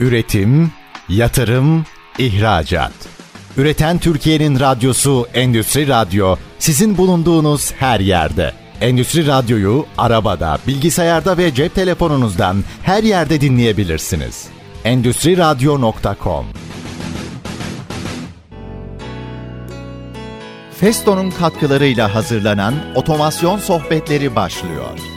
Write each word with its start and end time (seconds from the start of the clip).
Üretim, 0.00 0.72
yatırım, 1.08 1.84
ihracat. 2.18 2.92
Üreten 3.56 3.98
Türkiye'nin 3.98 4.60
radyosu 4.60 5.26
Endüstri 5.34 5.88
Radyo 5.88 6.36
sizin 6.58 6.96
bulunduğunuz 6.96 7.72
her 7.72 8.00
yerde. 8.00 8.52
Endüstri 8.80 9.26
Radyo'yu 9.26 9.86
arabada, 9.98 10.58
bilgisayarda 10.66 11.38
ve 11.38 11.54
cep 11.54 11.74
telefonunuzdan 11.74 12.64
her 12.82 13.02
yerde 13.02 13.40
dinleyebilirsiniz. 13.40 14.46
Endüstri 14.84 15.36
Radyo.com 15.36 16.46
Festo'nun 20.80 21.30
katkılarıyla 21.30 22.14
hazırlanan 22.14 22.74
otomasyon 22.94 23.58
sohbetleri 23.58 24.36
başlıyor. 24.36 25.15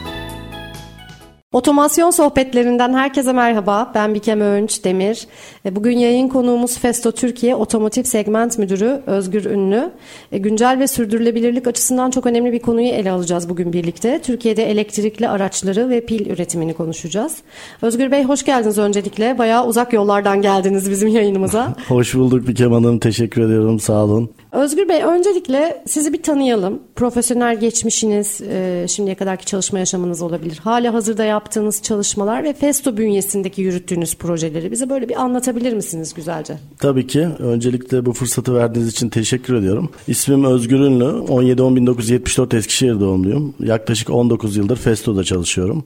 Otomasyon 1.52 2.10
sohbetlerinden 2.10 2.94
herkese 2.94 3.32
merhaba. 3.32 3.92
Ben 3.94 4.14
Bikem 4.14 4.40
Öğünç 4.40 4.84
Demir. 4.84 5.26
E, 5.66 5.76
bugün 5.76 5.98
yayın 5.98 6.28
konuğumuz 6.28 6.78
Festo 6.78 7.12
Türkiye 7.12 7.54
Otomotiv 7.54 8.02
Segment 8.02 8.58
Müdürü 8.58 9.02
Özgür 9.06 9.44
Ünlü. 9.44 9.90
E, 10.32 10.38
güncel 10.38 10.78
ve 10.78 10.86
sürdürülebilirlik 10.86 11.66
açısından 11.66 12.10
çok 12.10 12.26
önemli 12.26 12.52
bir 12.52 12.58
konuyu 12.58 12.88
ele 12.88 13.10
alacağız 13.10 13.48
bugün 13.48 13.72
birlikte. 13.72 14.20
Türkiye'de 14.22 14.70
elektrikli 14.70 15.28
araçları 15.28 15.88
ve 15.88 16.06
pil 16.06 16.30
üretimini 16.30 16.74
konuşacağız. 16.74 17.36
Özgür 17.82 18.10
Bey 18.10 18.24
hoş 18.24 18.44
geldiniz 18.44 18.78
öncelikle. 18.78 19.38
Bayağı 19.38 19.66
uzak 19.66 19.92
yollardan 19.92 20.42
geldiniz 20.42 20.90
bizim 20.90 21.08
yayınımıza. 21.08 21.74
hoş 21.88 22.14
bulduk 22.14 22.48
Bikem 22.48 22.72
Hanım. 22.72 22.98
Teşekkür 22.98 23.42
ediyorum. 23.42 23.80
Sağ 23.80 24.04
olun. 24.04 24.30
Özgür 24.52 24.88
Bey 24.88 25.02
öncelikle 25.02 25.82
sizi 25.86 26.12
bir 26.12 26.22
tanıyalım. 26.22 26.80
Profesyonel 26.96 27.60
geçmişiniz, 27.60 28.40
e, 28.40 28.86
şimdiye 28.88 29.14
kadarki 29.14 29.46
çalışma 29.46 29.78
yaşamınız 29.78 30.22
olabilir. 30.22 30.58
Hala 30.64 30.94
hazırda 30.94 31.24
yaptığınız 31.24 31.82
çalışmalar 31.82 32.44
ve 32.44 32.52
Festo 32.52 32.96
bünyesindeki 32.96 33.62
yürüttüğünüz 33.62 34.16
projeleri 34.16 34.72
bize 34.72 34.90
böyle 34.90 35.08
bir 35.08 35.22
anlatabilir 35.22 35.72
misiniz 35.72 36.14
güzelce? 36.14 36.58
Tabii 36.78 37.06
ki. 37.06 37.28
Öncelikle 37.38 38.06
bu 38.06 38.12
fırsatı 38.12 38.54
verdiğiniz 38.54 38.92
için 38.92 39.08
teşekkür 39.08 39.54
ediyorum. 39.54 39.90
İsmim 40.08 40.44
Özgür 40.44 40.80
Ünlü. 40.80 41.04
17-10-1974 41.04 42.56
Eskişehir 42.56 43.00
doğumluyum. 43.00 43.54
Yaklaşık 43.60 44.10
19 44.10 44.56
yıldır 44.56 44.76
Festo'da 44.76 45.24
çalışıyorum. 45.24 45.84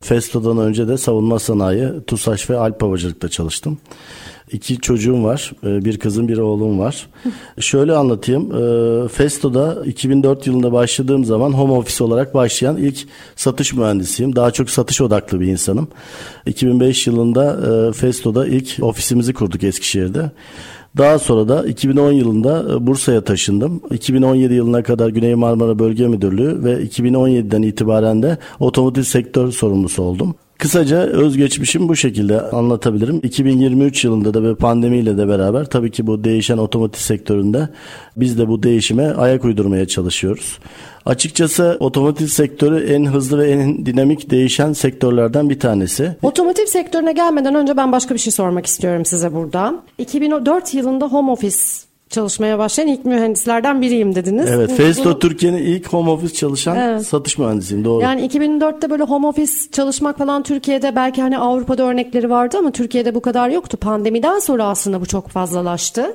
Festo'dan 0.00 0.58
önce 0.58 0.88
de 0.88 0.98
savunma 0.98 1.38
sanayi, 1.38 1.88
TUSAŞ 2.06 2.50
ve 2.50 2.56
Alp 2.56 2.82
Havacılık'ta 2.82 3.28
çalıştım. 3.28 3.78
İki 4.52 4.78
çocuğum 4.78 5.24
var. 5.24 5.52
Ee, 5.64 5.84
bir 5.84 5.98
kızım 5.98 6.28
bir 6.28 6.38
oğlum 6.38 6.78
var. 6.78 7.06
Şöyle 7.60 7.92
anlatayım. 7.92 8.52
Ee, 8.52 9.08
Festo'da 9.08 9.84
2004 9.84 10.46
yılında 10.46 10.72
başladığım 10.72 11.24
zaman 11.24 11.52
home 11.52 11.72
office 11.72 12.04
olarak 12.04 12.34
başlayan 12.34 12.76
ilk 12.76 12.98
satış 13.36 13.72
mühendisiyim. 13.72 14.36
Daha 14.36 14.50
çok 14.50 14.70
satış 14.70 15.00
odaklı 15.00 15.40
bir 15.40 15.46
insanım. 15.46 15.88
2005 16.46 17.06
yılında 17.06 17.60
e, 17.88 17.92
Festo'da 17.92 18.46
ilk 18.46 18.82
ofisimizi 18.82 19.34
kurduk 19.34 19.64
Eskişehir'de. 19.64 20.30
Daha 20.98 21.18
sonra 21.18 21.48
da 21.48 21.66
2010 21.66 22.12
yılında 22.12 22.66
e, 22.72 22.86
Bursa'ya 22.86 23.24
taşındım. 23.24 23.80
2017 23.90 24.54
yılına 24.54 24.82
kadar 24.82 25.08
Güney 25.08 25.34
Marmara 25.34 25.78
Bölge 25.78 26.06
Müdürlüğü 26.06 26.64
ve 26.64 26.72
2017'den 26.72 27.62
itibaren 27.62 28.22
de 28.22 28.38
otomotiv 28.60 29.02
sektör 29.02 29.52
sorumlusu 29.52 30.02
oldum. 30.02 30.34
Kısaca 30.62 30.98
özgeçmişim 30.98 31.88
bu 31.88 31.96
şekilde 31.96 32.40
anlatabilirim. 32.40 33.20
2023 33.22 34.04
yılında 34.04 34.34
da 34.34 34.42
ve 34.42 34.54
pandemiyle 34.54 35.18
de 35.18 35.28
beraber 35.28 35.64
tabii 35.64 35.90
ki 35.90 36.06
bu 36.06 36.24
değişen 36.24 36.58
otomotiv 36.58 37.00
sektöründe 37.00 37.68
biz 38.16 38.38
de 38.38 38.48
bu 38.48 38.62
değişime 38.62 39.12
ayak 39.12 39.44
uydurmaya 39.44 39.86
çalışıyoruz. 39.86 40.58
Açıkçası 41.06 41.76
otomotiv 41.80 42.26
sektörü 42.26 42.92
en 42.92 43.04
hızlı 43.04 43.38
ve 43.38 43.50
en 43.50 43.86
dinamik 43.86 44.30
değişen 44.30 44.72
sektörlerden 44.72 45.50
bir 45.50 45.60
tanesi. 45.60 46.16
Otomotiv 46.22 46.66
sektörüne 46.66 47.12
gelmeden 47.12 47.54
önce 47.54 47.76
ben 47.76 47.92
başka 47.92 48.14
bir 48.14 48.20
şey 48.20 48.32
sormak 48.32 48.66
istiyorum 48.66 49.04
size 49.04 49.34
burada. 49.34 49.74
2004 49.98 50.74
yılında 50.74 51.06
home 51.06 51.30
office 51.30 51.91
çalışmaya 52.12 52.58
başlayan 52.58 52.88
ilk 52.88 53.04
mühendislerden 53.04 53.82
biriyim 53.82 54.14
dediniz. 54.14 54.50
Evet, 54.50 54.72
Festo. 54.76 55.18
Türkiye'nin 55.18 55.58
ilk 55.58 55.88
home 55.88 56.10
office 56.10 56.34
çalışan 56.34 56.76
evet. 56.76 57.06
satış 57.06 57.38
mühendisiyim 57.38 57.84
doğru. 57.84 58.02
Yani 58.02 58.26
2004'te 58.26 58.90
böyle 58.90 59.02
home 59.02 59.26
office 59.26 59.52
çalışmak 59.72 60.18
falan 60.18 60.42
Türkiye'de 60.42 60.96
belki 60.96 61.22
hani 61.22 61.38
Avrupa'da 61.38 61.82
örnekleri 61.82 62.30
vardı 62.30 62.56
ama 62.58 62.70
Türkiye'de 62.70 63.14
bu 63.14 63.20
kadar 63.20 63.48
yoktu. 63.48 63.76
Pandemiden 63.76 64.38
sonra 64.38 64.64
aslında 64.64 65.00
bu 65.00 65.06
çok 65.06 65.28
fazlalaştı. 65.28 66.14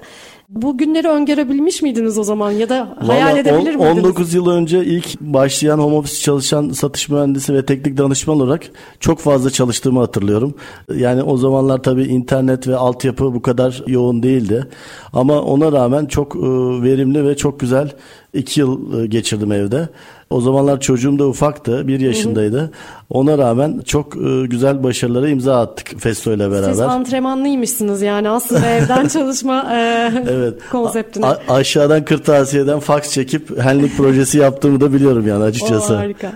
Bu 0.49 0.77
günleri 0.77 1.07
öngörebilmiş 1.07 1.81
miydiniz 1.81 2.17
o 2.17 2.23
zaman 2.23 2.51
ya 2.51 2.69
da 2.69 2.97
hayal 3.07 3.27
Vallahi 3.27 3.39
edebilir 3.39 3.75
on, 3.75 3.81
miydiniz? 3.81 4.05
19 4.05 4.33
yıl 4.33 4.49
önce 4.49 4.85
ilk 4.85 5.21
başlayan 5.21 5.79
home 5.79 5.95
office 5.95 6.21
çalışan 6.21 6.69
satış 6.69 7.09
mühendisi 7.09 7.53
ve 7.53 7.65
teknik 7.65 7.97
danışman 7.97 8.39
olarak 8.39 8.61
çok 8.99 9.19
fazla 9.19 9.49
çalıştığımı 9.49 9.99
hatırlıyorum. 9.99 10.55
Yani 10.95 11.23
o 11.23 11.37
zamanlar 11.37 11.83
tabii 11.83 12.03
internet 12.03 12.67
ve 12.67 12.75
altyapı 12.75 13.33
bu 13.33 13.41
kadar 13.41 13.83
yoğun 13.87 14.23
değildi. 14.23 14.67
Ama 15.13 15.41
ona 15.41 15.71
rağmen 15.71 16.05
çok 16.05 16.35
verimli 16.83 17.27
ve 17.27 17.37
çok 17.37 17.59
güzel 17.59 17.91
iki 18.37 18.59
yıl 18.59 19.05
geçirdim 19.05 19.51
evde. 19.51 19.89
O 20.29 20.41
zamanlar 20.41 20.79
çocuğum 20.79 21.19
da 21.19 21.27
ufaktı. 21.27 21.87
Bir 21.87 21.99
yaşındaydı. 21.99 22.71
Ona 23.09 23.37
rağmen 23.37 23.81
çok 23.85 24.15
e, 24.17 24.45
güzel 24.45 24.83
başarılara 24.83 25.29
imza 25.29 25.61
attık 25.61 25.99
Festo 26.01 26.33
ile 26.33 26.51
beraber. 26.51 26.69
Siz 26.69 26.79
antrenmanlıymışsınız 26.79 28.01
yani 28.01 28.29
aslında 28.29 28.69
evden 28.69 29.07
çalışma 29.07 29.67
e, 29.73 30.11
evet. 30.29 30.53
konseptine. 30.71 31.25
A- 31.25 31.39
aşağıdan 31.49 32.05
kırtasiyeden 32.05 32.79
fax 32.79 33.11
çekip 33.11 33.59
henlik 33.63 33.97
projesi 33.97 34.37
yaptığımı 34.37 34.81
da 34.81 34.93
biliyorum 34.93 35.27
yani 35.27 35.43
açıkçası. 35.43 35.93
O 35.93 35.97
harika. 35.97 36.31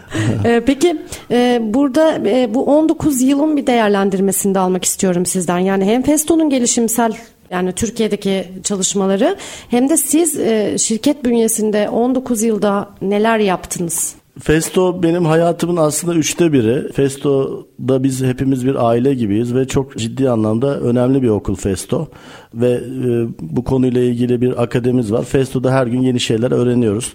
e, 0.46 0.62
peki 0.66 1.02
e, 1.32 1.62
burada 1.64 2.18
e, 2.26 2.54
bu 2.54 2.66
19 2.66 3.22
yılın 3.22 3.58
bir 3.58 3.68
değerlendirmesini 3.68 4.56
de 4.56 4.60
almak 4.60 4.86
istiyorum 4.86 5.26
sizden. 5.26 5.60
Yani 5.60 5.86
hem 5.86 6.02
Festo'nun 6.02 6.50
gelişimsel 6.50 7.14
yani 7.52 7.72
Türkiye'deki 7.72 8.48
çalışmaları 8.64 9.38
hem 9.70 9.90
de 9.90 9.98
siz 9.98 10.40
e, 10.40 10.78
şirket 10.78 11.26
bünyesinde 11.26 11.90
19 11.90 12.44
yılda 12.44 12.90
neler 13.02 13.40
yaptınız? 13.40 14.16
Festo 14.40 15.04
benim 15.04 15.26
hayatımın 15.26 15.78
aslında 15.78 16.16
üçte 16.16 16.54
biri. 16.54 16.92
Festo'da 16.92 18.04
biz 18.04 18.24
hepimiz 18.24 18.66
bir 18.66 18.88
aile 18.88 19.14
gibiyiz 19.14 19.56
ve 19.56 19.68
çok 19.68 19.98
ciddi 19.98 20.30
anlamda 20.30 20.80
önemli 20.80 21.22
bir 21.22 21.30
okul 21.30 21.56
Festo. 21.56 22.08
Ve 22.54 22.72
e, 22.72 23.28
bu 23.40 23.64
konuyla 23.64 24.02
ilgili 24.02 24.42
bir 24.42 24.64
akademimiz 24.64 25.12
var. 25.12 25.24
Festo'da 25.24 25.72
her 25.72 25.88
gün 25.88 26.02
yeni 26.02 26.20
şeyler 26.20 26.52
öğreniyoruz. 26.52 27.14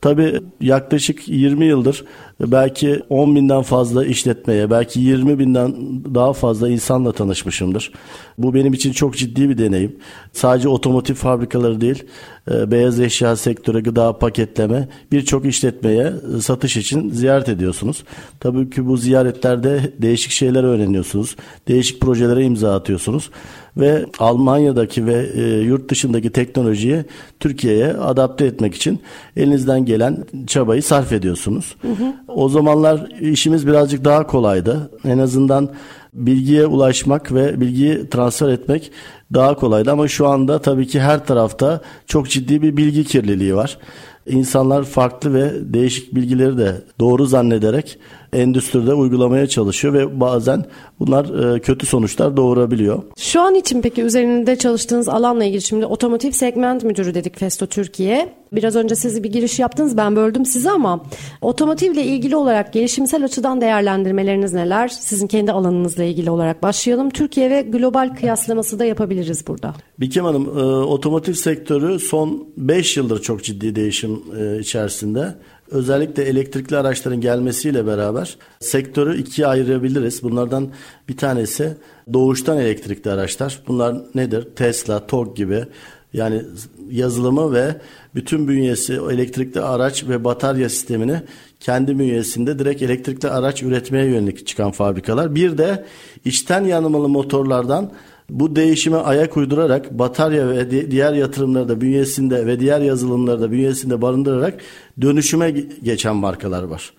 Tabii 0.00 0.40
yaklaşık 0.60 1.28
20 1.28 1.64
yıldır 1.64 2.04
belki 2.40 3.02
10 3.08 3.36
binden 3.36 3.62
fazla 3.62 4.06
işletmeye, 4.06 4.70
belki 4.70 5.00
20 5.00 5.38
binden 5.38 5.74
daha 6.14 6.32
fazla 6.32 6.68
insanla 6.68 7.12
tanışmışımdır. 7.12 7.92
Bu 8.38 8.54
benim 8.54 8.72
için 8.72 8.92
çok 8.92 9.16
ciddi 9.16 9.48
bir 9.48 9.58
deneyim. 9.58 9.96
Sadece 10.32 10.68
otomotiv 10.68 11.14
fabrikaları 11.14 11.80
değil, 11.80 12.04
e, 12.04 12.39
beyaz 12.48 13.00
eşya 13.00 13.36
sektörü, 13.36 13.82
gıda 13.82 14.18
paketleme 14.18 14.88
birçok 15.12 15.46
işletmeye 15.46 16.12
e, 16.36 16.40
satış 16.40 16.76
için 16.76 17.10
ziyaret 17.10 17.48
ediyorsunuz. 17.48 18.04
Tabii 18.40 18.70
ki 18.70 18.86
bu 18.86 18.96
ziyaretlerde 18.96 19.92
değişik 19.98 20.32
şeyler 20.32 20.64
öğreniyorsunuz. 20.64 21.36
Değişik 21.68 22.00
projelere 22.00 22.44
imza 22.44 22.74
atıyorsunuz 22.74 23.30
ve 23.76 24.06
Almanya'daki 24.18 25.06
ve 25.06 25.30
e, 25.34 25.42
yurt 25.60 25.90
dışındaki 25.90 26.30
teknolojiyi 26.30 27.04
Türkiye'ye 27.40 27.92
adapte 27.92 28.44
etmek 28.46 28.74
için 28.74 29.00
elinizden 29.36 29.84
gelen 29.84 30.24
çabayı 30.46 30.82
sarf 30.82 31.12
ediyorsunuz. 31.12 31.76
Hı 31.82 31.88
hı. 31.88 32.12
O 32.28 32.48
zamanlar 32.48 33.10
işimiz 33.20 33.66
birazcık 33.66 34.04
daha 34.04 34.26
kolaydı. 34.26 34.90
En 35.04 35.18
azından 35.18 35.70
bilgiye 36.12 36.66
ulaşmak 36.66 37.34
ve 37.34 37.60
bilgiyi 37.60 38.10
transfer 38.10 38.48
etmek 38.48 38.90
daha 39.34 39.54
kolaydı 39.54 39.92
ama 39.92 40.08
şu 40.08 40.28
anda 40.28 40.62
tabii 40.62 40.86
ki 40.86 41.00
her 41.00 41.26
tarafta 41.26 41.80
çok 42.06 42.28
ciddi 42.30 42.62
bir 42.62 42.76
bilgi 42.76 43.04
kirliliği 43.04 43.56
var. 43.56 43.78
İnsanlar 44.26 44.84
farklı 44.84 45.34
ve 45.34 45.50
değişik 45.60 46.14
bilgileri 46.14 46.58
de 46.58 46.82
doğru 47.00 47.26
zannederek 47.26 47.98
endüstride 48.32 48.94
uygulamaya 48.94 49.46
çalışıyor 49.46 49.94
ve 49.94 50.20
bazen 50.20 50.64
bunlar 51.00 51.54
e, 51.54 51.60
kötü 51.60 51.86
sonuçlar 51.86 52.36
doğurabiliyor. 52.36 53.02
Şu 53.18 53.40
an 53.40 53.54
için 53.54 53.82
peki 53.82 54.02
üzerinde 54.02 54.56
çalıştığınız 54.56 55.08
alanla 55.08 55.44
ilgili 55.44 55.62
şimdi 55.62 55.86
otomotiv 55.86 56.30
segment 56.30 56.84
müdürü 56.84 57.14
dedik 57.14 57.38
Festo 57.38 57.66
Türkiye. 57.66 58.34
Biraz 58.52 58.76
önce 58.76 58.94
siz 58.94 59.22
bir 59.22 59.32
giriş 59.32 59.58
yaptınız 59.58 59.96
ben 59.96 60.16
böldüm 60.16 60.44
sizi 60.44 60.70
ama 60.70 61.04
otomotivle 61.40 62.04
ilgili 62.04 62.36
olarak 62.36 62.72
gelişimsel 62.72 63.24
açıdan 63.24 63.60
değerlendirmeleriniz 63.60 64.52
neler? 64.52 64.88
Sizin 64.88 65.26
kendi 65.26 65.52
alanınızla 65.52 66.04
ilgili 66.04 66.30
olarak 66.30 66.62
başlayalım. 66.62 67.10
Türkiye 67.10 67.50
ve 67.50 67.62
global 67.62 68.14
kıyaslaması 68.20 68.78
da 68.78 68.84
yapabiliriz 68.84 69.46
burada. 69.46 69.74
Bikim 70.00 70.24
Hanım, 70.24 70.58
e, 70.58 70.62
otomotiv 70.64 71.32
sektörü 71.32 71.98
son 71.98 72.48
5 72.56 72.96
yıldır 72.96 73.22
çok 73.22 73.44
ciddi 73.44 73.74
değişim 73.74 74.22
e, 74.38 74.58
içerisinde 74.60 75.34
özellikle 75.70 76.22
elektrikli 76.22 76.76
araçların 76.76 77.20
gelmesiyle 77.20 77.86
beraber 77.86 78.36
sektörü 78.60 79.18
ikiye 79.18 79.46
ayırabiliriz. 79.46 80.22
Bunlardan 80.22 80.68
bir 81.08 81.16
tanesi 81.16 81.76
doğuştan 82.12 82.58
elektrikli 82.58 83.10
araçlar. 83.10 83.60
Bunlar 83.68 83.96
nedir? 84.14 84.48
Tesla, 84.56 85.06
TOG 85.06 85.36
gibi 85.36 85.64
Yani 86.12 86.42
yazılımı 86.90 87.52
ve 87.52 87.76
bütün 88.14 88.48
bünyesi 88.48 88.92
elektrikli 88.92 89.60
araç 89.60 90.04
ve 90.04 90.24
batarya 90.24 90.68
sistemini 90.68 91.22
kendi 91.60 91.98
bünyesinde 91.98 92.58
direkt 92.58 92.82
elektrikli 92.82 93.28
araç 93.28 93.62
üretmeye 93.62 94.04
yönelik 94.04 94.46
çıkan 94.46 94.70
fabrikalar. 94.70 95.34
Bir 95.34 95.58
de 95.58 95.84
içten 96.24 96.64
yanmalı 96.64 97.08
motorlardan 97.08 97.92
bu 98.30 98.56
değişime 98.56 98.96
ayak 98.96 99.36
uydurarak 99.36 99.90
batarya 99.98 100.48
ve 100.48 100.90
diğer 100.90 101.12
yatırımları 101.12 101.68
da 101.68 101.80
bünyesinde 101.80 102.46
ve 102.46 102.60
diğer 102.60 102.80
yazılımları 102.80 103.40
da 103.40 103.50
bünyesinde 103.50 104.02
barındırarak 104.02 104.54
dönüşüme 105.00 105.50
geçen 105.82 106.16
markalar 106.16 106.62
var. 106.62 106.92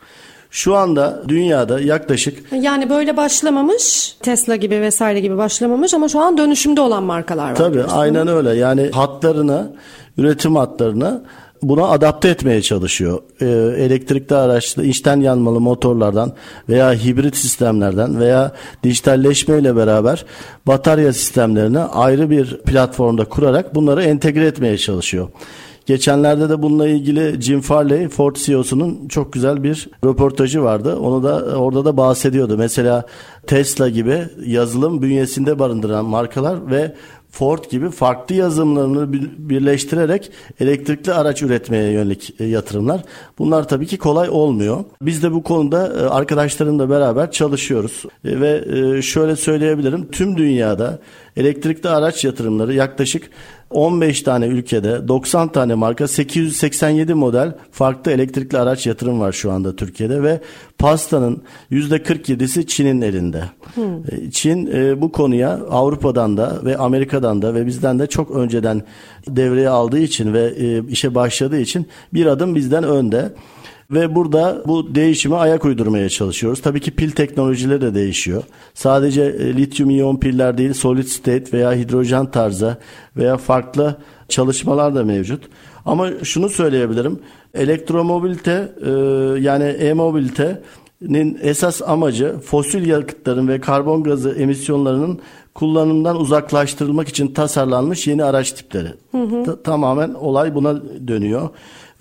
Şu 0.51 0.75
anda 0.75 1.23
dünyada 1.27 1.79
yaklaşık 1.79 2.51
yani 2.51 2.89
böyle 2.89 3.17
başlamamış 3.17 4.15
Tesla 4.21 4.55
gibi 4.55 4.81
vesaire 4.81 5.19
gibi 5.19 5.37
başlamamış 5.37 5.93
ama 5.93 6.07
şu 6.07 6.19
an 6.19 6.37
dönüşümde 6.37 6.81
olan 6.81 7.03
markalar 7.03 7.49
var. 7.49 7.55
Tabii 7.55 7.83
aynen 7.83 8.27
öyle. 8.27 8.55
Yani 8.55 8.89
hatlarını, 8.91 9.71
üretim 10.17 10.55
hatlarını 10.55 11.23
buna 11.63 11.87
adapte 11.87 12.29
etmeye 12.29 12.61
çalışıyor. 12.61 13.19
Ee, 13.41 13.45
elektrikli 13.83 14.33
araçlı 14.35 14.85
içten 14.85 15.19
yanmalı 15.19 15.59
motorlardan 15.61 16.33
veya 16.69 16.93
hibrit 16.93 17.37
sistemlerden 17.37 18.19
veya 18.19 18.51
dijitalleşmeyle 18.83 19.75
beraber 19.75 20.25
batarya 20.67 21.13
sistemlerini 21.13 21.79
ayrı 21.79 22.29
bir 22.29 22.57
platformda 22.57 23.25
kurarak 23.25 23.75
bunları 23.75 24.03
entegre 24.03 24.45
etmeye 24.45 24.77
çalışıyor. 24.77 25.29
Geçenlerde 25.85 26.49
de 26.49 26.61
bununla 26.61 26.87
ilgili 26.87 27.41
Jim 27.41 27.61
Farley, 27.61 28.07
Ford 28.07 28.35
CEO'sunun 28.35 29.07
çok 29.07 29.33
güzel 29.33 29.63
bir 29.63 29.89
röportajı 30.05 30.63
vardı. 30.63 30.95
Onu 30.95 31.23
da 31.23 31.57
orada 31.57 31.85
da 31.85 31.97
bahsediyordu. 31.97 32.57
Mesela 32.57 33.05
Tesla 33.47 33.89
gibi 33.89 34.23
yazılım 34.45 35.01
bünyesinde 35.01 35.59
barındıran 35.59 36.05
markalar 36.05 36.71
ve 36.71 36.95
Ford 37.31 37.63
gibi 37.69 37.89
farklı 37.89 38.35
yazılımlarını 38.35 39.13
birleştirerek 39.37 40.31
elektrikli 40.59 41.13
araç 41.13 41.41
üretmeye 41.41 41.91
yönelik 41.91 42.35
e, 42.39 42.45
yatırımlar. 42.45 43.01
Bunlar 43.39 43.67
tabii 43.67 43.87
ki 43.87 43.97
kolay 43.97 44.29
olmuyor. 44.29 44.83
Biz 45.01 45.23
de 45.23 45.31
bu 45.31 45.43
konuda 45.43 45.87
e, 45.87 46.09
arkadaşlarımla 46.09 46.89
beraber 46.89 47.31
çalışıyoruz. 47.31 48.05
E, 48.25 48.41
ve 48.41 49.01
şöyle 49.01 49.35
söyleyebilirim. 49.35 50.11
Tüm 50.11 50.37
dünyada 50.37 50.99
elektrikli 51.37 51.89
araç 51.89 52.25
yatırımları 52.25 52.73
yaklaşık 52.73 53.29
15 53.71 54.21
tane 54.21 54.45
ülkede 54.45 55.07
90 55.07 55.51
tane 55.51 55.75
marka 55.75 56.07
887 56.07 57.13
model 57.13 57.55
farklı 57.71 58.11
elektrikli 58.11 58.57
araç 58.57 58.87
yatırım 58.87 59.19
var 59.19 59.31
şu 59.31 59.51
anda 59.51 59.75
Türkiye'de 59.75 60.23
ve 60.23 60.41
pastanın 60.77 61.43
%47'si 61.71 62.67
Çin'in 62.67 63.01
elinde. 63.01 63.43
Hmm. 63.75 64.29
Çin 64.31 64.69
e, 64.73 65.01
bu 65.01 65.11
konuya 65.11 65.59
Avrupa'dan 65.69 66.37
da 66.37 66.59
ve 66.65 66.77
Amerika'dan 66.77 67.41
da 67.41 67.53
ve 67.53 67.65
bizden 67.65 67.99
de 67.99 68.07
çok 68.07 68.31
önceden 68.31 68.83
devreye 69.27 69.69
aldığı 69.69 69.99
için 69.99 70.33
ve 70.33 70.53
e, 70.57 70.87
işe 70.87 71.15
başladığı 71.15 71.59
için 71.59 71.87
bir 72.13 72.25
adım 72.25 72.55
bizden 72.55 72.83
önde. 72.83 73.33
Ve 73.91 74.15
burada 74.15 74.61
bu 74.67 74.95
değişime 74.95 75.35
ayak 75.35 75.65
uydurmaya 75.65 76.09
çalışıyoruz. 76.09 76.61
Tabii 76.61 76.79
ki 76.79 76.91
pil 76.91 77.11
teknolojileri 77.11 77.81
de 77.81 77.95
değişiyor. 77.95 78.43
Sadece 78.73 79.21
e, 79.21 79.57
lityum 79.57 79.89
iyon 79.89 80.17
piller 80.17 80.57
değil, 80.57 80.73
solid 80.73 81.03
state 81.03 81.45
veya 81.53 81.73
hidrojen 81.73 82.31
tarzı 82.31 82.77
veya 83.17 83.37
farklı 83.37 83.97
çalışmalar 84.29 84.95
da 84.95 85.03
mevcut. 85.03 85.43
Ama 85.85 86.09
şunu 86.23 86.49
söyleyebilirim. 86.49 87.19
Elektromobilite 87.53 88.71
e, 88.85 88.89
yani 89.39 89.63
e-mobilitenin 89.63 91.39
esas 91.41 91.81
amacı 91.81 92.35
fosil 92.45 92.87
yakıtların 92.87 93.47
ve 93.47 93.61
karbon 93.61 94.03
gazı 94.03 94.31
emisyonlarının 94.31 95.19
kullanımdan 95.53 96.19
uzaklaştırılmak 96.19 97.07
için 97.07 97.27
tasarlanmış 97.27 98.07
yeni 98.07 98.23
araç 98.23 98.51
tipleri. 98.51 98.89
Hı 99.11 99.17
hı. 99.17 99.63
tamamen 99.63 100.13
olay 100.13 100.55
buna 100.55 100.81
dönüyor 101.07 101.49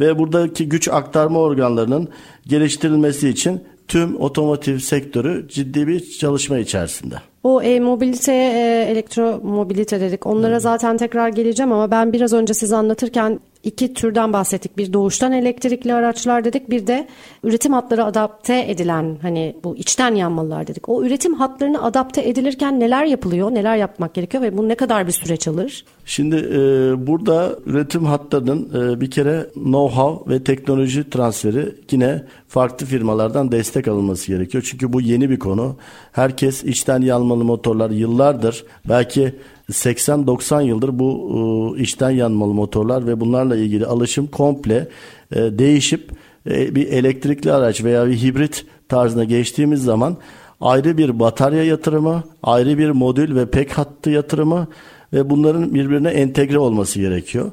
ve 0.00 0.19
buradaki 0.19 0.69
güç 0.69 0.88
aktarma 0.88 1.38
organlarının 1.38 2.08
geliştirilmesi 2.47 3.29
için 3.29 3.64
tüm 3.88 4.20
otomotiv 4.20 4.79
sektörü 4.79 5.49
ciddi 5.49 5.87
bir 5.87 6.11
çalışma 6.11 6.58
içerisinde. 6.58 7.14
O 7.44 7.62
e-mobilite, 7.62 8.32
e, 8.32 8.87
elektromobilite 8.91 10.00
dedik. 10.00 10.26
Onlara 10.26 10.55
hmm. 10.55 10.61
zaten 10.61 10.97
tekrar 10.97 11.29
geleceğim 11.29 11.73
ama 11.73 11.91
ben 11.91 12.12
biraz 12.12 12.32
önce 12.32 12.55
size 12.55 12.76
anlatırken 12.76 13.41
iki 13.64 13.94
türden 13.94 14.32
bahsettik. 14.32 14.79
Bir 14.79 14.93
doğuştan 14.93 15.32
elektrikli 15.32 15.94
araçlar 15.94 16.44
dedik. 16.44 16.70
Bir 16.70 16.87
de 16.87 17.08
üretim 17.44 17.73
hatları 17.73 18.05
adapte 18.05 18.64
edilen 18.69 19.19
hani 19.23 19.56
bu 19.64 19.76
içten 19.76 20.14
yanmalılar 20.14 20.67
dedik. 20.67 20.88
O 20.88 21.05
üretim 21.05 21.35
hatlarını 21.35 21.82
adapte 21.82 22.29
edilirken 22.29 22.81
neler 22.81 23.05
yapılıyor? 23.05 23.55
Neler 23.55 23.76
yapmak 23.76 24.14
gerekiyor 24.14 24.43
ve 24.43 24.58
bu 24.58 24.69
ne 24.69 24.75
kadar 24.75 25.06
bir 25.06 25.12
süreç 25.12 25.49
alır? 25.49 25.85
Şimdi 26.11 26.37
e, 26.37 26.59
burada 27.07 27.59
üretim 27.67 28.05
hatlarının 28.05 28.69
e, 28.75 29.01
bir 29.01 29.11
kere 29.11 29.47
know-how 29.55 30.31
ve 30.31 30.45
teknoloji 30.45 31.11
transferi 31.11 31.75
yine 31.91 32.25
farklı 32.49 32.87
firmalardan 32.87 33.53
destek 33.53 33.89
alınması 33.89 34.27
gerekiyor. 34.27 34.65
Çünkü 34.71 34.93
bu 34.93 35.01
yeni 35.01 35.31
bir 35.31 35.39
konu. 35.39 35.77
Herkes 36.12 36.65
içten 36.65 37.03
yanmalı 37.03 37.45
motorlar 37.45 37.91
yıllardır 37.91 38.65
belki 38.89 39.35
80-90 39.71 40.65
yıldır 40.65 40.99
bu 40.99 41.75
e, 41.79 41.83
içten 41.83 42.11
yanmalı 42.11 42.55
motorlar 42.55 43.06
ve 43.06 43.21
bunlarla 43.21 43.56
ilgili 43.56 43.87
alışım 43.87 44.27
komple 44.27 44.89
e, 45.33 45.37
değişip 45.37 46.11
e, 46.51 46.75
bir 46.75 46.89
elektrikli 46.89 47.53
araç 47.53 47.85
veya 47.85 48.06
bir 48.06 48.23
hibrit 48.23 48.67
tarzına 48.89 49.25
geçtiğimiz 49.25 49.83
zaman 49.83 50.17
ayrı 50.61 50.99
bir 50.99 51.21
batarya 51.21 51.65
yatırımı, 51.65 52.23
ayrı 52.43 52.79
bir 52.79 52.91
modül 52.91 53.37
ve 53.37 53.51
pek 53.51 53.73
hattı 53.73 54.11
yatırımı 54.11 54.69
ve 55.12 55.31
bunların 55.31 55.75
birbirine 55.75 56.09
entegre 56.09 56.59
olması 56.59 56.99
gerekiyor. 57.01 57.51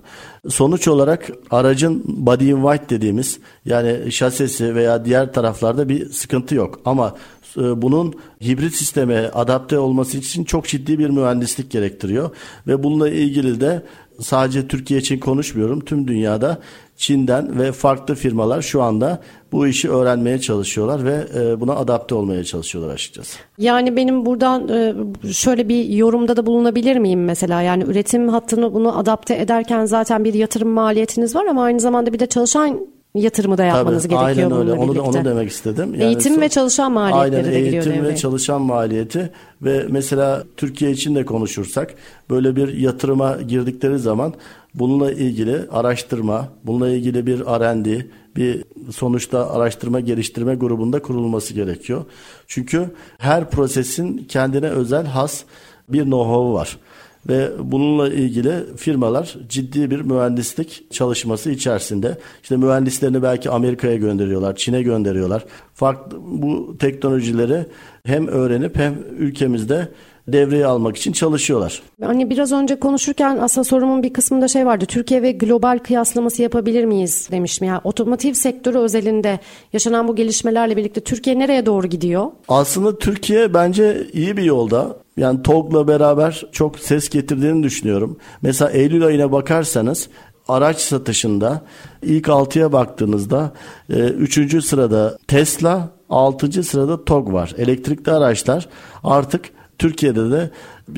Sonuç 0.50 0.88
olarak 0.88 1.30
aracın 1.52 2.04
body 2.08 2.50
in 2.50 2.62
white 2.62 2.90
dediğimiz 2.90 3.40
yani 3.66 4.12
şasesi 4.12 4.76
veya 4.76 5.06
diğer 5.06 5.34
taraflarda 5.34 5.90
bir 5.90 6.10
sıkıntı 6.10 6.56
yok. 6.56 6.80
Ama 6.86 7.16
e, 7.58 7.82
bunun 7.82 8.14
hibrit 8.44 8.74
sisteme 8.74 9.30
adapte 9.34 9.80
olması 9.80 10.18
için 10.18 10.44
çok 10.44 10.68
ciddi 10.68 11.00
bir 11.00 11.10
mühendislik 11.10 11.72
gerektiriyor. 11.72 12.30
Ve 12.68 12.84
bununla 12.84 13.10
ilgili 13.10 13.62
de 13.62 13.84
sadece 14.22 14.68
Türkiye 14.68 15.00
için 15.00 15.20
konuşmuyorum. 15.20 15.80
Tüm 15.80 16.08
dünyada 16.08 16.62
Çin'den 16.98 17.60
ve 17.60 17.72
farklı 17.72 18.16
firmalar 18.16 18.62
şu 18.62 18.82
anda 18.82 19.20
bu 19.52 19.68
işi 19.68 19.90
öğrenmeye 19.90 20.40
çalışıyorlar 20.40 21.06
ve 21.06 21.28
e, 21.36 21.60
buna 21.60 21.76
adapte 21.76 22.16
olmaya 22.16 22.44
çalışıyorlar 22.44 22.94
açıkçası. 22.94 23.38
Yani 23.58 23.96
benim 23.96 24.26
buradan 24.26 24.70
e, 24.70 24.94
şöyle 25.34 25.70
bir 25.70 25.86
yorumda 25.86 26.38
da 26.38 26.46
bulunabilir 26.46 26.98
miyim 26.98 27.26
mesela? 27.26 27.62
Yani 27.62 27.84
üretim 27.84 28.30
hattını 28.30 28.74
bunu 28.74 28.98
adapte 28.98 29.36
ederken 29.36 29.86
zaten 29.86 30.24
bir 30.24 30.34
yatırım 30.34 30.70
maliyetiniz 30.70 31.36
var 31.36 31.46
ama 31.46 31.64
aynı 31.64 31.80
zamanda 31.80 32.14
bir 32.14 32.20
de 32.20 32.26
çalışan 32.26 32.80
yatırımı 33.16 33.58
da 33.58 33.64
yapmanız 33.64 34.04
Tabii, 34.04 34.14
gerekiyor 34.14 34.52
aynen 34.52 34.60
öyle. 34.60 34.74
Onu, 34.74 34.96
da, 34.96 35.02
onu 35.02 35.26
demek 35.26 35.52
istedim. 35.52 35.94
Yani 35.94 36.04
eğitim 36.04 36.36
so- 36.36 36.42
ve 36.42 36.50
çalışan 36.50 36.92
maliyetleri 36.92 37.46
aynen, 37.46 37.54
de 37.54 37.62
giriyor 37.62 37.86
Eğitim 37.86 38.06
ve 38.06 38.16
çalışan 38.16 38.62
maliyeti 38.62 39.32
ve 39.62 39.86
mesela 39.90 40.44
Türkiye 40.58 40.92
için 40.92 41.16
de 41.16 41.26
konuşursak 41.26 41.96
böyle 42.30 42.56
bir 42.56 42.78
yatırıma 42.78 43.38
girdikleri 43.48 44.00
zaman 44.00 44.34
bununla 44.80 45.12
ilgili 45.12 45.70
araştırma, 45.72 46.50
bununla 46.64 46.90
ilgili 46.90 47.28
bir 47.28 47.40
R&D, 47.40 48.06
bir 48.36 48.64
sonuçta 48.92 49.52
araştırma 49.52 50.00
geliştirme 50.00 50.56
grubunda 50.56 51.02
kurulması 51.02 51.54
gerekiyor. 51.54 52.06
Çünkü 52.48 52.90
her 53.18 53.50
prosesin 53.50 54.18
kendine 54.18 54.70
özel 54.70 55.06
has 55.06 55.44
bir 55.90 56.04
know-how 56.04 56.54
var 56.54 56.78
ve 57.30 57.52
bununla 57.60 58.10
ilgili 58.10 58.54
firmalar 58.78 59.38
ciddi 59.50 59.92
bir 59.92 60.02
mühendislik 60.02 60.92
çalışması 60.92 61.52
içerisinde. 61.52 62.18
İşte 62.44 62.58
mühendislerini 62.58 63.24
belki 63.24 63.50
Amerika'ya 63.50 63.96
gönderiyorlar, 63.96 64.56
Çin'e 64.56 64.82
gönderiyorlar. 64.82 65.46
Farklı 65.74 66.18
bu 66.22 66.76
teknolojileri 66.80 67.66
hem 68.04 68.28
öğrenip 68.28 68.78
hem 68.78 68.96
ülkemizde 69.18 69.88
devreye 70.28 70.66
almak 70.66 70.98
için 70.98 71.12
çalışıyorlar. 71.12 71.82
Hani 72.02 72.30
biraz 72.30 72.52
önce 72.52 72.80
konuşurken 72.80 73.38
aslında 73.42 73.64
sorumun 73.64 74.04
bir 74.04 74.14
kısmında 74.14 74.48
şey 74.48 74.66
vardı. 74.66 74.86
Türkiye 74.86 75.22
ve 75.22 75.32
global 75.32 75.80
kıyaslaması 75.80 76.42
yapabilir 76.42 76.86
miyiz 76.86 77.28
demiştim. 77.32 77.68
Yani 77.68 77.82
otomotiv 77.84 78.34
sektörü 78.34 78.78
özelinde 78.78 79.40
yaşanan 79.74 80.08
bu 80.08 80.16
gelişmelerle 80.16 80.78
birlikte 80.78 81.02
Türkiye 81.02 81.40
nereye 81.40 81.66
doğru 81.66 81.88
gidiyor? 81.88 82.26
Aslında 82.48 82.98
Türkiye 82.98 83.54
bence 83.54 84.08
iyi 84.14 84.38
bir 84.38 84.44
yolda. 84.44 84.98
Yani 85.18 85.44
TOG'la 85.44 85.88
beraber 85.88 86.44
çok 86.52 86.80
ses 86.80 87.10
getirdiğini 87.10 87.64
düşünüyorum. 87.64 88.18
Mesela 88.42 88.72
Eylül 88.72 89.06
ayına 89.06 89.32
bakarsanız 89.32 90.10
araç 90.48 90.78
satışında 90.78 91.62
ilk 92.02 92.28
6'ya 92.28 92.72
baktığınızda 92.72 93.54
3. 93.90 94.38
E, 94.38 94.62
sırada 94.62 95.18
Tesla, 95.28 95.90
6. 96.10 96.64
sırada 96.64 97.06
TOG 97.06 97.34
var. 97.34 97.54
Elektrikli 97.58 98.12
araçlar 98.12 98.68
artık 99.04 99.50
Türkiye'de 99.80 100.32
de 100.32 100.50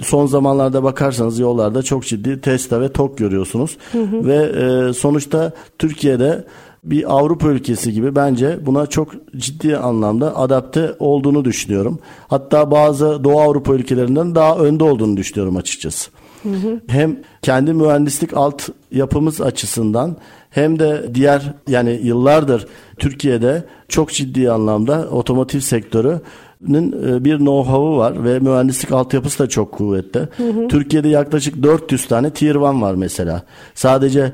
son 0.02 0.26
zamanlarda 0.26 0.84
bakarsanız 0.84 1.40
yollarda 1.40 1.84
çok 1.84 2.06
ciddi 2.06 2.42
Tesla 2.42 2.82
ve 2.82 2.92
TOG 2.92 3.18
görüyorsunuz. 3.18 3.78
Hı 3.92 4.04
hı. 4.04 4.26
Ve 4.26 4.36
e, 4.36 4.94
sonuçta 4.94 5.52
Türkiye'de 5.80 6.46
bir 6.84 7.18
Avrupa 7.18 7.48
ülkesi 7.48 7.92
gibi 7.92 8.16
bence 8.16 8.60
buna 8.66 8.88
çok 8.88 9.12
ciddi 9.38 9.78
anlamda 9.78 10.38
adapte 10.38 10.92
olduğunu 11.00 11.46
düşünüyorum. 11.46 12.00
Hatta 12.28 12.72
bazı 12.72 13.24
Doğu 13.24 13.40
Avrupa 13.42 13.74
ülkelerinden 13.74 14.36
daha 14.36 14.58
önde 14.58 14.84
olduğunu 14.84 15.18
düşünüyorum 15.18 15.58
açıkçası. 15.58 16.12
Hı 16.44 16.50
hı. 16.50 16.82
Hem 16.88 17.20
kendi 17.42 17.74
mühendislik 17.74 18.38
alt 18.38 18.70
yapımız 18.92 19.42
açısından 19.42 20.16
hem 20.50 20.80
de 20.80 21.06
diğer 21.14 21.54
yani 21.68 22.00
yıllardır 22.04 22.68
Türkiye'de 22.98 23.64
çok 23.88 24.12
ciddi 24.12 24.52
anlamda 24.52 25.08
otomotiv 25.12 25.60
sektörü 25.60 26.22
e, 26.68 27.26
bir 27.26 27.38
know-how'u 27.38 27.98
var 27.98 28.24
ve 28.24 28.40
mühendislik 28.40 28.92
altyapısı 28.92 29.40
da 29.40 29.50
çok 29.50 29.72
kuvvetli. 29.72 30.20
Hı 30.20 30.44
hı. 30.44 30.68
Türkiye'de 30.68 31.08
yaklaşık 31.08 31.64
400 31.64 32.08
tane 32.08 32.30
Tier 32.30 32.56
1 32.56 32.60
var 32.60 32.96
mesela. 32.96 33.44
Sadece 33.76 34.34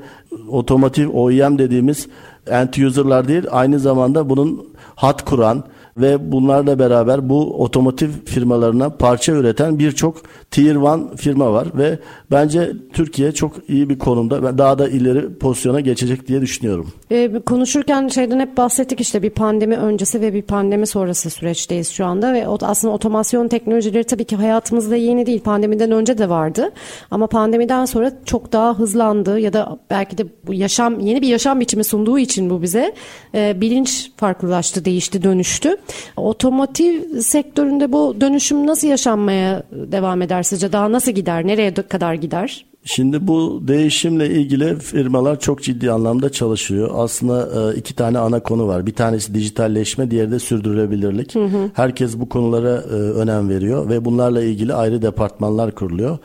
otomotiv 0.50 1.10
OEM 1.10 1.58
dediğimiz 1.58 2.08
end 2.48 2.74
user'lar 2.74 3.28
değil 3.28 3.44
aynı 3.52 3.80
zamanda 3.80 4.30
bunun 4.30 4.68
hat 4.96 5.26
kuran, 5.26 5.64
ve 5.98 6.32
bunlarla 6.32 6.80
beraber 6.80 7.30
bu 7.30 7.64
otomotiv 7.64 8.10
firmalarına 8.26 8.90
parça 8.90 9.32
üreten 9.32 9.80
birçok 9.80 10.22
Tier 10.52 10.76
1 10.76 11.18
firma 11.18 11.54
var 11.54 11.68
ve 11.76 12.00
bence 12.32 12.72
Türkiye 12.94 13.32
çok 13.32 13.70
iyi 13.70 13.90
bir 13.90 14.00
konumda 14.00 14.58
daha 14.58 14.80
da 14.80 14.90
ileri 14.90 15.34
pozisyona 15.34 15.80
geçecek 15.80 16.28
diye 16.28 16.42
düşünüyorum. 16.42 16.88
E, 17.12 17.40
konuşurken 17.46 18.08
şeyden 18.08 18.40
hep 18.40 18.58
bahsettik 18.58 19.02
işte 19.02 19.24
bir 19.24 19.30
pandemi 19.30 19.76
öncesi 19.76 20.22
ve 20.22 20.34
bir 20.34 20.42
pandemi 20.42 20.88
sonrası 20.88 21.30
süreçteyiz 21.30 21.90
şu 21.90 22.06
anda 22.06 22.34
ve 22.34 22.48
aslında 22.48 22.94
otomasyon 22.94 23.48
teknolojileri 23.48 24.04
tabii 24.04 24.26
ki 24.26 24.36
hayatımızda 24.36 24.96
yeni 24.96 25.26
değil. 25.26 25.40
Pandemiden 25.40 25.92
önce 25.92 26.18
de 26.18 26.30
vardı 26.30 26.72
ama 27.12 27.28
pandemiden 27.28 27.86
sonra 27.86 28.12
çok 28.26 28.52
daha 28.52 28.80
hızlandı 28.80 29.40
ya 29.40 29.54
da 29.54 29.80
belki 29.90 30.18
de 30.18 30.26
bu 30.48 30.54
yaşam 30.54 31.00
yeni 31.00 31.22
bir 31.22 31.28
yaşam 31.28 31.60
biçimi 31.60 31.84
sunduğu 31.84 32.20
için 32.20 32.50
bu 32.50 32.62
bize 32.62 32.94
e, 33.36 33.62
bilinç 33.62 34.12
farklılaştı, 34.18 34.86
değişti, 34.86 35.24
dönüştü. 35.24 35.78
Otomotiv 36.18 37.20
sektöründe 37.20 37.92
bu 37.92 38.16
dönüşüm 38.22 38.68
nasıl 38.68 38.88
yaşanmaya 38.88 39.64
devam 39.72 40.22
eder 40.22 40.44
sizce? 40.44 40.72
Daha 40.72 40.92
nasıl 40.92 41.12
gider? 41.12 41.48
Nereye 41.48 41.74
kadar 41.74 42.14
gider? 42.14 42.66
Şimdi 42.88 43.28
bu 43.28 43.64
değişimle 43.68 44.30
ilgili 44.30 44.80
firmalar 44.80 45.40
çok 45.40 45.64
ciddi 45.64 45.92
anlamda 45.92 46.32
çalışıyor. 46.32 46.90
Aslında 46.94 47.72
e, 47.74 47.76
iki 47.76 47.96
tane 47.96 48.18
ana 48.18 48.40
konu 48.40 48.68
var. 48.68 48.86
Bir 48.86 48.94
tanesi 48.94 49.34
dijitalleşme, 49.34 50.12
diğeri 50.12 50.32
de 50.32 50.40
sürdürülebilirlik. 50.40 51.36
Hı 51.36 51.46
hı. 51.46 51.70
Herkes 51.74 52.20
bu 52.20 52.30
konulara 52.30 52.70
e, 52.70 52.94
önem 52.94 53.50
veriyor 53.50 53.90
ve 53.90 54.06
bunlarla 54.06 54.44
ilgili 54.44 54.74
ayrı 54.74 55.02
departmanlar 55.02 55.72
kuruluyor 55.72 56.18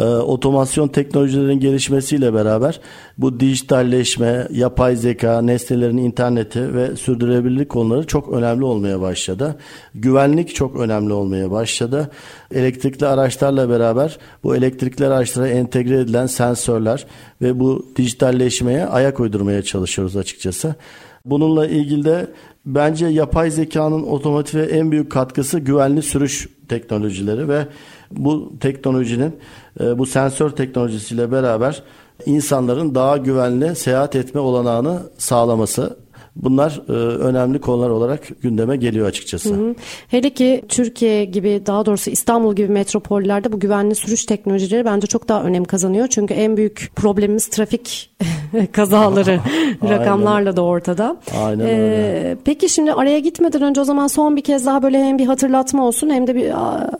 e, 0.00 0.04
otomasyon 0.04 0.88
teknolojilerin 0.88 1.60
gelişmesiyle 1.60 2.34
beraber 2.34 2.80
bu 3.18 3.40
dijitalleşme, 3.40 4.48
yapay 4.50 4.96
zeka, 4.96 5.42
nesnelerin 5.42 5.96
interneti 5.96 6.74
ve 6.74 6.96
sürdürülebilirlik 6.96 7.68
konuları 7.68 8.06
çok 8.06 8.32
önemli 8.32 8.64
olmaya 8.64 9.00
başladı. 9.00 9.56
Güvenlik 9.94 10.54
çok 10.54 10.80
önemli 10.80 11.12
olmaya 11.12 11.50
başladı. 11.50 12.10
Elektrikli 12.54 13.06
araçlarla 13.06 13.68
beraber 13.68 14.18
bu 14.44 14.56
elektrikli 14.56 15.06
araçlara 15.06 15.48
entegre 15.48 16.00
edilen 16.00 16.26
sensörler 16.26 17.06
ve 17.42 17.60
bu 17.60 17.86
dijitalleşmeye 17.96 18.86
ayak 18.86 19.20
uydurmaya 19.20 19.62
çalışıyoruz 19.62 20.16
açıkçası. 20.16 20.74
Bununla 21.24 21.66
ilgili 21.66 22.04
de 22.04 22.26
bence 22.66 23.06
yapay 23.06 23.50
zekanın 23.50 24.02
otomotive 24.02 24.62
en 24.62 24.90
büyük 24.90 25.12
katkısı 25.12 25.58
güvenli 25.58 26.02
sürüş 26.02 26.48
teknolojileri 26.68 27.48
ve 27.48 27.66
bu 28.10 28.52
teknolojinin 28.60 29.36
bu 29.80 30.06
sensör 30.06 30.50
teknolojisiyle 30.50 31.32
beraber 31.32 31.82
insanların 32.26 32.94
daha 32.94 33.16
güvenli 33.16 33.76
seyahat 33.76 34.16
etme 34.16 34.40
olanağını 34.40 35.02
sağlaması 35.18 35.96
Bunlar 36.36 36.82
e, 36.88 36.92
önemli 36.92 37.60
konular 37.60 37.90
olarak 37.90 38.42
gündeme 38.42 38.76
geliyor 38.76 39.06
açıkçası. 39.06 39.54
Hı 39.54 39.54
hı. 39.54 39.74
Hele 40.08 40.30
ki 40.30 40.64
Türkiye 40.68 41.24
gibi 41.24 41.62
daha 41.66 41.86
doğrusu 41.86 42.10
İstanbul 42.10 42.56
gibi 42.56 42.68
metropollerde 42.68 43.52
bu 43.52 43.60
güvenli 43.60 43.94
sürüş 43.94 44.24
teknolojileri 44.24 44.84
bence 44.84 45.06
çok 45.06 45.28
daha 45.28 45.42
önem 45.42 45.64
kazanıyor. 45.64 46.08
Çünkü 46.08 46.34
en 46.34 46.56
büyük 46.56 46.90
problemimiz 46.96 47.46
trafik 47.46 48.10
kazaları 48.72 49.40
rakamlarla 49.88 50.56
da 50.56 50.62
ortada. 50.62 51.16
Aynen 51.44 51.66
ee, 51.66 51.70
öyle. 51.70 52.36
Peki 52.44 52.68
şimdi 52.68 52.92
araya 52.92 53.18
gitmeden 53.18 53.62
önce 53.62 53.80
o 53.80 53.84
zaman 53.84 54.06
son 54.06 54.36
bir 54.36 54.40
kez 54.42 54.66
daha 54.66 54.82
böyle 54.82 55.04
hem 55.04 55.18
bir 55.18 55.26
hatırlatma 55.26 55.86
olsun 55.86 56.10
hem 56.10 56.26
de 56.26 56.34
bir 56.34 56.52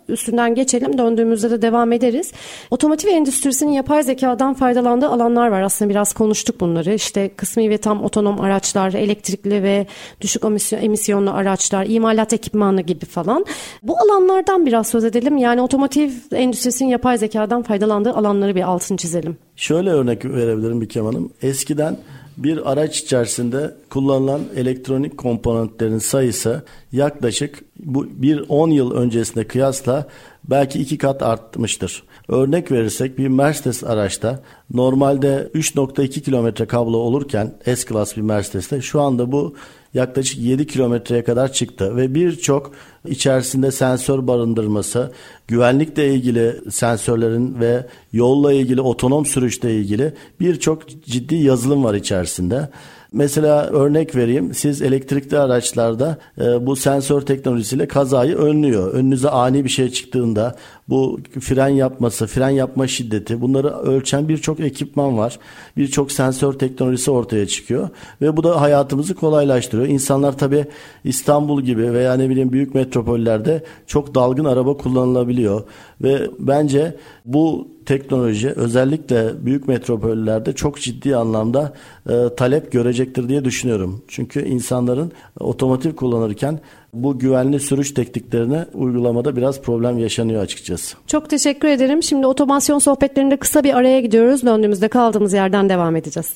üstünden 0.08 0.54
geçelim. 0.54 0.98
Döndüğümüzde 0.98 1.50
de 1.50 1.62
devam 1.62 1.92
ederiz. 1.92 2.32
Otomotiv 2.70 3.08
endüstrisinin 3.08 3.72
yapay 3.72 4.02
zekadan 4.02 4.54
faydalandığı 4.54 5.08
alanlar 5.08 5.48
var. 5.48 5.62
Aslında 5.62 5.90
biraz 5.90 6.12
konuştuk 6.12 6.60
bunları. 6.60 6.94
İşte 6.94 7.28
kısmi 7.28 7.70
ve 7.70 7.78
tam 7.78 8.04
otonom 8.04 8.40
araçlar, 8.40 8.92
elektrikli 8.92 9.62
ve 9.62 9.86
düşük 10.20 10.42
emisyonlu 10.72 11.30
araçlar, 11.30 11.86
imalat 11.86 12.32
ekipmanı 12.32 12.80
gibi 12.80 13.04
falan. 13.04 13.44
Bu 13.82 13.96
alanlardan 13.98 14.66
biraz 14.66 14.86
söz 14.86 15.04
edelim. 15.04 15.36
Yani 15.36 15.62
otomotiv 15.62 16.10
endüstrisinin 16.32 16.88
yapay 16.88 17.18
zekadan 17.18 17.62
faydalandığı 17.62 18.12
alanları 18.14 18.54
bir 18.54 18.62
altını 18.62 18.96
çizelim. 18.96 19.36
Şöyle 19.56 19.90
örnek 19.90 20.24
verebilirim 20.24 20.80
bir 20.80 20.94
Hanım. 20.94 21.30
Eskiden 21.42 21.98
bir 22.36 22.72
araç 22.72 23.00
içerisinde 23.00 23.74
kullanılan 23.90 24.40
elektronik 24.56 25.18
komponentlerin 25.18 25.98
sayısı 25.98 26.62
yaklaşık 26.92 27.64
bu 27.78 28.06
bir 28.08 28.44
10 28.48 28.70
yıl 28.70 28.92
öncesine 28.94 29.44
kıyasla 29.44 30.06
belki 30.44 30.78
iki 30.78 30.98
kat 30.98 31.22
artmıştır. 31.22 32.02
Örnek 32.28 32.72
verirsek 32.72 33.18
bir 33.18 33.28
Mercedes 33.28 33.84
araçta 33.84 34.42
normalde 34.70 35.50
3.2 35.54 36.20
kilometre 36.20 36.66
kablo 36.66 36.96
olurken 36.96 37.54
S-Class 37.64 38.16
bir 38.16 38.22
Mercedes'te 38.22 38.80
şu 38.80 39.00
anda 39.00 39.32
bu 39.32 39.54
yaklaşık 39.94 40.38
7 40.38 40.66
kilometreye 40.66 41.24
kadar 41.24 41.52
çıktı 41.52 41.96
ve 41.96 42.14
birçok 42.14 42.72
içerisinde 43.08 43.70
sensör 43.70 44.26
barındırması, 44.26 45.12
güvenlikle 45.48 46.14
ilgili 46.14 46.70
sensörlerin 46.70 47.60
ve 47.60 47.86
yolla 48.12 48.52
ilgili 48.52 48.80
otonom 48.80 49.26
sürüşle 49.26 49.74
ilgili 49.76 50.14
birçok 50.40 50.88
ciddi 50.88 51.34
yazılım 51.34 51.84
var 51.84 51.94
içerisinde. 51.94 52.68
Mesela 53.14 53.66
örnek 53.66 54.16
vereyim. 54.16 54.54
Siz 54.54 54.82
elektrikli 54.82 55.38
araçlarda 55.38 56.18
e, 56.38 56.66
bu 56.66 56.76
sensör 56.76 57.20
teknolojisiyle 57.20 57.88
kazayı 57.88 58.36
önlüyor. 58.36 58.92
Önünüze 58.92 59.28
ani 59.28 59.64
bir 59.64 59.68
şey 59.68 59.90
çıktığında 59.90 60.56
bu 60.88 61.20
fren 61.40 61.68
yapması, 61.68 62.26
fren 62.26 62.48
yapma 62.48 62.86
şiddeti 62.86 63.40
bunları 63.40 63.68
ölçen 63.68 64.28
birçok 64.28 64.60
ekipman 64.60 65.18
var. 65.18 65.38
Birçok 65.76 66.12
sensör 66.12 66.52
teknolojisi 66.52 67.10
ortaya 67.10 67.46
çıkıyor 67.46 67.88
ve 68.20 68.36
bu 68.36 68.44
da 68.44 68.60
hayatımızı 68.60 69.14
kolaylaştırıyor. 69.14 69.88
İnsanlar 69.88 70.38
tabi 70.38 70.66
İstanbul 71.04 71.62
gibi 71.62 71.92
veya 71.92 72.14
ne 72.14 72.30
bileyim 72.30 72.52
büyük 72.52 72.74
metropollerde 72.74 73.64
çok 73.86 74.14
dalgın 74.14 74.44
araba 74.44 74.76
kullanılabiliyor 74.76 75.62
ve 76.02 76.30
bence 76.38 76.96
bu 77.24 77.68
teknoloji 77.86 78.50
özellikle 78.50 79.46
büyük 79.46 79.68
metropollerde 79.68 80.52
çok 80.52 80.80
ciddi 80.80 81.16
anlamda 81.16 81.72
e, 82.08 82.34
talep 82.36 82.72
görecektir 82.72 83.28
diye 83.28 83.44
düşünüyorum. 83.44 84.02
Çünkü 84.08 84.44
insanların 84.44 85.12
otomotiv 85.40 85.96
kullanırken 85.96 86.60
bu 86.94 87.18
güvenli 87.18 87.60
sürüş 87.60 87.94
tekniklerine 87.94 88.66
uygulamada 88.74 89.36
biraz 89.36 89.62
problem 89.62 89.98
yaşanıyor 89.98 90.42
açıkçası. 90.42 90.96
Çok 91.06 91.30
teşekkür 91.30 91.68
ederim. 91.68 92.02
Şimdi 92.02 92.26
otomasyon 92.26 92.78
sohbetlerinde 92.78 93.36
kısa 93.36 93.64
bir 93.64 93.74
araya 93.74 94.00
gidiyoruz. 94.00 94.42
Döndüğümüzde 94.46 94.88
kaldığımız 94.88 95.32
yerden 95.32 95.68
devam 95.68 95.96
edeceğiz. 95.96 96.32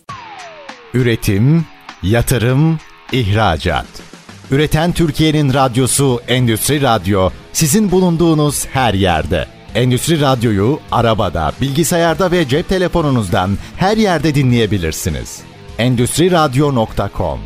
Üretim, 0.94 1.64
yatırım, 2.02 2.78
ihracat. 3.12 3.86
Üreten 4.50 4.92
Türkiye'nin 4.92 5.54
radyosu 5.54 6.20
Endüstri 6.28 6.82
Radyo 6.82 7.30
sizin 7.52 7.90
bulunduğunuz 7.90 8.66
her 8.66 8.94
yerde. 8.94 9.46
Endüstri 9.74 10.20
Radyo'yu 10.20 10.78
arabada, 10.92 11.52
bilgisayarda 11.60 12.30
ve 12.30 12.48
cep 12.48 12.68
telefonunuzdan 12.68 13.50
her 13.76 13.96
yerde 13.96 14.34
dinleyebilirsiniz. 14.34 15.40
Endüstri 15.78 16.30
Radyo.com 16.30 17.38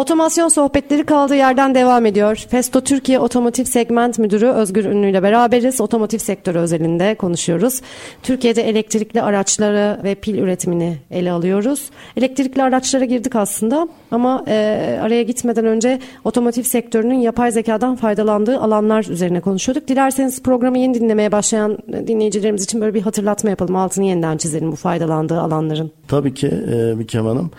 Otomasyon 0.00 0.48
sohbetleri 0.48 1.04
kaldığı 1.04 1.34
yerden 1.34 1.74
devam 1.74 2.06
ediyor. 2.06 2.46
Festo 2.50 2.80
Türkiye 2.80 3.18
Otomotiv 3.18 3.64
Segment 3.64 4.18
Müdürü 4.18 4.46
Özgür 4.46 4.84
Ünlü 4.84 5.10
ile 5.10 5.22
beraberiz. 5.22 5.80
Otomotiv 5.80 6.18
sektörü 6.18 6.58
özelinde 6.58 7.14
konuşuyoruz. 7.14 7.80
Türkiye'de 8.22 8.62
elektrikli 8.62 9.22
araçları 9.22 10.00
ve 10.04 10.14
pil 10.14 10.38
üretimini 10.38 10.98
ele 11.10 11.32
alıyoruz. 11.32 11.90
Elektrikli 12.16 12.62
araçlara 12.62 13.04
girdik 13.04 13.36
aslında 13.36 13.88
ama 14.10 14.44
e, 14.48 14.98
araya 15.02 15.22
gitmeden 15.22 15.66
önce 15.66 15.98
otomotiv 16.24 16.62
sektörünün 16.62 17.20
yapay 17.20 17.52
zekadan 17.52 17.96
faydalandığı 17.96 18.60
alanlar 18.60 19.04
üzerine 19.10 19.40
konuşuyorduk. 19.40 19.88
Dilerseniz 19.88 20.42
programı 20.42 20.78
yeni 20.78 20.94
dinlemeye 20.94 21.32
başlayan 21.32 21.78
dinleyicilerimiz 22.06 22.64
için 22.64 22.80
böyle 22.80 22.94
bir 22.94 23.02
hatırlatma 23.02 23.50
yapalım. 23.50 23.76
Altını 23.76 24.04
yeniden 24.04 24.36
çizelim 24.36 24.72
bu 24.72 24.76
faydalandığı 24.76 25.40
alanların. 25.40 25.90
Tabii 26.08 26.34
ki 26.34 26.46
e, 26.46 26.94
Mükem 26.94 27.26
Hanım. 27.26 27.50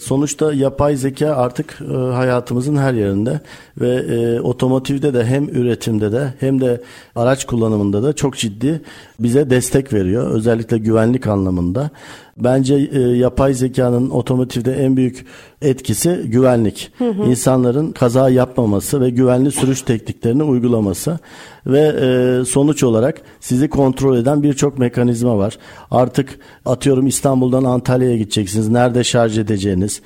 Sonuçta 0.00 0.52
yapay 0.52 0.96
zeka 0.96 1.34
artık 1.34 1.78
e, 1.90 1.94
hayatımızın 1.94 2.76
her 2.76 2.94
yerinde 2.94 3.40
ve 3.80 3.88
e, 3.88 4.40
otomotivde 4.40 5.14
de 5.14 5.24
hem 5.24 5.48
üretimde 5.48 6.12
de 6.12 6.34
hem 6.40 6.60
de 6.60 6.80
araç 7.16 7.46
kullanımında 7.46 8.02
da 8.02 8.12
çok 8.12 8.36
ciddi 8.36 8.82
bize 9.18 9.50
destek 9.50 9.92
veriyor. 9.92 10.30
Özellikle 10.30 10.78
güvenlik 10.78 11.26
anlamında. 11.26 11.90
Bence 12.36 12.74
e, 12.74 13.00
yapay 13.00 13.54
zekanın 13.54 14.10
otomotivde 14.10 14.72
en 14.72 14.96
büyük 14.96 15.26
etkisi 15.62 16.22
güvenlik. 16.24 16.92
Hı 16.98 17.10
hı. 17.10 17.22
İnsanların 17.22 17.92
kaza 17.92 18.30
yapmaması 18.30 19.00
ve 19.00 19.10
güvenli 19.10 19.50
sürüş 19.50 19.82
tekniklerini 19.82 20.42
uygulaması 20.42 21.18
ve 21.66 21.80
e, 21.80 22.44
sonuç 22.44 22.82
olarak 22.82 23.22
sizi 23.40 23.68
kontrol 23.68 24.16
eden 24.16 24.42
birçok 24.42 24.78
mekanizma 24.78 25.38
var. 25.38 25.58
Artık 25.90 26.38
atıyorum 26.66 27.06
İstanbul'dan 27.06 27.64
Antalya'ya 27.64 28.16
gideceksiniz. 28.16 28.68
Nerede 28.68 29.04
şarj 29.04 29.38
edeceğiniz, 29.38 29.89
years 29.90 30.00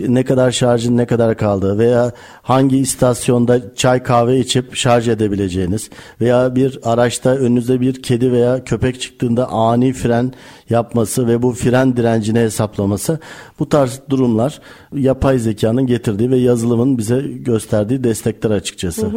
ne 0.00 0.24
kadar 0.24 0.50
şarjın 0.50 0.96
ne 0.96 1.06
kadar 1.06 1.36
kaldığı 1.36 1.78
veya 1.78 2.12
hangi 2.42 2.78
istasyonda 2.78 3.74
çay 3.74 4.02
kahve 4.02 4.38
içip 4.38 4.76
şarj 4.76 5.08
edebileceğiniz 5.08 5.90
veya 6.20 6.56
bir 6.56 6.78
araçta 6.82 7.30
önünüze 7.30 7.80
bir 7.80 8.02
kedi 8.02 8.32
veya 8.32 8.64
köpek 8.64 9.00
çıktığında 9.00 9.48
ani 9.48 9.92
fren 9.92 10.32
yapması 10.70 11.26
ve 11.26 11.42
bu 11.42 11.52
fren 11.52 11.96
direncini 11.96 12.38
hesaplaması 12.38 13.18
bu 13.58 13.68
tarz 13.68 14.00
durumlar 14.10 14.60
yapay 14.94 15.38
zekanın 15.38 15.86
getirdiği 15.86 16.30
ve 16.30 16.36
yazılımın 16.36 16.98
bize 16.98 17.20
gösterdiği 17.20 18.04
destekler 18.04 18.50
açıkçası. 18.50 19.10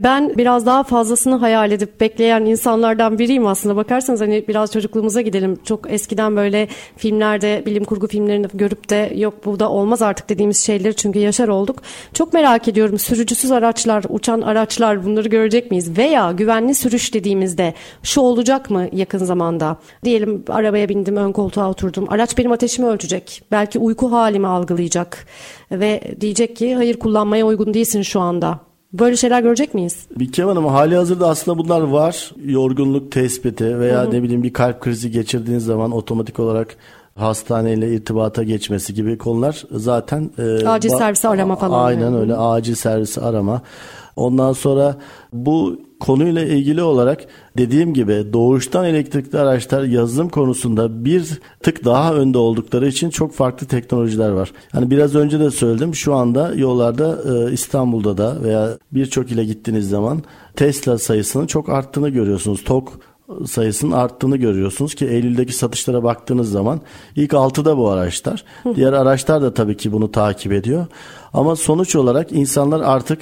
Ben 0.00 0.32
biraz 0.36 0.66
daha 0.66 0.82
fazlasını 0.82 1.34
hayal 1.34 1.72
edip 1.72 2.00
bekleyen 2.00 2.44
insanlardan 2.44 3.18
biriyim 3.18 3.46
aslında. 3.46 3.76
Bakarsanız 3.76 4.20
hani 4.20 4.44
biraz 4.48 4.72
çocukluğumuza 4.72 5.20
gidelim. 5.20 5.58
Çok 5.64 5.92
eskiden 5.92 6.36
böyle 6.36 6.68
filmlerde, 6.96 7.62
bilim 7.66 7.84
kurgu 7.84 8.06
filmlerinde 8.06 8.48
görüp 8.54 8.90
de 8.90 9.12
yok 9.16 9.34
bu 9.44 9.60
da 9.60 9.70
olmaz 9.70 10.02
artık 10.02 10.13
dediğimiz 10.28 10.58
şeyleri 10.58 10.96
çünkü 10.96 11.18
yaşar 11.18 11.48
olduk. 11.48 11.82
Çok 12.14 12.32
merak 12.32 12.68
ediyorum 12.68 12.98
sürücüsüz 12.98 13.52
araçlar, 13.52 14.04
uçan 14.08 14.40
araçlar 14.40 15.04
bunları 15.04 15.28
görecek 15.28 15.70
miyiz? 15.70 15.98
Veya 15.98 16.32
güvenli 16.32 16.74
sürüş 16.74 17.14
dediğimizde 17.14 17.74
şu 18.02 18.20
olacak 18.20 18.70
mı 18.70 18.88
yakın 18.92 19.18
zamanda? 19.18 19.76
Diyelim 20.04 20.44
arabaya 20.48 20.88
bindim, 20.88 21.16
ön 21.16 21.32
koltuğa 21.32 21.70
oturdum. 21.70 22.06
Araç 22.08 22.38
benim 22.38 22.52
ateşimi 22.52 22.88
ölçecek. 22.88 23.42
Belki 23.50 23.78
uyku 23.78 24.12
halimi 24.12 24.46
algılayacak. 24.46 25.26
Ve 25.70 26.00
diyecek 26.20 26.56
ki 26.56 26.74
hayır 26.74 26.98
kullanmaya 26.98 27.46
uygun 27.46 27.74
değilsin 27.74 28.02
şu 28.02 28.20
anda. 28.20 28.60
Böyle 28.92 29.16
şeyler 29.16 29.42
görecek 29.42 29.74
miyiz? 29.74 30.06
Bikem 30.18 30.48
Hanım 30.48 30.66
hali 30.66 30.96
hazırda 30.96 31.28
aslında 31.28 31.58
bunlar 31.58 31.80
var. 31.80 32.30
Yorgunluk 32.44 33.12
tespiti 33.12 33.78
veya 33.78 34.02
hı 34.02 34.06
hı. 34.06 34.10
ne 34.10 34.22
bileyim 34.22 34.42
bir 34.42 34.52
kalp 34.52 34.80
krizi 34.80 35.10
geçirdiğiniz 35.10 35.64
zaman 35.64 35.92
otomatik 35.92 36.40
olarak 36.40 36.76
hastaneyle 37.14 37.94
irtibata 37.94 38.42
geçmesi 38.42 38.94
gibi 38.94 39.18
konular 39.18 39.64
zaten 39.70 40.30
e, 40.38 40.68
acil 40.68 40.88
servisi 40.88 41.28
arama 41.28 41.56
falan. 41.56 41.84
Aynen 41.84 42.00
yani. 42.00 42.16
öyle 42.16 42.36
acil 42.36 42.74
servisi 42.74 43.20
arama. 43.20 43.62
Ondan 44.16 44.52
sonra 44.52 44.96
bu 45.32 45.80
konuyla 46.00 46.42
ilgili 46.44 46.82
olarak 46.82 47.26
dediğim 47.58 47.94
gibi 47.94 48.32
doğuştan 48.32 48.84
elektrikli 48.84 49.38
araçlar 49.38 49.82
yazılım 49.82 50.28
konusunda 50.28 51.04
bir 51.04 51.40
tık 51.62 51.84
daha 51.84 52.14
önde 52.14 52.38
oldukları 52.38 52.88
için 52.88 53.10
çok 53.10 53.32
farklı 53.32 53.66
teknolojiler 53.66 54.30
var. 54.30 54.52
Yani 54.74 54.90
biraz 54.90 55.14
önce 55.14 55.40
de 55.40 55.50
söyledim 55.50 55.94
şu 55.94 56.14
anda 56.14 56.54
yollarda 56.54 57.18
e, 57.34 57.52
İstanbul'da 57.52 58.18
da 58.18 58.42
veya 58.42 58.78
birçok 58.92 59.30
ile 59.30 59.44
gittiğiniz 59.44 59.88
zaman 59.88 60.22
Tesla 60.56 60.98
sayısının 60.98 61.46
çok 61.46 61.68
arttığını 61.68 62.08
görüyorsunuz. 62.08 62.64
TOK 62.64 62.92
sayısının 63.46 63.92
arttığını 63.92 64.36
görüyorsunuz 64.36 64.94
ki 64.94 65.06
Eylül'deki 65.06 65.52
satışlara 65.52 66.02
baktığınız 66.02 66.50
zaman 66.50 66.80
ilk 67.16 67.32
6'da 67.32 67.78
bu 67.78 67.90
araçlar. 67.90 68.44
Diğer 68.76 68.92
araçlar 68.92 69.42
da 69.42 69.54
tabii 69.54 69.76
ki 69.76 69.92
bunu 69.92 70.12
takip 70.12 70.52
ediyor. 70.52 70.86
Ama 71.32 71.56
sonuç 71.56 71.96
olarak 71.96 72.32
insanlar 72.32 72.80
artık 72.80 73.18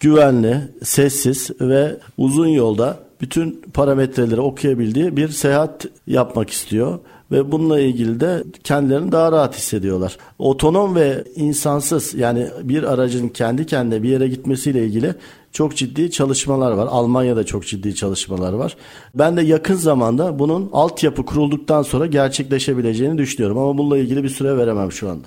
güvenli, 0.00 0.60
sessiz 0.82 1.50
ve 1.60 1.96
uzun 2.18 2.48
yolda 2.48 2.98
bütün 3.20 3.62
parametreleri 3.74 4.40
okuyabildiği 4.40 5.16
bir 5.16 5.28
seyahat 5.28 5.86
yapmak 6.06 6.50
istiyor 6.50 6.98
ve 7.30 7.52
bununla 7.52 7.80
ilgili 7.80 8.20
de 8.20 8.44
kendilerini 8.64 9.12
daha 9.12 9.32
rahat 9.32 9.56
hissediyorlar. 9.56 10.16
Otonom 10.38 10.96
ve 10.96 11.24
insansız 11.36 12.14
yani 12.14 12.46
bir 12.62 12.82
aracın 12.82 13.28
kendi 13.28 13.66
kendine 13.66 14.02
bir 14.02 14.08
yere 14.08 14.28
gitmesiyle 14.28 14.86
ilgili 14.86 15.14
çok 15.56 15.76
ciddi 15.76 16.10
çalışmalar 16.10 16.72
var. 16.72 16.88
Almanya'da 16.90 17.46
çok 17.46 17.66
ciddi 17.66 17.94
çalışmalar 17.94 18.52
var. 18.52 18.76
Ben 19.14 19.36
de 19.36 19.42
yakın 19.42 19.74
zamanda 19.74 20.38
bunun 20.38 20.70
altyapı 20.72 21.24
kurulduktan 21.24 21.82
sonra 21.82 22.06
gerçekleşebileceğini 22.06 23.18
düşünüyorum 23.18 23.58
ama 23.58 23.78
bununla 23.78 23.98
ilgili 23.98 24.24
bir 24.24 24.28
süre 24.28 24.56
veremem 24.56 24.92
şu 24.92 25.10
anda. 25.10 25.26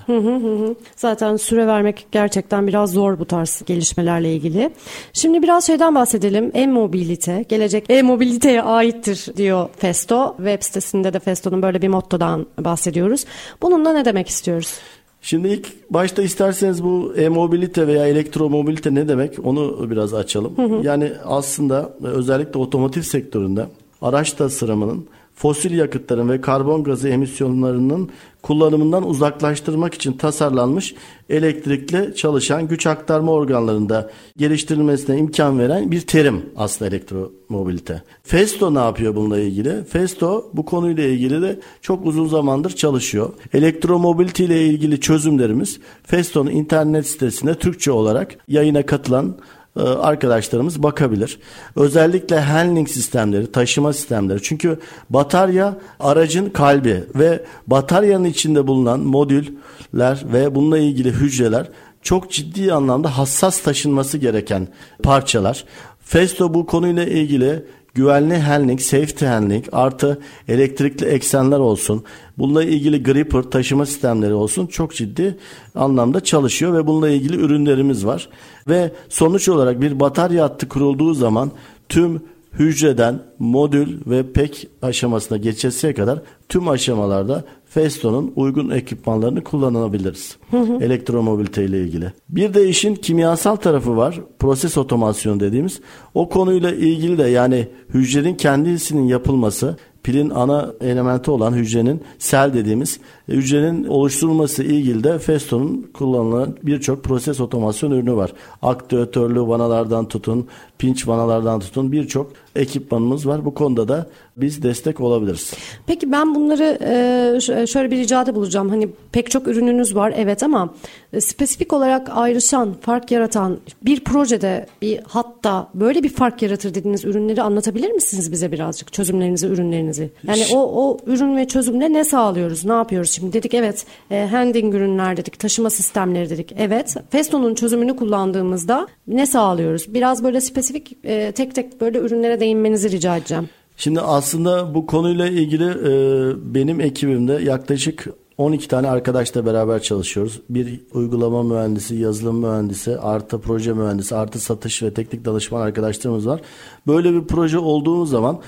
Zaten 0.96 1.36
süre 1.36 1.66
vermek 1.66 2.06
gerçekten 2.12 2.66
biraz 2.66 2.92
zor 2.92 3.18
bu 3.18 3.24
tarz 3.24 3.62
gelişmelerle 3.66 4.34
ilgili. 4.34 4.70
Şimdi 5.12 5.42
biraz 5.42 5.66
şeyden 5.66 5.94
bahsedelim. 5.94 6.50
E-mobilite, 6.54 7.44
gelecek 7.48 7.84
e-mobiliteye 7.88 8.62
aittir 8.62 9.26
diyor 9.36 9.68
Festo. 9.78 10.34
Web 10.36 10.62
sitesinde 10.62 11.12
de 11.12 11.18
Festo'nun 11.18 11.62
böyle 11.62 11.82
bir 11.82 11.88
mottodan 11.88 12.46
bahsediyoruz. 12.58 13.24
Bununla 13.62 13.92
ne 13.92 14.04
demek 14.04 14.28
istiyoruz? 14.28 14.74
Şimdi 15.22 15.48
ilk 15.48 15.90
başta 15.90 16.22
isterseniz 16.22 16.84
bu 16.84 17.14
e-mobilite 17.16 17.86
veya 17.86 18.06
elektromobilite 18.06 18.94
ne 18.94 19.08
demek 19.08 19.38
onu 19.44 19.90
biraz 19.90 20.14
açalım. 20.14 20.56
Hı 20.56 20.62
hı. 20.62 20.80
Yani 20.82 21.12
aslında 21.24 21.92
özellikle 22.02 22.58
otomotiv 22.58 23.02
sektöründe 23.02 23.66
araç 24.02 24.32
tasarımının 24.32 25.06
fosil 25.40 25.78
yakıtların 25.78 26.28
ve 26.28 26.40
karbon 26.40 26.84
gazı 26.84 27.08
emisyonlarının 27.08 28.10
kullanımından 28.42 29.08
uzaklaştırmak 29.08 29.94
için 29.94 30.12
tasarlanmış 30.12 30.94
elektrikli 31.30 32.16
çalışan 32.16 32.68
güç 32.68 32.86
aktarma 32.86 33.32
organlarında 33.32 34.10
geliştirilmesine 34.36 35.18
imkan 35.18 35.58
veren 35.58 35.90
bir 35.90 36.00
terim 36.00 36.42
aslında 36.56 36.88
elektromobilite. 36.88 38.02
Festo 38.22 38.74
ne 38.74 38.78
yapıyor 38.78 39.16
bununla 39.16 39.38
ilgili? 39.38 39.84
Festo 39.84 40.50
bu 40.52 40.64
konuyla 40.64 41.04
ilgili 41.04 41.42
de 41.42 41.60
çok 41.80 42.06
uzun 42.06 42.26
zamandır 42.26 42.70
çalışıyor. 42.70 43.32
Elektromobilite 43.52 44.44
ile 44.44 44.66
ilgili 44.66 45.00
çözümlerimiz 45.00 45.80
Festo'nun 46.02 46.50
internet 46.50 47.06
sitesinde 47.06 47.54
Türkçe 47.54 47.92
olarak 47.92 48.36
yayına 48.48 48.86
katılan 48.86 49.36
arkadaşlarımız 49.76 50.82
bakabilir. 50.82 51.38
Özellikle 51.76 52.40
handling 52.40 52.88
sistemleri, 52.88 53.52
taşıma 53.52 53.92
sistemleri. 53.92 54.42
Çünkü 54.42 54.78
batarya 55.10 55.78
aracın 56.00 56.50
kalbi 56.50 57.04
ve 57.14 57.44
bataryanın 57.66 58.24
içinde 58.24 58.66
bulunan 58.66 59.00
modüller 59.00 60.24
ve 60.32 60.54
bununla 60.54 60.78
ilgili 60.78 61.10
hücreler 61.10 61.66
çok 62.02 62.30
ciddi 62.30 62.72
anlamda 62.72 63.18
hassas 63.18 63.62
taşınması 63.62 64.18
gereken 64.18 64.68
parçalar. 65.02 65.64
Festo 66.00 66.54
bu 66.54 66.66
konuyla 66.66 67.04
ilgili 67.04 67.64
güvenli 67.94 68.38
handling, 68.38 68.80
safety 68.80 69.26
handling 69.26 69.64
artı 69.72 70.20
elektrikli 70.48 71.06
eksenler 71.06 71.58
olsun. 71.58 72.04
Bununla 72.38 72.64
ilgili 72.64 73.02
gripper 73.02 73.42
taşıma 73.42 73.86
sistemleri 73.86 74.34
olsun 74.34 74.66
çok 74.66 74.94
ciddi 74.94 75.38
anlamda 75.74 76.20
çalışıyor 76.20 76.74
ve 76.74 76.86
bununla 76.86 77.08
ilgili 77.08 77.36
ürünlerimiz 77.36 78.06
var. 78.06 78.28
Ve 78.68 78.92
sonuç 79.08 79.48
olarak 79.48 79.80
bir 79.80 80.00
batarya 80.00 80.44
hattı 80.44 80.68
kurulduğu 80.68 81.14
zaman 81.14 81.50
tüm 81.88 82.22
hücreden 82.58 83.22
modül 83.38 84.00
ve 84.06 84.32
pek 84.32 84.68
aşamasına 84.82 85.38
geçesiye 85.38 85.94
kadar 85.94 86.22
tüm 86.48 86.68
aşamalarda 86.68 87.44
Festo'nun 87.70 88.32
uygun 88.36 88.70
ekipmanlarını 88.70 89.44
kullanabiliriz. 89.44 90.36
Hı. 90.50 90.78
Elektromobilite 90.80 91.64
ile 91.64 91.80
ilgili. 91.80 92.12
Bir 92.28 92.54
de 92.54 92.68
işin 92.68 92.94
kimyasal 92.94 93.56
tarafı 93.56 93.96
var. 93.96 94.20
Proses 94.38 94.78
otomasyon 94.78 95.40
dediğimiz. 95.40 95.80
O 96.14 96.28
konuyla 96.28 96.70
ilgili 96.70 97.18
de 97.18 97.22
yani 97.22 97.68
hücrenin 97.94 98.34
kendisinin 98.34 99.06
yapılması 99.06 99.76
pilin 100.02 100.30
ana 100.30 100.72
elementi 100.80 101.30
olan 101.30 101.52
hücrenin 101.52 102.02
sel 102.18 102.54
dediğimiz 102.54 103.00
hücrenin 103.28 103.84
oluşturulması 103.84 104.62
ilgili 104.62 105.04
de 105.04 105.18
Festo'nun 105.18 105.90
kullanılan 105.94 106.56
birçok 106.62 107.04
proses 107.04 107.40
otomasyon 107.40 107.90
ürünü 107.90 108.16
var. 108.16 108.32
Aktüatörlü 108.62 109.40
vanalardan 109.40 110.08
tutun, 110.08 110.46
pinç 110.80 111.08
vanalardan 111.08 111.60
tutun 111.60 111.92
birçok 111.92 112.32
ekipmanımız 112.56 113.26
var. 113.26 113.44
Bu 113.44 113.54
konuda 113.54 113.88
da 113.88 114.06
biz 114.36 114.62
destek 114.62 115.00
olabiliriz. 115.00 115.52
Peki 115.86 116.12
ben 116.12 116.34
bunları 116.34 116.78
e, 116.82 117.66
şöyle 117.66 117.90
bir 117.90 117.96
ricada 117.96 118.34
bulacağım. 118.34 118.68
Hani 118.68 118.88
pek 119.12 119.30
çok 119.30 119.48
ürününüz 119.48 119.94
var 119.94 120.14
evet 120.16 120.42
ama 120.42 120.74
e, 121.12 121.20
spesifik 121.20 121.72
olarak 121.72 122.08
ayrışan, 122.10 122.74
fark 122.80 123.10
yaratan 123.10 123.58
bir 123.82 124.00
projede, 124.00 124.66
bir 124.82 125.00
hatta 125.08 125.68
böyle 125.74 126.02
bir 126.02 126.08
fark 126.08 126.42
yaratır 126.42 126.74
dediğiniz 126.74 127.04
ürünleri 127.04 127.42
anlatabilir 127.42 127.90
misiniz 127.90 128.32
bize 128.32 128.52
birazcık? 128.52 128.92
Çözümlerinizi, 128.92 129.46
ürünlerinizi. 129.46 130.10
Yani 130.24 130.42
o, 130.52 130.58
o 130.58 130.98
ürün 131.06 131.36
ve 131.36 131.48
çözümle 131.48 131.92
ne 131.92 132.04
sağlıyoruz? 132.04 132.64
Ne 132.64 132.72
yapıyoruz 132.72 133.10
şimdi? 133.10 133.32
Dedik 133.32 133.54
evet 133.54 133.86
e, 134.10 134.26
handling 134.30 134.74
ürünler 134.74 135.16
dedik, 135.16 135.38
taşıma 135.38 135.70
sistemleri 135.70 136.30
dedik. 136.30 136.54
Evet 136.58 136.96
Festo'nun 137.10 137.54
çözümünü 137.54 137.96
kullandığımızda 137.96 138.88
ne 139.06 139.26
sağlıyoruz? 139.26 139.94
Biraz 139.94 140.24
böyle 140.24 140.40
spesifik 140.40 140.69
e, 141.04 141.32
tek 141.32 141.54
tek 141.54 141.80
böyle 141.80 141.98
ürünlere 141.98 142.40
değinmenizi 142.40 142.90
rica 142.90 143.16
edeceğim. 143.16 143.48
Şimdi 143.76 144.00
aslında 144.00 144.74
bu 144.74 144.86
konuyla 144.86 145.26
ilgili 145.26 145.64
e, 145.64 146.54
benim 146.54 146.80
ekibimde 146.80 147.32
yaklaşık 147.32 148.06
12 148.38 148.68
tane 148.68 148.88
arkadaşla 148.88 149.46
beraber 149.46 149.82
çalışıyoruz. 149.82 150.40
Bir 150.50 150.80
uygulama 150.92 151.42
mühendisi, 151.42 151.94
yazılım 151.94 152.38
mühendisi, 152.38 152.98
artı 152.98 153.40
proje 153.40 153.72
mühendisi, 153.72 154.16
artı 154.16 154.38
satış 154.38 154.82
ve 154.82 154.94
teknik 154.94 155.24
danışman 155.24 155.60
arkadaşlarımız 155.60 156.26
var. 156.26 156.40
Böyle 156.86 157.14
bir 157.14 157.24
proje 157.24 157.58
olduğumuz 157.58 158.10
zaman 158.10 158.40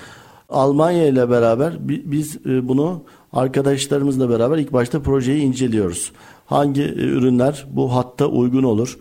Almanya 0.49 1.07
ile 1.07 1.29
beraber 1.29 1.73
biz 1.87 2.37
e, 2.45 2.67
bunu 2.67 3.03
arkadaşlarımızla 3.33 4.29
beraber 4.29 4.57
ilk 4.57 4.73
başta 4.73 5.01
projeyi 5.01 5.41
inceliyoruz 5.41 6.11
hangi 6.53 6.81
e, 6.81 6.85
ürünler 6.85 7.65
bu 7.71 7.95
hatta 7.95 8.25
uygun 8.25 8.63
olur? 8.63 8.97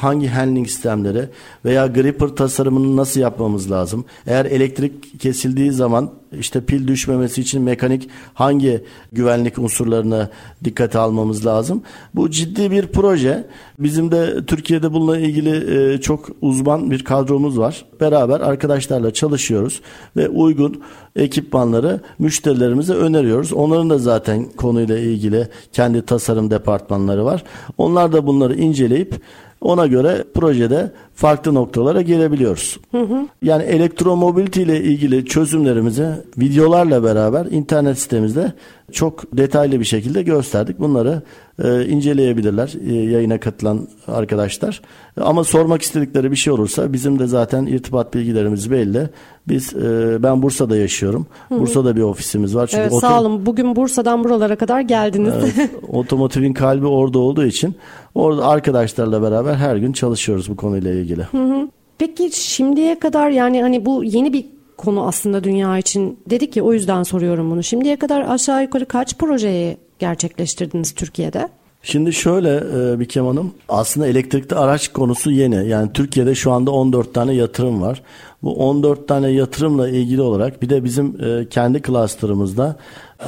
Hangi 0.00 0.28
handling 0.28 0.66
sistemleri 0.66 1.28
veya 1.64 1.86
gripper 1.86 2.28
tasarımını 2.28 2.96
nasıl 2.96 3.20
yapmamız 3.20 3.70
lazım? 3.70 4.04
Eğer 4.26 4.44
elektrik 4.44 5.20
kesildiği 5.20 5.72
zaman 5.72 6.21
işte 6.38 6.64
pil 6.64 6.88
düşmemesi 6.88 7.40
için 7.40 7.62
mekanik 7.62 8.08
hangi 8.34 8.84
güvenlik 9.12 9.58
unsurlarına 9.58 10.30
dikkate 10.64 10.98
almamız 10.98 11.46
lazım? 11.46 11.82
Bu 12.14 12.30
ciddi 12.30 12.70
bir 12.70 12.86
proje. 12.86 13.46
Bizim 13.78 14.10
de 14.10 14.46
Türkiye'de 14.46 14.92
bununla 14.92 15.18
ilgili 15.18 15.92
e, 15.94 16.00
çok 16.00 16.28
uzman 16.40 16.90
bir 16.90 17.04
kadromuz 17.04 17.58
var. 17.58 17.84
Beraber 18.00 18.40
arkadaşlarla 18.40 19.12
çalışıyoruz 19.12 19.80
ve 20.16 20.28
uygun 20.28 20.82
ekipmanları 21.16 22.00
müşterilerimize 22.18 22.94
öneriyoruz. 22.94 23.52
Onların 23.52 23.90
da 23.90 23.98
zaten 23.98 24.44
konuyla 24.44 24.98
ilgili 24.98 25.48
kendi 25.72 26.02
tasarım 26.02 26.50
departmanları 26.50 27.24
var. 27.24 27.44
Onlar 27.78 28.12
da 28.12 28.26
bunları 28.26 28.54
inceleyip 28.54 29.20
ona 29.62 29.86
göre 29.86 30.24
projede 30.34 30.90
farklı 31.14 31.54
noktalara 31.54 32.02
gelebiliyoruz. 32.02 32.80
Hı 32.90 33.00
hı. 33.00 33.26
Yani 33.42 33.62
elektromobility 33.62 34.62
ile 34.62 34.82
ilgili 34.82 35.24
çözümlerimizi 35.24 36.06
videolarla 36.38 37.04
beraber 37.04 37.46
internet 37.46 37.98
sitemizde 37.98 38.52
çok 38.92 39.36
detaylı 39.36 39.80
bir 39.80 39.84
şekilde 39.84 40.22
gösterdik. 40.22 40.78
Bunları 40.78 41.22
e, 41.64 41.86
inceleyebilirler 41.86 42.72
e, 42.88 42.94
yayına 42.94 43.40
katılan 43.40 43.88
arkadaşlar. 44.06 44.82
Ama 45.20 45.44
sormak 45.44 45.82
istedikleri 45.82 46.30
bir 46.30 46.36
şey 46.36 46.52
olursa 46.52 46.92
bizim 46.92 47.18
de 47.18 47.26
zaten 47.26 47.66
irtibat 47.66 48.14
bilgilerimiz 48.14 48.70
belli. 48.70 49.08
Biz 49.48 49.74
e, 49.74 50.22
ben 50.22 50.42
Bursa'da 50.42 50.76
yaşıyorum. 50.76 51.26
Hı 51.48 51.54
hı. 51.54 51.60
Bursa'da 51.60 51.96
bir 51.96 52.02
ofisimiz 52.02 52.56
var. 52.56 52.66
Çünkü 52.66 52.82
evet, 52.82 52.94
sağ 53.00 53.20
olun. 53.20 53.46
Bugün 53.46 53.76
Bursa'dan 53.76 54.24
buralara 54.24 54.56
kadar 54.56 54.80
geldiniz. 54.80 55.34
Evet, 55.40 55.70
otomotivin 55.88 56.52
kalbi 56.52 56.86
orada 56.86 57.18
olduğu 57.18 57.44
için 57.44 57.74
orada 58.14 58.46
arkadaşlarla 58.46 59.22
beraber 59.22 59.54
her 59.54 59.76
gün 59.76 59.92
çalışıyoruz 59.92 60.50
bu 60.50 60.56
konuyla 60.56 60.92
ilgili. 60.92 61.22
Hı 61.22 61.44
hı. 61.44 61.68
Peki 61.98 62.30
şimdiye 62.32 62.98
kadar 62.98 63.30
yani 63.30 63.62
hani 63.62 63.86
bu 63.86 64.04
yeni 64.04 64.32
bir 64.32 64.46
konu 64.76 65.06
aslında 65.06 65.44
dünya 65.44 65.78
için. 65.78 66.18
Dedik 66.30 66.52
ki 66.52 66.62
o 66.62 66.72
yüzden 66.72 67.02
soruyorum 67.02 67.50
bunu. 67.50 67.62
Şimdiye 67.62 67.96
kadar 67.96 68.20
aşağı 68.20 68.62
yukarı 68.62 68.86
kaç 68.86 69.18
projeyi 69.18 69.76
gerçekleştirdiniz 69.98 70.92
Türkiye'de? 70.92 71.48
Şimdi 71.82 72.12
şöyle 72.12 72.56
e, 72.56 73.00
Bikem 73.00 73.26
Hanım 73.26 73.54
aslında 73.68 74.06
elektrikli 74.06 74.54
araç 74.54 74.88
konusu 74.88 75.30
yeni. 75.30 75.68
Yani 75.68 75.92
Türkiye'de 75.92 76.34
şu 76.34 76.52
anda 76.52 76.70
14 76.70 77.14
tane 77.14 77.34
yatırım 77.34 77.82
var. 77.82 78.02
Bu 78.42 78.54
14 78.54 79.08
tane 79.08 79.28
yatırımla 79.28 79.88
ilgili 79.88 80.22
olarak 80.22 80.62
bir 80.62 80.70
de 80.70 80.84
bizim 80.84 81.16
e, 81.24 81.48
kendi 81.48 81.82
cluster'ımızda 81.82 82.76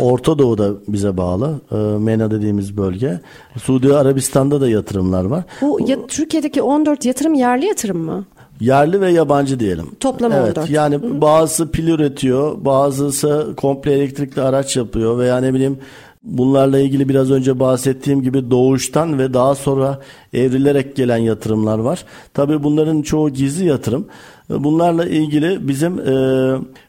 Orta 0.01 0.39
Doğu'da 0.39 0.71
bize 0.89 1.17
bağlı 1.17 1.61
e, 1.73 1.77
MENA 1.77 2.31
dediğimiz 2.31 2.77
bölge. 2.77 3.21
Suudi 3.63 3.95
Arabistan'da 3.95 4.61
da 4.61 4.69
yatırımlar 4.69 5.25
var. 5.25 5.45
Bu 5.61 5.81
ya, 5.87 6.07
Türkiye'deki 6.07 6.63
14 6.63 7.05
yatırım 7.05 7.35
yerli 7.35 7.67
yatırım 7.67 7.99
mı? 7.99 8.25
Yerli 8.61 9.01
ve 9.01 9.11
yabancı 9.11 9.61
diyelim. 9.61 9.87
Toplam 10.01 10.33
evet, 10.33 10.59
14. 10.59 10.71
Yani 10.71 10.95
Hı-hı. 10.95 11.21
bazısı 11.21 11.71
pil 11.71 11.89
üretiyor, 11.89 12.65
bazısı 12.65 13.55
komple 13.57 13.93
elektrikli 13.93 14.41
araç 14.41 14.77
yapıyor 14.77 15.19
veya 15.19 15.41
ne 15.41 15.55
bileyim 15.55 15.79
bunlarla 16.25 16.79
ilgili 16.79 17.09
biraz 17.09 17.31
önce 17.31 17.61
bahsettiğim 17.61 18.23
gibi 18.23 18.51
doğuştan 18.51 19.19
ve 19.19 19.35
daha 19.35 19.55
sonra 19.55 20.01
evrilerek 20.33 20.97
gelen 20.97 21.17
yatırımlar 21.17 21.79
var. 21.79 22.05
Tabii 22.35 22.63
bunların 22.63 23.03
çoğu 23.03 23.31
gizli 23.31 23.65
yatırım. 23.65 24.07
Bunlarla 24.51 25.05
ilgili 25.05 25.69
bizim 25.69 26.01
e, 26.01 26.15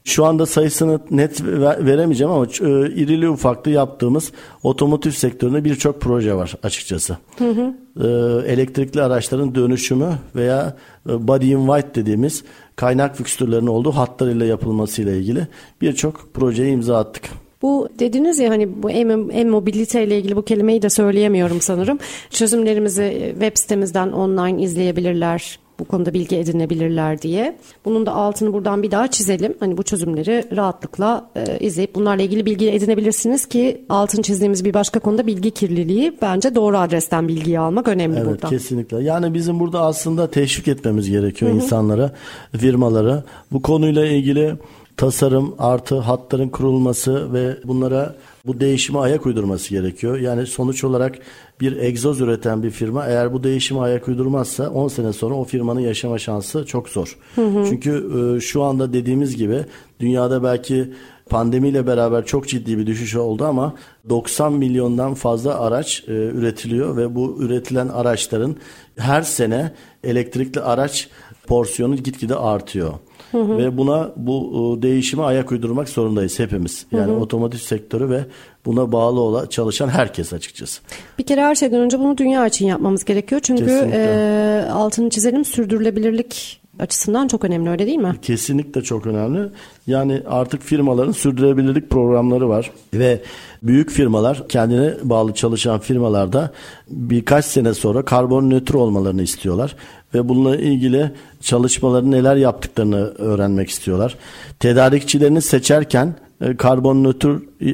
şu 0.04 0.26
anda 0.26 0.46
sayısını 0.46 1.00
net 1.12 1.44
veremeyeceğim 1.62 2.34
ama 2.34 2.46
e, 2.46 2.90
irili 2.90 3.30
ufaklı 3.30 3.72
yaptığımız 3.72 4.32
otomotiv 4.64 5.12
sektöründe 5.12 5.64
birçok 5.64 6.02
proje 6.02 6.36
var 6.36 6.56
açıkçası. 6.64 7.18
Hı 7.38 7.50
hı. 7.50 7.74
E, 8.00 8.08
elektrikli 8.52 9.02
araçların 9.02 9.56
dönüşümü 9.56 10.10
veya 10.36 10.76
e, 11.10 11.28
body 11.28 11.52
in 11.52 11.68
white 11.68 12.02
dediğimiz 12.02 12.44
kaynak 12.76 13.18
fikstürlerinin 13.18 13.68
olduğu 13.68 13.92
hatlarıyla 13.92 14.46
yapılmasıyla 14.46 15.14
ilgili 15.14 15.48
birçok 15.82 16.34
projeye 16.34 16.72
imza 16.72 16.98
attık. 16.98 17.45
Bu 17.62 17.90
dediniz 18.00 18.40
ya 18.40 18.50
hani 18.50 18.84
bu 18.84 18.92
e-mobilite 18.92 20.04
ile 20.04 20.18
ilgili 20.18 20.36
bu 20.36 20.46
kelimeyi 20.46 20.82
de 20.82 20.90
söyleyemiyorum 20.90 21.62
sanırım. 21.62 22.00
Çözümlerimizi 22.30 23.30
web 23.32 23.58
sitemizden 23.58 24.12
online 24.12 24.64
izleyebilirler 24.64 25.60
bu 25.80 25.86
konuda 25.86 26.14
bilgi 26.14 26.38
edinebilirler 26.38 27.22
diye. 27.22 27.58
Bunun 27.86 28.06
da 28.06 28.12
altını 28.12 28.54
buradan 28.54 28.84
bir 28.84 28.92
daha 28.92 29.08
çizelim. 29.08 29.54
Hani 29.60 29.78
bu 29.78 29.84
çözümleri 29.84 30.44
rahatlıkla 30.56 31.30
e, 31.36 31.60
izleyip 31.60 31.96
bunlarla 31.96 32.24
ilgili 32.24 32.46
bilgi 32.46 32.72
edinebilirsiniz 32.72 33.46
ki 33.46 33.86
altını 33.90 34.22
çizdiğimiz 34.22 34.66
bir 34.66 34.74
başka 34.74 35.00
konuda 35.00 35.28
bilgi 35.28 35.52
kirliliği 35.52 36.18
bence 36.22 36.56
doğru 36.56 36.78
adresten 36.78 37.28
bilgiyi 37.28 37.60
almak 37.60 37.88
önemli 37.88 38.18
evet, 38.18 38.28
burada. 38.28 38.50
Kesinlikle. 38.50 39.04
Yani 39.04 39.34
bizim 39.34 39.60
burada 39.60 39.82
aslında 39.82 40.32
teşvik 40.32 40.68
etmemiz 40.68 41.10
gerekiyor 41.10 41.52
Hı-hı. 41.52 41.62
insanlara, 41.62 42.12
firmalara. 42.58 43.24
Bu 43.52 43.62
konuyla 43.62 44.06
ilgili 44.06 44.56
tasarım 44.98 45.56
artı 45.60 46.00
hatların 46.00 46.50
kurulması 46.50 47.34
ve 47.34 47.58
bunlara 47.64 48.16
bu 48.46 48.60
değişime 48.60 49.00
ayak 49.00 49.26
uydurması 49.26 49.70
gerekiyor. 49.70 50.20
Yani 50.20 50.46
sonuç 50.46 50.84
olarak 50.84 51.16
bir 51.62 51.78
egzoz 51.78 52.22
üreten 52.22 52.64
bir 52.64 52.72
firma 52.72 53.08
eğer 53.08 53.34
bu 53.34 53.44
değişime 53.44 53.80
ayak 53.80 54.08
uydurmazsa 54.08 54.70
10 54.70 54.88
sene 54.88 55.14
sonra 55.14 55.36
o 55.36 55.44
firmanın 55.44 55.80
yaşama 55.80 56.20
şansı 56.20 56.66
çok 56.66 56.90
zor. 56.90 57.18
Hı 57.36 57.48
hı. 57.48 57.66
Çünkü 57.70 58.12
e, 58.38 58.40
şu 58.40 58.64
anda 58.64 58.94
dediğimiz 58.94 59.36
gibi 59.36 59.66
dünyada 60.00 60.44
belki 60.44 60.94
pandemiyle 61.30 61.88
beraber 61.88 62.26
çok 62.26 62.48
ciddi 62.48 62.78
bir 62.78 62.88
düşüş 62.88 63.16
oldu 63.16 63.46
ama 63.46 63.76
90 64.10 64.54
milyondan 64.54 65.14
fazla 65.14 65.60
araç 65.60 66.04
e, 66.08 66.12
üretiliyor 66.12 66.98
ve 66.98 67.16
bu 67.16 67.38
üretilen 67.40 67.88
araçların 67.88 68.56
her 68.98 69.22
sene 69.22 69.74
elektrikli 70.04 70.62
araç 70.62 71.10
porsiyonu 71.48 71.96
gitgide 71.96 72.36
artıyor. 72.36 72.94
Hı 73.36 73.40
hı. 73.40 73.58
Ve 73.58 73.78
buna 73.78 74.12
bu 74.16 74.80
değişime 74.82 75.24
ayak 75.24 75.52
uydurmak 75.52 75.90
zorundayız 75.90 76.40
hepimiz. 76.40 76.86
Yani 76.92 77.12
hı 77.12 77.16
hı. 77.16 77.20
otomotiv 77.20 77.58
sektörü 77.58 78.10
ve 78.10 78.26
buna 78.66 78.92
bağlı 78.92 79.20
olan 79.20 79.48
çalışan 79.48 79.90
herkes 79.90 80.34
açıkçası. 80.34 80.82
Bir 81.20 81.26
kere 81.26 81.42
her 81.42 81.56
şeyden 81.56 81.80
önce 81.80 82.00
bunu 82.00 82.18
dünya 82.18 82.48
için 82.48 82.66
yapmamız 82.66 83.06
gerekiyor. 83.06 83.42
Çünkü 83.42 83.90
e, 83.94 84.66
altını 84.72 85.10
çizelim 85.10 85.46
sürdürülebilirlik 85.46 86.62
açısından 86.80 87.28
çok 87.28 87.46
önemli 87.46 87.70
öyle 87.70 87.88
değil 87.88 87.98
mi? 87.98 88.16
Kesinlikle 88.22 88.82
çok 88.82 89.08
önemli. 89.08 89.50
Yani 89.88 90.22
artık 90.28 90.62
firmaların 90.62 91.12
sürdürülebilirlik 91.12 91.90
programları 91.90 92.50
var 92.50 92.72
ve 92.94 93.22
büyük 93.64 93.92
firmalar 93.92 94.48
kendine 94.48 94.94
bağlı 95.04 95.34
çalışan 95.34 95.80
firmalarda 95.80 96.52
birkaç 96.90 97.46
sene 97.46 97.74
sonra 97.74 98.06
karbon 98.06 98.50
nötr 98.50 98.74
olmalarını 98.74 99.22
istiyorlar 99.22 99.76
ve 100.16 100.30
bununla 100.30 100.56
ilgili 100.56 101.12
çalışmaları 101.42 102.12
neler 102.12 102.36
yaptıklarını 102.36 103.14
öğrenmek 103.18 103.70
istiyorlar. 103.70 104.16
Tedarikçilerini 104.60 105.42
seçerken 105.42 106.16
e, 106.42 106.58
karbon 106.58 107.04
nötr 107.04 107.28
e, 107.62 107.70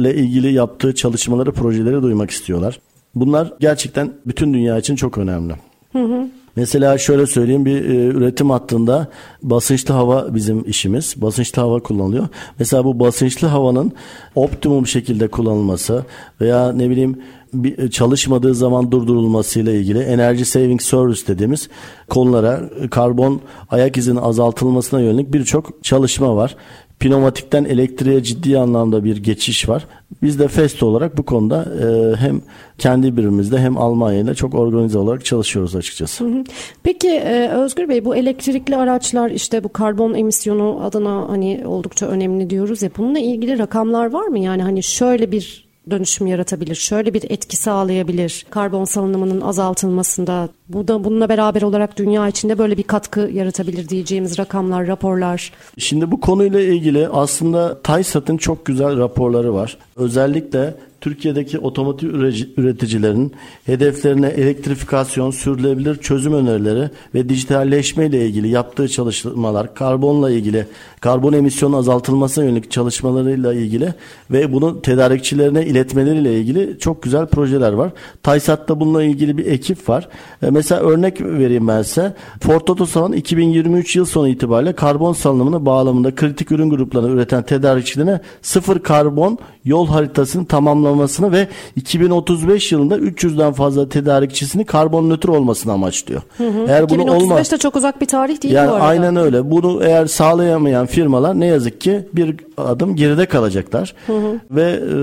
ile 0.00 0.14
ilgili 0.14 0.52
yaptığı 0.52 0.94
çalışmaları, 0.94 1.52
projeleri 1.52 2.02
duymak 2.02 2.30
istiyorlar. 2.30 2.80
Bunlar 3.14 3.52
gerçekten 3.60 4.12
bütün 4.26 4.54
dünya 4.54 4.78
için 4.78 4.96
çok 4.96 5.18
önemli. 5.18 5.54
Hı 5.92 5.98
hı. 5.98 6.26
Mesela 6.56 6.98
şöyle 6.98 7.26
söyleyeyim 7.26 7.64
bir 7.64 7.84
e, 7.84 8.06
üretim 8.06 8.50
hattında 8.50 9.08
basınçlı 9.42 9.94
hava 9.94 10.34
bizim 10.34 10.64
işimiz. 10.68 11.14
Basınçlı 11.16 11.62
hava 11.62 11.80
kullanılıyor. 11.80 12.28
Mesela 12.58 12.84
bu 12.84 13.00
basınçlı 13.00 13.48
havanın 13.48 13.92
optimum 14.34 14.86
şekilde 14.86 15.28
kullanılması 15.28 16.04
veya 16.40 16.72
ne 16.72 16.90
bileyim 16.90 17.18
bir 17.54 17.78
e, 17.78 17.90
çalışmadığı 17.90 18.54
zaman 18.54 18.90
durdurulması 18.90 19.60
ile 19.60 19.80
ilgili 19.80 19.98
enerji 19.98 20.44
saving 20.44 20.80
service 20.80 21.26
dediğimiz 21.26 21.68
konulara 22.08 22.70
karbon 22.90 23.40
ayak 23.70 23.96
izinin 23.96 24.16
azaltılmasına 24.16 25.00
yönelik 25.00 25.32
birçok 25.32 25.84
çalışma 25.84 26.36
var. 26.36 26.56
Pneumatikten 27.00 27.64
elektriğe 27.64 28.22
ciddi 28.22 28.58
anlamda 28.58 29.04
bir 29.04 29.16
geçiş 29.16 29.68
var. 29.68 29.86
Biz 30.22 30.38
de 30.38 30.48
Festo 30.48 30.86
olarak 30.86 31.18
bu 31.18 31.22
konuda 31.22 31.68
e, 31.82 32.16
hem 32.16 32.40
kendi 32.78 33.16
birimizde 33.16 33.58
hem 33.58 33.78
Almanya 33.78 34.20
ile 34.20 34.34
çok 34.34 34.54
organize 34.54 34.98
olarak 34.98 35.24
çalışıyoruz 35.24 35.76
açıkçası. 35.76 36.44
Peki 36.82 37.08
e, 37.08 37.48
Özgür 37.48 37.88
Bey 37.88 38.04
bu 38.04 38.16
elektrikli 38.16 38.76
araçlar 38.76 39.30
işte 39.30 39.64
bu 39.64 39.68
karbon 39.68 40.14
emisyonu 40.14 40.80
adına 40.84 41.28
hani 41.28 41.62
oldukça 41.66 42.06
önemli 42.06 42.50
diyoruz 42.50 42.82
ya 42.82 42.90
bununla 42.98 43.18
ilgili 43.18 43.58
rakamlar 43.58 44.12
var 44.12 44.26
mı? 44.26 44.38
Yani 44.38 44.62
hani 44.62 44.82
şöyle 44.82 45.32
bir 45.32 45.63
dönüşüm 45.90 46.26
yaratabilir. 46.26 46.74
Şöyle 46.74 47.14
bir 47.14 47.30
etki 47.30 47.56
sağlayabilir. 47.56 48.46
Karbon 48.50 48.84
salınımının 48.84 49.40
azaltılmasında. 49.40 50.48
Bu 50.68 50.88
da 50.88 51.04
bununla 51.04 51.28
beraber 51.28 51.62
olarak 51.62 51.98
dünya 51.98 52.28
içinde 52.28 52.58
böyle 52.58 52.76
bir 52.76 52.82
katkı 52.82 53.20
yaratabilir 53.20 53.88
diyeceğimiz 53.88 54.38
rakamlar, 54.38 54.86
raporlar. 54.86 55.52
Şimdi 55.78 56.10
bu 56.10 56.20
konuyla 56.20 56.60
ilgili 56.60 57.08
aslında 57.08 57.82
TAYSAT'ın 57.82 58.36
çok 58.36 58.66
güzel 58.66 58.98
raporları 58.98 59.54
var. 59.54 59.78
Özellikle 59.96 60.74
Türkiye'deki 61.04 61.58
otomotiv 61.58 62.08
üreticilerinin 62.56 63.32
hedeflerine 63.66 64.26
elektrifikasyon, 64.26 65.30
sürdürülebilir 65.30 65.96
çözüm 65.96 66.34
önerileri 66.34 66.90
ve 67.14 67.28
dijitalleşme 67.28 68.06
ile 68.06 68.26
ilgili 68.26 68.48
yaptığı 68.48 68.88
çalışmalar, 68.88 69.74
karbonla 69.74 70.30
ilgili, 70.30 70.66
karbon 71.00 71.32
emisyonu 71.32 71.76
azaltılmasına 71.76 72.44
yönelik 72.44 72.70
çalışmalarıyla 72.70 73.54
ilgili 73.54 73.94
ve 74.30 74.52
bunu 74.52 74.82
tedarikçilerine 74.82 75.66
iletmeleriyle 75.66 76.40
ilgili 76.40 76.78
çok 76.78 77.02
güzel 77.02 77.26
projeler 77.26 77.72
var. 77.72 77.92
TAYSAT'ta 78.22 78.80
bununla 78.80 79.02
ilgili 79.02 79.38
bir 79.38 79.46
ekip 79.46 79.88
var. 79.88 80.08
E, 80.42 80.50
mesela 80.50 80.80
örnek 80.80 81.20
vereyim 81.20 81.68
ben 81.68 81.82
size. 81.82 82.14
Ford 82.40 82.68
Otosan 82.68 83.12
2023 83.12 83.96
yıl 83.96 84.04
sonu 84.04 84.28
itibariyle 84.28 84.72
karbon 84.72 85.12
salınımını 85.12 85.66
bağlamında 85.66 86.14
kritik 86.14 86.52
ürün 86.52 86.70
gruplarını 86.70 87.10
üreten 87.10 87.42
tedarikçilerine 87.42 88.20
sıfır 88.42 88.78
karbon 88.78 89.38
yol 89.64 89.86
haritasını 89.86 90.46
tamamlamasını 90.94 91.32
ve 91.32 91.48
2035 91.76 92.72
yılında 92.72 92.98
300'den 92.98 93.52
fazla 93.52 93.88
tedarikçisini 93.88 94.64
karbon 94.64 95.10
nötr 95.10 95.28
olmasını 95.28 95.72
amaçlıyor. 95.72 96.22
Hı 96.38 96.48
hı. 96.48 96.66
Eğer 96.68 96.82
2035 96.82 97.22
olmaz, 97.22 97.52
de 97.52 97.58
çok 97.58 97.76
uzak 97.76 98.00
bir 98.00 98.06
tarih 98.06 98.42
değil 98.42 98.54
yani 98.54 98.70
bu 98.70 98.74
arada. 98.74 98.84
Aynen 98.84 99.16
öyle. 99.16 99.50
Bunu 99.50 99.84
eğer 99.84 100.06
sağlayamayan 100.06 100.86
firmalar 100.86 101.40
ne 101.40 101.46
yazık 101.46 101.80
ki 101.80 102.08
bir 102.12 102.36
adım 102.56 102.96
geride 102.96 103.26
kalacaklar. 103.26 103.94
Hı 104.06 104.12
hı. 104.12 104.40
Ve 104.50 104.62
e, 104.62 104.94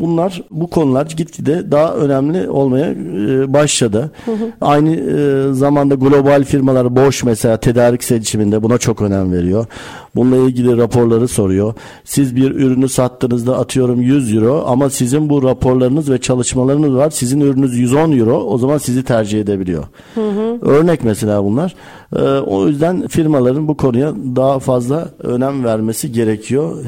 bunlar 0.00 0.42
bu 0.50 0.70
konular 0.70 1.06
gitgide 1.16 1.70
daha 1.70 1.94
önemli 1.94 2.50
olmaya 2.50 2.90
e, 2.90 3.52
başladı. 3.52 4.10
Hı 4.24 4.32
hı. 4.32 4.52
Aynı 4.60 4.96
e, 4.96 5.52
zamanda 5.52 5.94
global 5.94 6.44
firmalar 6.44 6.96
Bosch 6.96 7.24
mesela 7.24 7.56
tedarik 7.56 8.04
seçiminde 8.04 8.62
buna 8.62 8.78
çok 8.78 9.02
önem 9.02 9.32
veriyor. 9.32 9.66
Bununla 10.16 10.36
ilgili 10.36 10.76
raporları 10.76 11.28
soruyor. 11.28 11.74
Siz 12.04 12.36
bir 12.36 12.50
ürünü 12.50 12.88
sattığınızda 12.88 13.58
atıyorum 13.58 14.00
100 14.00 14.34
euro 14.34 14.64
ama 14.66 14.90
sizin 14.90 15.30
bu 15.30 15.42
raporlarınız 15.42 16.10
ve 16.10 16.18
çalışmalarınız 16.18 16.94
var. 16.94 17.10
Sizin 17.10 17.40
ürününüz 17.40 17.78
110 17.78 18.12
euro 18.12 18.36
o 18.36 18.58
zaman 18.58 18.78
sizi 18.78 19.04
tercih 19.04 19.40
edebiliyor. 19.40 19.84
Hı 20.14 20.30
hı. 20.30 20.58
Örnek 20.62 21.04
mesela 21.04 21.44
bunlar. 21.44 21.74
Ee, 22.16 22.20
o 22.22 22.66
yüzden 22.66 23.06
firmaların 23.06 23.68
bu 23.68 23.76
konuya 23.76 24.12
daha 24.36 24.58
fazla 24.58 25.08
önem 25.22 25.64
vermesi 25.64 26.12
gerekiyor. 26.12 26.84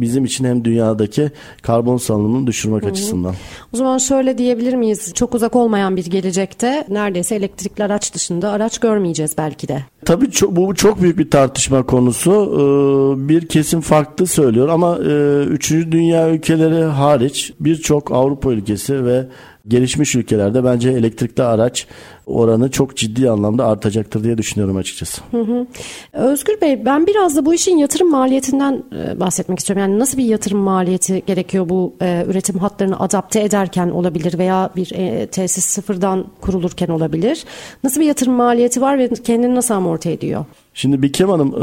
Bizim 0.00 0.24
için 0.24 0.44
hem 0.44 0.64
dünyadaki 0.64 1.30
karbon 1.62 1.96
salınımını 1.96 2.46
düşürmek 2.46 2.82
Hı-hı. 2.82 2.90
açısından. 2.90 3.34
O 3.74 3.76
zaman 3.76 3.98
şöyle 3.98 4.38
diyebilir 4.38 4.74
miyiz? 4.74 5.14
Çok 5.14 5.34
uzak 5.34 5.56
olmayan 5.56 5.96
bir 5.96 6.06
gelecekte 6.06 6.84
neredeyse 6.88 7.34
elektrikli 7.34 7.82
araç 7.82 8.14
dışında 8.14 8.50
araç 8.50 8.78
görmeyeceğiz 8.78 9.34
belki 9.38 9.68
de. 9.68 9.84
Tabii 10.04 10.30
çok, 10.30 10.56
bu 10.56 10.74
çok 10.74 11.02
büyük 11.02 11.18
bir 11.18 11.30
tartışma 11.30 11.82
konusu. 11.82 12.30
Ee, 12.30 13.28
bir 13.28 13.48
kesim 13.48 13.80
farklı 13.80 14.26
söylüyor 14.26 14.68
ama 14.68 14.98
e, 14.98 15.44
üçüncü 15.44 15.92
dünya 15.92 16.30
ülkeleri 16.30 16.84
hariç 16.84 17.52
birçok 17.60 18.12
Avrupa 18.12 18.52
ülkesi 18.52 19.04
ve 19.04 19.26
gelişmiş 19.68 20.14
ülkelerde 20.14 20.64
bence 20.64 20.90
elektrikli 20.90 21.42
araç 21.42 21.86
oranı 22.26 22.70
çok 22.70 22.96
ciddi 22.96 23.30
anlamda 23.30 23.66
artacaktır 23.66 24.24
diye 24.24 24.38
düşünüyorum 24.38 24.76
açıkçası. 24.76 25.22
Hı 25.30 25.40
hı. 25.40 25.66
Özgür 26.12 26.60
Bey 26.60 26.84
ben 26.84 27.06
biraz 27.06 27.36
da 27.36 27.46
bu 27.46 27.54
işin 27.54 27.76
yatırım 27.76 28.10
maliyetinden 28.10 28.82
e, 28.92 29.20
bahsetmek 29.20 29.58
istiyorum. 29.58 29.80
Yani 29.80 29.98
nasıl 29.98 30.18
bir 30.18 30.24
yatırım 30.24 30.58
maliyeti 30.58 31.22
gerekiyor 31.26 31.68
bu 31.68 31.94
e, 32.02 32.24
üretim 32.28 32.58
hatlarını 32.58 33.00
adapte 33.00 33.40
ederken 33.40 33.90
olabilir 33.90 34.38
veya 34.38 34.70
bir 34.76 34.92
e, 34.94 35.26
tesis 35.26 35.64
sıfırdan 35.64 36.26
kurulurken 36.40 36.88
olabilir. 36.88 37.44
Nasıl 37.84 38.00
bir 38.00 38.06
yatırım 38.06 38.34
maliyeti 38.34 38.80
var 38.80 38.98
ve 38.98 39.08
kendini 39.08 39.54
nasıl 39.54 39.74
amorti 39.74 40.10
ediyor? 40.10 40.44
Şimdi 40.74 41.02
Bikem 41.02 41.28
Hanım 41.28 41.48
e, 41.48 41.60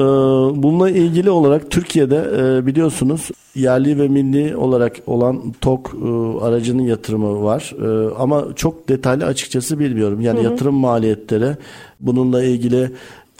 bununla 0.63 0.89
ilgili 0.89 1.29
olarak 1.29 1.71
Türkiye'de 1.71 2.15
e, 2.15 2.65
biliyorsunuz 2.65 3.29
yerli 3.55 3.99
ve 3.99 4.07
milli 4.07 4.55
olarak 4.55 4.95
olan 5.07 5.53
TOK 5.61 5.91
e, 5.93 6.07
aracının 6.45 6.83
yatırımı 6.83 7.43
var. 7.43 7.75
Ama 8.19 8.45
çok 8.55 8.89
detaylı 8.89 9.25
açıkçası 9.25 9.79
bilmiyorum. 9.79 10.21
Yani 10.21 10.39
hı 10.39 10.41
hı. 10.41 10.45
yatırım 10.45 10.75
maliyetleri 10.75 11.57
bununla 11.99 12.43
ilgili 12.43 12.91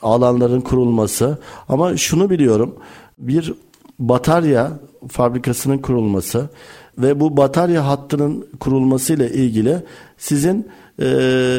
alanların 0.01 0.61
kurulması. 0.61 1.37
Ama 1.69 1.97
şunu 1.97 2.29
biliyorum. 2.29 2.75
Bir 3.17 3.53
batarya 3.99 4.71
fabrikasının 5.07 5.77
kurulması 5.77 6.49
ve 6.97 7.19
bu 7.19 7.37
batarya 7.37 7.87
hattının 7.87 8.47
kurulmasıyla 8.59 9.27
ilgili 9.27 9.77
sizin 10.17 10.67
e, 11.01 11.07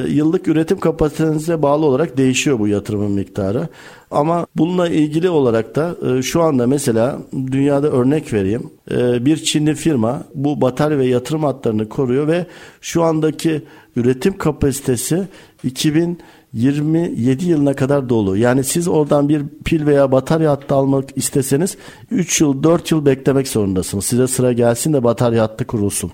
yıllık 0.09 0.49
üretim 0.49 0.81
kapasitenize 0.81 1.63
bağlı 1.63 1.87
olarak 1.87 2.17
değişiyor 2.17 2.59
bu 2.59 2.69
yatırımın 2.69 3.11
miktarı. 3.11 3.69
Ama 4.11 4.47
bununla 4.57 4.89
ilgili 4.89 5.31
olarak 5.31 5.77
da 5.77 5.97
e, 6.09 6.23
şu 6.23 6.43
anda 6.43 6.67
mesela 6.67 7.19
dünyada 7.33 7.89
örnek 7.89 8.33
vereyim. 8.33 8.71
E, 8.91 9.25
bir 9.25 9.37
Çinli 9.37 9.75
firma 9.75 10.23
bu 10.35 10.61
batarya 10.61 10.99
ve 10.99 11.07
yatırım 11.07 11.45
hatlarını 11.45 11.89
koruyor 11.89 12.29
ve 12.29 12.47
şu 12.81 13.03
andaki 13.03 13.63
üretim 13.97 14.39
kapasitesi 14.39 15.29
2027 15.65 17.45
yılına 17.45 17.75
kadar 17.75 18.09
dolu. 18.09 18.37
Yani 18.37 18.65
siz 18.65 18.89
oradan 18.89 19.29
bir 19.29 19.43
pil 19.65 19.87
veya 19.87 20.13
batarya 20.13 20.51
hattı 20.51 20.75
almak 20.75 21.05
isteseniz 21.17 21.77
3 22.11 22.41
yıl 22.41 22.63
4 22.63 22.91
yıl 22.91 23.07
beklemek 23.07 23.49
zorundasınız. 23.49 24.05
Size 24.05 24.27
sıra 24.27 24.53
gelsin 24.53 24.93
de 24.93 25.05
batarya 25.05 25.43
hattı 25.43 25.67
kurulsun. 25.67 26.11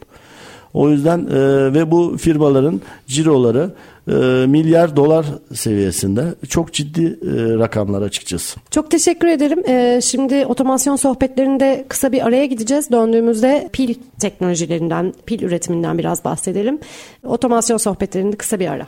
O 0.74 0.90
yüzden 0.90 1.18
e, 1.18 1.74
ve 1.74 1.90
bu 1.90 2.16
firmaların 2.18 2.80
ciroları 3.06 3.74
e, 4.08 4.12
milyar 4.46 4.96
dolar 4.96 5.26
seviyesinde 5.54 6.34
çok 6.48 6.72
ciddi 6.72 7.04
e, 7.04 7.58
rakamlar 7.58 8.02
açıkçası. 8.02 8.60
Çok 8.70 8.90
teşekkür 8.90 9.28
ederim. 9.28 9.68
E, 9.68 10.00
şimdi 10.02 10.46
otomasyon 10.46 10.96
sohbetlerinde 10.96 11.84
kısa 11.88 12.12
bir 12.12 12.26
araya 12.26 12.46
gideceğiz. 12.46 12.90
Döndüğümüzde 12.90 13.68
pil 13.72 13.94
teknolojilerinden, 14.20 15.14
pil 15.26 15.42
üretiminden 15.42 15.98
biraz 15.98 16.24
bahsedelim. 16.24 16.78
Otomasyon 17.24 17.76
sohbetlerinde 17.76 18.36
kısa 18.36 18.60
bir 18.60 18.68
ara. 18.68 18.86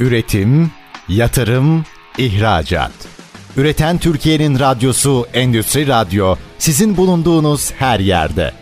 Üretim, 0.00 0.70
yatırım, 1.08 1.84
ihracat. 2.18 2.92
Üreten 3.56 3.98
Türkiye'nin 3.98 4.58
radyosu 4.58 5.26
Endüstri 5.34 5.86
Radyo 5.86 6.34
sizin 6.58 6.96
bulunduğunuz 6.96 7.72
her 7.72 8.00
yerde. 8.00 8.61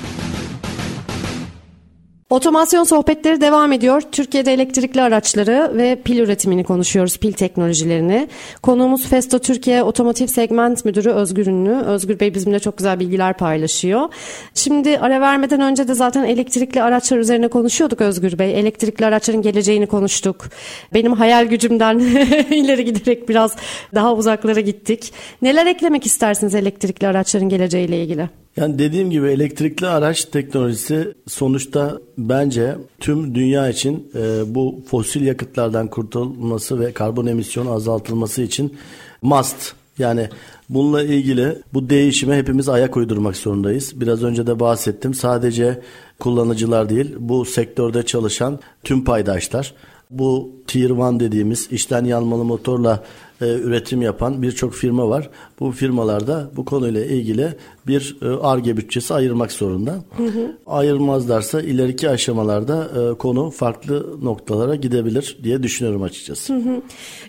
Otomasyon 2.31 2.83
sohbetleri 2.83 3.41
devam 3.41 3.71
ediyor. 3.71 4.01
Türkiye'de 4.11 4.53
elektrikli 4.53 5.01
araçları 5.01 5.71
ve 5.77 6.01
pil 6.03 6.19
üretimini 6.19 6.63
konuşuyoruz, 6.63 7.17
pil 7.17 7.33
teknolojilerini. 7.33 8.27
Konuğumuz 8.63 9.07
Festo 9.07 9.39
Türkiye 9.39 9.83
Otomotiv 9.83 10.27
Segment 10.27 10.85
Müdürü 10.85 11.09
Özgür 11.09 11.47
Ünlü. 11.47 11.71
Özgür 11.71 12.19
Bey 12.19 12.33
bizimle 12.33 12.59
çok 12.59 12.77
güzel 12.77 12.99
bilgiler 12.99 13.37
paylaşıyor. 13.37 14.09
Şimdi 14.53 14.99
ara 14.99 15.21
vermeden 15.21 15.61
önce 15.61 15.87
de 15.87 15.93
zaten 15.93 16.23
elektrikli 16.23 16.81
araçlar 16.81 17.17
üzerine 17.17 17.47
konuşuyorduk 17.47 18.01
Özgür 18.01 18.39
Bey. 18.39 18.59
Elektrikli 18.59 19.05
araçların 19.05 19.41
geleceğini 19.41 19.87
konuştuk. 19.87 20.45
Benim 20.93 21.13
hayal 21.13 21.45
gücümden 21.45 21.99
ileri 22.51 22.85
giderek 22.85 23.29
biraz 23.29 23.55
daha 23.95 24.13
uzaklara 24.13 24.59
gittik. 24.59 25.13
Neler 25.41 25.65
eklemek 25.65 26.05
istersiniz 26.05 26.55
elektrikli 26.55 27.07
araçların 27.07 27.49
geleceğiyle 27.49 28.03
ilgili? 28.03 28.29
Yani 28.57 28.79
dediğim 28.79 29.09
gibi 29.09 29.27
elektrikli 29.27 29.87
araç 29.87 30.25
teknolojisi 30.25 31.13
sonuçta 31.27 31.99
bence 32.29 32.75
tüm 32.99 33.35
dünya 33.35 33.69
için 33.69 34.11
e, 34.15 34.55
bu 34.55 34.79
fosil 34.87 35.21
yakıtlardan 35.21 35.87
kurtulması 35.87 36.79
ve 36.79 36.91
karbon 36.91 37.25
emisyonu 37.25 37.71
azaltılması 37.71 38.41
için 38.41 38.77
must. 39.21 39.73
Yani 39.97 40.29
bununla 40.69 41.03
ilgili 41.03 41.57
bu 41.73 41.89
değişime 41.89 42.37
hepimiz 42.37 42.69
ayak 42.69 42.97
uydurmak 42.97 43.37
zorundayız. 43.37 44.01
Biraz 44.01 44.23
önce 44.23 44.47
de 44.47 44.59
bahsettim. 44.59 45.13
Sadece 45.13 45.81
kullanıcılar 46.19 46.89
değil, 46.89 47.15
bu 47.19 47.45
sektörde 47.45 48.03
çalışan 48.03 48.59
tüm 48.83 49.03
paydaşlar. 49.03 49.73
Bu 50.09 50.51
Tier 50.67 50.89
1 50.89 51.19
dediğimiz 51.19 51.67
içten 51.71 52.05
yanmalı 52.05 52.43
motorla 52.43 53.03
e, 53.41 53.45
üretim 53.45 54.01
yapan 54.01 54.41
birçok 54.41 54.73
firma 54.73 55.09
var. 55.09 55.29
Bu 55.59 55.71
firmalarda 55.71 56.51
bu 56.55 56.65
konuyla 56.65 57.05
ilgili 57.05 57.47
bir 57.87 58.17
e, 58.21 58.25
ARGE 58.25 58.77
bütçesi 58.77 59.13
ayırmak 59.13 59.51
zorunda. 59.51 59.91
Hı 60.17 60.23
hı. 60.23 60.57
Ayırmazlarsa 60.67 61.61
ileriki 61.61 62.09
aşamalarda 62.09 62.89
e, 63.11 63.17
konu 63.17 63.49
farklı 63.49 64.25
noktalara 64.25 64.75
gidebilir 64.75 65.37
diye 65.43 65.63
düşünüyorum 65.63 66.03
açıkçası. 66.03 66.53
Hı 66.53 66.57
hı. 66.57 66.81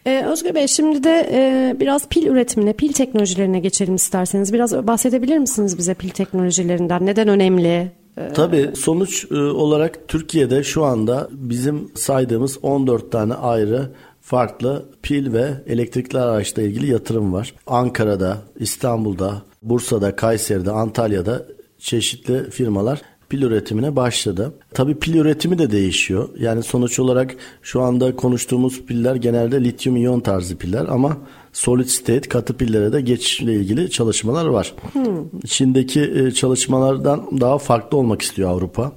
Ee, 0.07 0.25
Özgür 0.33 0.55
Bey 0.55 0.67
şimdi 0.69 1.05
de 1.05 1.29
e, 1.33 1.77
biraz 1.81 2.09
pil 2.09 2.27
üretimine, 2.27 2.73
pil 2.73 2.93
teknolojilerine 2.93 3.61
geçelim 3.61 3.95
isterseniz. 3.95 4.53
Biraz 4.53 4.87
bahsedebilir 4.87 5.39
misiniz 5.39 5.79
bize 5.79 5.95
pil 5.95 6.11
teknolojilerinden? 6.11 7.07
Neden 7.07 7.29
önemli? 7.29 7.93
E, 8.17 8.33
Tabii 8.35 8.71
sonuç 8.77 9.27
e, 9.31 9.35
olarak 9.35 10.09
Türkiye'de 10.09 10.63
şu 10.63 10.85
anda 10.85 11.29
bizim 11.33 11.91
saydığımız 11.95 12.59
14 12.63 13.13
tane 13.13 13.35
ayrı 13.35 13.91
farklı 14.23 14.85
pil 15.03 15.33
ve 15.33 15.55
elektrikli 15.67 16.19
araçla 16.19 16.63
ilgili 16.63 16.91
yatırım 16.91 17.33
var. 17.33 17.55
Ankara'da, 17.67 18.39
İstanbul'da, 18.59 19.43
Bursa'da, 19.63 20.17
Kayseri'de, 20.17 20.71
Antalya'da 20.71 21.47
çeşitli 21.79 22.51
firmalar 22.51 23.03
pil 23.29 23.43
üretimine 23.43 23.97
başladı. 23.97 24.53
Tabii 24.75 24.95
pil 24.95 25.15
üretimi 25.15 25.59
de 25.59 25.71
değişiyor. 25.71 26.29
Yani 26.39 26.63
sonuç 26.63 26.99
olarak 26.99 27.35
şu 27.63 27.83
anda 27.83 28.17
konuştuğumuz 28.17 28.83
piller 28.87 29.15
genelde 29.15 29.65
lityum 29.65 29.97
iyon 29.97 30.21
tarzı 30.21 30.57
piller 30.57 30.87
ama 30.89 31.17
solid 31.53 31.87
state 31.87 32.29
katı 32.29 32.57
pillere 32.57 32.93
de 32.93 33.01
geçişle 33.01 33.55
ilgili 33.55 33.91
çalışmalar 33.91 34.47
var. 34.47 34.75
Hmm. 34.93 35.41
Çin'deki 35.47 36.01
e, 36.01 36.31
çalışmalardan 36.31 37.41
daha 37.41 37.59
farklı 37.59 37.99
olmak 37.99 38.23
istiyor 38.23 38.51
Avrupa 38.51 38.93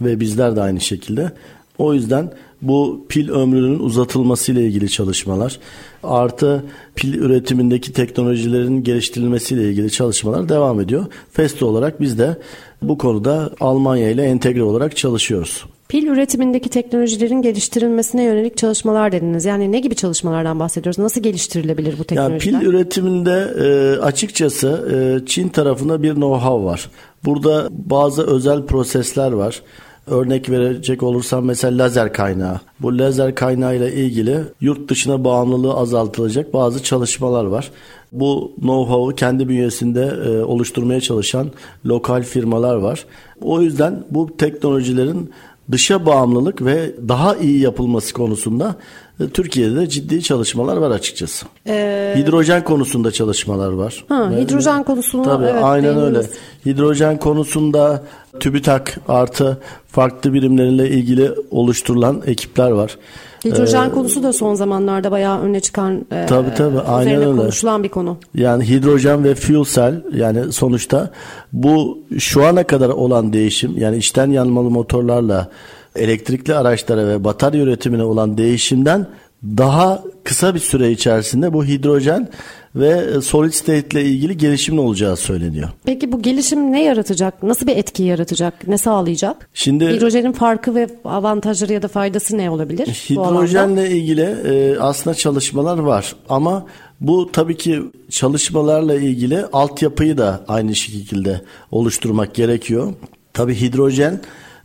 ve 0.00 0.20
bizler 0.20 0.56
de 0.56 0.62
aynı 0.62 0.80
şekilde. 0.80 1.32
O 1.78 1.94
yüzden 1.94 2.32
bu 2.62 3.06
pil 3.08 3.30
ömrünün 3.30 3.78
uzatılması 3.78 4.52
ile 4.52 4.66
ilgili 4.66 4.88
çalışmalar 4.88 5.58
artı 6.02 6.64
pil 6.94 7.14
üretimindeki 7.14 7.92
teknolojilerin 7.92 8.82
geliştirilmesi 8.84 9.54
ile 9.54 9.68
ilgili 9.68 9.90
çalışmalar 9.90 10.48
devam 10.48 10.80
ediyor. 10.80 11.06
Festo 11.32 11.66
olarak 11.66 12.00
biz 12.00 12.18
de 12.18 12.36
bu 12.82 12.98
konuda 12.98 13.50
Almanya 13.60 14.10
ile 14.10 14.22
entegre 14.22 14.62
olarak 14.62 14.96
çalışıyoruz. 14.96 15.64
Pil 15.88 16.06
üretimindeki 16.06 16.68
teknolojilerin 16.68 17.42
geliştirilmesine 17.42 18.22
yönelik 18.24 18.56
çalışmalar 18.56 19.12
dediniz. 19.12 19.44
Yani 19.44 19.72
ne 19.72 19.80
gibi 19.80 19.94
çalışmalardan 19.94 20.60
bahsediyoruz? 20.60 20.98
Nasıl 20.98 21.20
geliştirilebilir 21.20 21.98
bu 21.98 22.04
teknolojiler? 22.04 22.52
Yani 22.52 22.62
pil 22.62 22.68
üretiminde 22.68 23.54
e, 23.60 23.98
açıkçası 24.02 24.88
e, 25.22 25.26
Çin 25.26 25.48
tarafında 25.48 26.02
bir 26.02 26.14
know-how 26.14 26.64
var. 26.64 26.90
Burada 27.24 27.68
bazı 27.70 28.26
özel 28.26 28.66
prosesler 28.66 29.32
var. 29.32 29.62
Örnek 30.10 30.50
verecek 30.50 31.02
olursam 31.02 31.44
mesela 31.44 31.84
lazer 31.84 32.12
kaynağı. 32.12 32.60
Bu 32.80 32.98
lazer 32.98 33.34
kaynağı 33.34 33.76
ile 33.76 33.92
ilgili 33.94 34.38
yurt 34.60 34.90
dışına 34.90 35.24
bağımlılığı 35.24 35.74
azaltılacak 35.74 36.54
bazı 36.54 36.82
çalışmalar 36.82 37.44
var. 37.44 37.70
Bu 38.12 38.52
know-how'u 38.60 39.14
kendi 39.14 39.48
bünyesinde 39.48 40.12
e, 40.26 40.42
oluşturmaya 40.42 41.00
çalışan 41.00 41.50
lokal 41.86 42.22
firmalar 42.22 42.76
var. 42.76 43.04
O 43.42 43.60
yüzden 43.60 44.04
bu 44.10 44.36
teknolojilerin 44.36 45.30
dışa 45.72 46.06
bağımlılık 46.06 46.64
ve 46.64 46.90
daha 47.08 47.36
iyi 47.36 47.60
yapılması 47.60 48.14
konusunda 48.14 48.76
e, 49.20 49.28
Türkiye'de 49.28 49.76
de 49.76 49.88
ciddi 49.88 50.22
çalışmalar 50.22 50.76
var 50.76 50.90
açıkçası. 50.90 51.46
Ee, 51.66 52.14
hidrojen 52.18 52.64
konusunda 52.64 53.10
çalışmalar 53.10 53.72
var. 53.72 54.04
Ha, 54.08 54.30
ve, 54.30 54.40
hidrojen 54.40 54.84
konusunda 54.84 55.24
tabii 55.24 55.44
evet, 55.44 55.64
aynen 55.64 55.96
beynimiz. 55.96 56.16
öyle. 56.16 56.28
Hidrojen 56.66 57.18
konusunda 57.18 58.04
TÜBİTAK 58.40 58.98
artı 59.08 59.58
farklı 59.88 60.32
birimlerle 60.32 60.90
ilgili 60.90 61.30
oluşturulan 61.50 62.22
ekipler 62.26 62.70
var. 62.70 62.98
Hidrojen 63.44 63.88
ee, 63.88 63.92
konusu 63.92 64.22
da 64.22 64.32
son 64.32 64.54
zamanlarda 64.54 65.10
bayağı 65.10 65.40
öne 65.40 65.60
çıkan 65.60 66.06
e, 66.12 66.26
tabii, 66.26 66.54
tabii, 66.56 66.80
aynen 66.80 67.16
öyle. 67.16 67.36
konuşulan 67.36 67.82
bir 67.82 67.88
konu. 67.88 68.16
Yani 68.34 68.68
hidrojen 68.68 69.24
ve 69.24 69.34
fuel 69.34 69.64
cell 69.64 70.02
yani 70.14 70.52
sonuçta 70.52 71.10
bu 71.52 71.98
şu 72.18 72.46
ana 72.46 72.64
kadar 72.64 72.88
olan 72.88 73.32
değişim 73.32 73.74
yani 73.78 73.96
içten 73.96 74.30
yanmalı 74.30 74.70
motorlarla 74.70 75.48
elektrikli 75.96 76.54
araçlara 76.54 77.08
ve 77.08 77.24
batarya 77.24 77.62
üretimine 77.62 78.02
olan 78.04 78.38
değişimden 78.38 79.06
daha 79.42 80.02
kısa 80.24 80.54
bir 80.54 80.60
süre 80.60 80.90
içerisinde 80.90 81.52
bu 81.52 81.64
hidrojen 81.64 82.28
ve 82.76 83.20
solid 83.20 83.52
state 83.52 84.00
ile 84.00 84.04
ilgili 84.04 84.36
gelişimin 84.36 84.78
olacağı 84.78 85.16
söyleniyor. 85.16 85.68
Peki 85.84 86.12
bu 86.12 86.22
gelişim 86.22 86.72
ne 86.72 86.84
yaratacak? 86.84 87.42
Nasıl 87.42 87.66
bir 87.66 87.76
etki 87.76 88.02
yaratacak? 88.02 88.68
Ne 88.68 88.78
sağlayacak? 88.78 89.48
Şimdi 89.54 89.86
hidrojenin 89.86 90.32
farkı 90.32 90.74
ve 90.74 90.88
avantajları 91.04 91.72
ya 91.72 91.82
da 91.82 91.88
faydası 91.88 92.38
ne 92.38 92.50
olabilir? 92.50 92.86
Hidrojenle 92.86 93.90
ilgili 93.90 94.22
e, 94.22 94.78
aslında 94.78 95.14
çalışmalar 95.14 95.78
var 95.78 96.14
ama 96.28 96.66
bu 97.00 97.32
tabii 97.32 97.56
ki 97.56 97.82
çalışmalarla 98.10 98.94
ilgili 98.94 99.44
altyapıyı 99.44 100.18
da 100.18 100.44
aynı 100.48 100.74
şekilde 100.74 101.40
oluşturmak 101.70 102.34
gerekiyor. 102.34 102.94
Tabii 103.32 103.54
hidrojen 103.54 104.20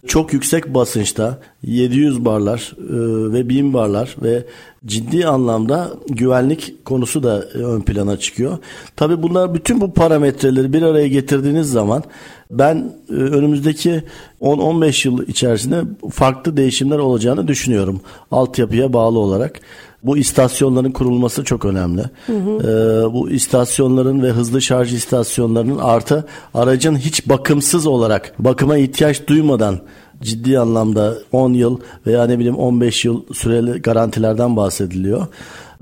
çok 0.07 0.33
yüksek 0.33 0.73
basınçta 0.73 1.39
700 1.63 2.25
barlar 2.25 2.73
e, 2.79 3.33
ve 3.33 3.49
1000 3.49 3.73
barlar 3.73 4.15
ve 4.23 4.45
ciddi 4.85 5.27
anlamda 5.27 5.91
güvenlik 6.07 6.85
konusu 6.85 7.23
da 7.23 7.41
ön 7.41 7.81
plana 7.81 8.17
çıkıyor. 8.17 8.57
Tabii 8.95 9.23
bunlar 9.23 9.53
bütün 9.53 9.81
bu 9.81 9.93
parametreleri 9.93 10.73
bir 10.73 10.81
araya 10.81 11.07
getirdiğiniz 11.07 11.71
zaman 11.71 12.03
ben 12.51 12.91
e, 13.09 13.13
önümüzdeki 13.13 14.03
10-15 14.41 15.07
yıl 15.07 15.27
içerisinde 15.27 15.81
farklı 16.11 16.57
değişimler 16.57 16.97
olacağını 16.97 17.47
düşünüyorum 17.47 18.01
altyapıya 18.31 18.93
bağlı 18.93 19.19
olarak. 19.19 19.59
Bu 20.03 20.17
istasyonların 20.17 20.91
kurulması 20.91 21.43
çok 21.43 21.65
önemli. 21.65 22.03
Hı 22.27 22.37
hı. 22.37 22.49
Ee, 22.59 23.13
bu 23.13 23.29
istasyonların 23.29 24.23
ve 24.23 24.29
hızlı 24.29 24.61
şarj 24.61 24.93
istasyonlarının 24.93 25.77
artı 25.77 26.25
aracın 26.53 26.95
hiç 26.95 27.29
bakımsız 27.29 27.85
olarak 27.87 28.33
bakıma 28.39 28.77
ihtiyaç 28.77 29.27
duymadan 29.27 29.79
ciddi 30.21 30.59
anlamda 30.59 31.17
10 31.31 31.53
yıl 31.53 31.79
veya 32.07 32.25
ne 32.25 32.39
bileyim 32.39 32.55
15 32.55 33.05
yıl 33.05 33.23
süreli 33.33 33.81
garantilerden 33.81 34.55
bahsediliyor. 34.55 35.27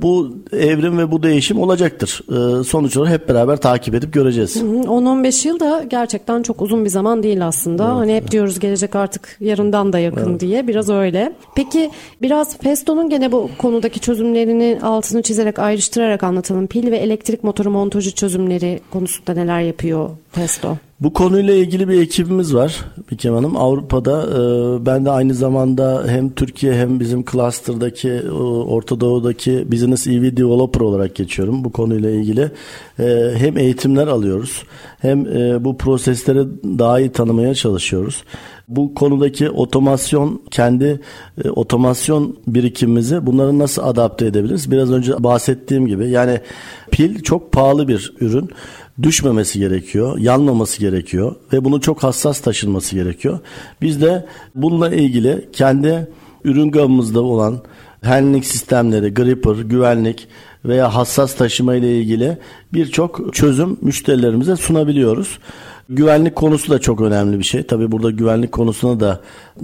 Bu 0.01 0.37
evrim 0.51 0.97
ve 0.97 1.11
bu 1.11 1.23
değişim 1.23 1.59
olacaktır. 1.59 2.21
Ee, 2.29 2.63
sonuç 2.63 2.97
olarak 2.97 3.13
hep 3.13 3.29
beraber 3.29 3.57
takip 3.57 3.95
edip 3.95 4.13
göreceğiz. 4.13 4.57
10-15 4.57 5.47
yıl 5.47 5.59
da 5.59 5.83
gerçekten 5.89 6.43
çok 6.43 6.61
uzun 6.61 6.85
bir 6.85 6.89
zaman 6.89 7.23
değil 7.23 7.47
aslında. 7.47 7.83
Evet. 7.83 7.93
Hani 7.93 8.15
hep 8.15 8.31
diyoruz 8.31 8.59
gelecek 8.59 8.95
artık 8.95 9.37
yarından 9.39 9.93
da 9.93 9.99
yakın 9.99 10.31
evet. 10.31 10.39
diye. 10.39 10.67
Biraz 10.67 10.89
öyle. 10.89 11.33
Peki 11.55 11.91
biraz 12.21 12.57
Festo'nun 12.57 13.09
gene 13.09 13.31
bu 13.31 13.49
konudaki 13.57 13.99
çözümlerini 13.99 14.79
altını 14.83 15.21
çizerek 15.21 15.59
ayrıştırarak 15.59 16.23
anlatalım. 16.23 16.67
Pil 16.67 16.91
ve 16.91 16.97
elektrik 16.97 17.43
motoru 17.43 17.69
montajı 17.71 18.15
çözümleri 18.15 18.79
konusunda 18.91 19.33
neler 19.33 19.61
yapıyor 19.61 20.09
Festo? 20.31 20.77
Bu 21.01 21.13
konuyla 21.13 21.53
ilgili 21.53 21.87
bir 21.87 22.01
ekibimiz 22.01 22.55
var 22.55 22.85
Bikem 23.11 23.33
Hanım. 23.33 23.57
Avrupa'da 23.57 24.21
e, 24.21 24.85
ben 24.85 25.05
de 25.05 25.09
aynı 25.09 25.33
zamanda 25.33 26.03
hem 26.07 26.29
Türkiye 26.29 26.73
hem 26.73 26.99
bizim 26.99 27.25
cluster'daki 27.25 28.09
e, 28.09 28.31
Orta 28.31 28.99
Doğu'daki 28.99 29.71
Business 29.71 30.07
EV 30.07 30.37
Developer 30.37 30.81
olarak 30.81 31.15
geçiyorum 31.15 31.63
bu 31.63 31.71
konuyla 31.71 32.09
ilgili. 32.09 32.51
E, 32.99 33.31
hem 33.37 33.57
eğitimler 33.57 34.07
alıyoruz 34.07 34.63
hem 34.99 35.27
e, 35.27 35.63
bu 35.63 35.77
prosesleri 35.77 36.39
daha 36.79 36.99
iyi 36.99 37.11
tanımaya 37.11 37.55
çalışıyoruz. 37.55 38.23
Bu 38.67 38.95
konudaki 38.95 39.49
otomasyon 39.49 40.41
kendi 40.51 40.99
e, 41.45 41.49
otomasyon 41.49 42.37
birikimimizi 42.47 43.25
bunları 43.25 43.59
nasıl 43.59 43.81
adapte 43.83 44.25
edebiliriz? 44.25 44.71
Biraz 44.71 44.91
önce 44.91 45.23
bahsettiğim 45.23 45.87
gibi 45.87 46.09
yani 46.09 46.39
pil 46.91 47.23
çok 47.23 47.51
pahalı 47.51 47.87
bir 47.87 48.13
ürün 48.19 48.49
düşmemesi 49.03 49.59
gerekiyor, 49.59 50.17
yanmaması 50.17 50.79
gerekiyor 50.79 51.35
ve 51.53 51.63
bunu 51.65 51.81
çok 51.81 52.03
hassas 52.03 52.41
taşınması 52.41 52.95
gerekiyor. 52.95 53.39
Biz 53.81 54.01
de 54.01 54.25
bununla 54.55 54.95
ilgili 54.95 55.49
kendi 55.53 56.07
ürün 56.43 56.71
gamımızda 56.71 57.21
olan 57.21 57.61
handling 58.03 58.43
sistemleri, 58.45 59.13
gripper, 59.13 59.55
güvenlik 59.55 60.27
veya 60.65 60.95
hassas 60.95 61.35
taşıma 61.35 61.75
ile 61.75 61.99
ilgili 61.99 62.37
birçok 62.73 63.33
çözüm 63.33 63.77
müşterilerimize 63.81 64.55
sunabiliyoruz. 64.55 65.39
Güvenlik 65.89 66.35
konusu 66.35 66.71
da 66.71 66.79
çok 66.79 67.01
önemli 67.01 67.39
bir 67.39 67.43
şey. 67.43 67.63
Tabii 67.63 67.91
burada 67.91 68.11
güvenlik 68.11 68.51
konusuna 68.51 68.99
da 68.99 69.21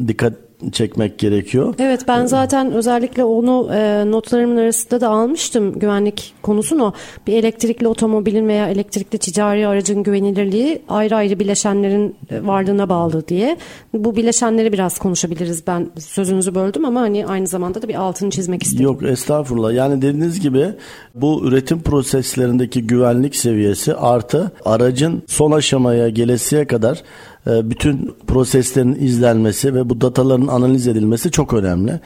dikkat 0.07 0.33
çekmek 0.71 1.19
gerekiyor. 1.19 1.73
Evet 1.79 2.01
ben 2.07 2.25
zaten 2.25 2.71
özellikle 2.71 3.23
onu 3.23 3.69
e, 3.73 4.03
notlarımın 4.11 4.57
arasında 4.57 5.01
da 5.01 5.09
almıştım 5.09 5.79
güvenlik 5.79 6.33
konusunu. 6.41 6.93
Bir 7.27 7.33
elektrikli 7.33 7.87
otomobilin 7.87 8.47
veya 8.47 8.69
elektrikli 8.69 9.17
ticari 9.17 9.67
aracın 9.67 10.03
güvenilirliği 10.03 10.81
ayrı 10.89 11.15
ayrı 11.15 11.39
bileşenlerin 11.39 12.15
e, 12.29 12.47
varlığına 12.47 12.89
bağlı 12.89 13.27
diye. 13.27 13.57
Bu 13.93 14.15
bileşenleri 14.15 14.73
biraz 14.73 14.99
konuşabiliriz. 14.99 15.67
Ben 15.67 15.89
sözünüzü 15.99 16.55
böldüm 16.55 16.85
ama 16.85 17.01
hani 17.01 17.27
aynı 17.27 17.47
zamanda 17.47 17.81
da 17.81 17.87
bir 17.87 17.95
altını 17.95 18.29
çizmek 18.29 18.63
istedim. 18.63 18.83
Yok 18.83 19.03
estağfurullah. 19.03 19.73
Yani 19.73 20.01
dediğiniz 20.01 20.39
gibi 20.39 20.67
bu 21.15 21.47
üretim 21.47 21.81
proseslerindeki 21.81 22.87
güvenlik 22.87 23.35
seviyesi 23.35 23.93
artı 23.93 24.51
aracın 24.65 25.23
son 25.27 25.51
aşamaya 25.51 26.09
gelesiye 26.09 26.67
kadar 26.67 27.03
bütün 27.47 28.15
proseslerin 28.27 28.95
izlenmesi 28.95 29.75
ve 29.75 29.89
bu 29.89 30.01
dataların 30.01 30.47
analiz 30.47 30.87
edilmesi 30.87 31.31
çok 31.31 31.53
önemli. 31.53 31.99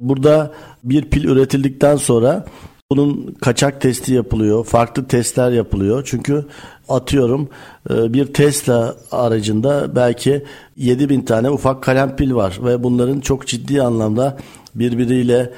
Burada 0.00 0.52
bir 0.84 1.04
pil 1.04 1.24
üretildikten 1.24 1.96
sonra 1.96 2.44
bunun 2.90 3.34
kaçak 3.40 3.80
testi 3.80 4.12
yapılıyor, 4.12 4.64
farklı 4.64 5.08
testler 5.08 5.50
yapılıyor. 5.50 6.02
Çünkü 6.06 6.44
atıyorum 6.88 7.48
e, 7.90 8.12
bir 8.12 8.26
Tesla 8.26 8.96
aracında 9.12 9.96
belki 9.96 10.44
7000 10.76 11.20
tane 11.20 11.50
ufak 11.50 11.82
kalem 11.82 12.16
pil 12.16 12.34
var 12.34 12.58
ve 12.64 12.82
bunların 12.82 13.20
çok 13.20 13.46
ciddi 13.46 13.82
anlamda 13.82 14.36
birbiriyle 14.74 15.52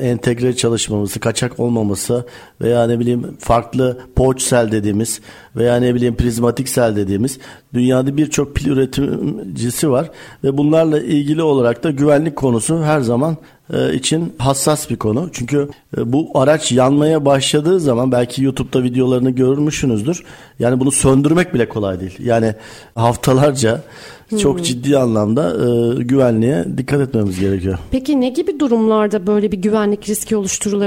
entegre 0.00 0.56
çalışmaması, 0.56 1.20
kaçak 1.20 1.60
olmaması 1.60 2.26
veya 2.60 2.86
ne 2.86 2.98
bileyim 2.98 3.36
farklı 3.38 3.98
pouch 4.16 4.48
cell 4.48 4.72
dediğimiz 4.72 5.20
veya 5.56 5.76
ne 5.76 5.94
bileyim 5.94 6.16
prizmatik 6.16 6.68
sel 6.68 6.96
dediğimiz 6.96 7.38
Dünyada 7.74 8.16
birçok 8.16 8.54
pil 8.54 8.66
üretimcisi 8.66 9.90
var 9.90 10.10
ve 10.44 10.58
bunlarla 10.58 11.00
ilgili 11.00 11.42
olarak 11.42 11.84
da 11.84 11.90
güvenlik 11.90 12.36
konusu 12.36 12.82
her 12.82 13.00
zaman 13.00 13.36
e, 13.72 13.94
için 13.94 14.34
hassas 14.38 14.90
bir 14.90 14.96
konu. 14.96 15.28
Çünkü 15.32 15.68
e, 15.98 16.12
bu 16.12 16.30
araç 16.34 16.72
yanmaya 16.72 17.24
başladığı 17.24 17.80
zaman 17.80 18.12
belki 18.12 18.44
YouTube'da 18.44 18.82
videolarını 18.82 19.30
görmüşsünüzdür. 19.30 20.24
Yani 20.58 20.80
bunu 20.80 20.90
söndürmek 20.90 21.54
bile 21.54 21.68
kolay 21.68 22.00
değil. 22.00 22.16
Yani 22.18 22.54
haftalarca 22.94 23.82
çok 24.38 24.56
hmm. 24.56 24.62
ciddi 24.62 24.98
anlamda 24.98 25.50
e, 25.50 26.02
güvenliğe 26.02 26.64
dikkat 26.76 27.00
etmemiz 27.00 27.40
gerekiyor. 27.40 27.78
Peki 27.90 28.20
ne 28.20 28.28
gibi 28.28 28.60
durumlarda 28.60 29.26
böyle 29.26 29.52
bir 29.52 29.58
güvenlik 29.58 30.08
riski 30.08 30.36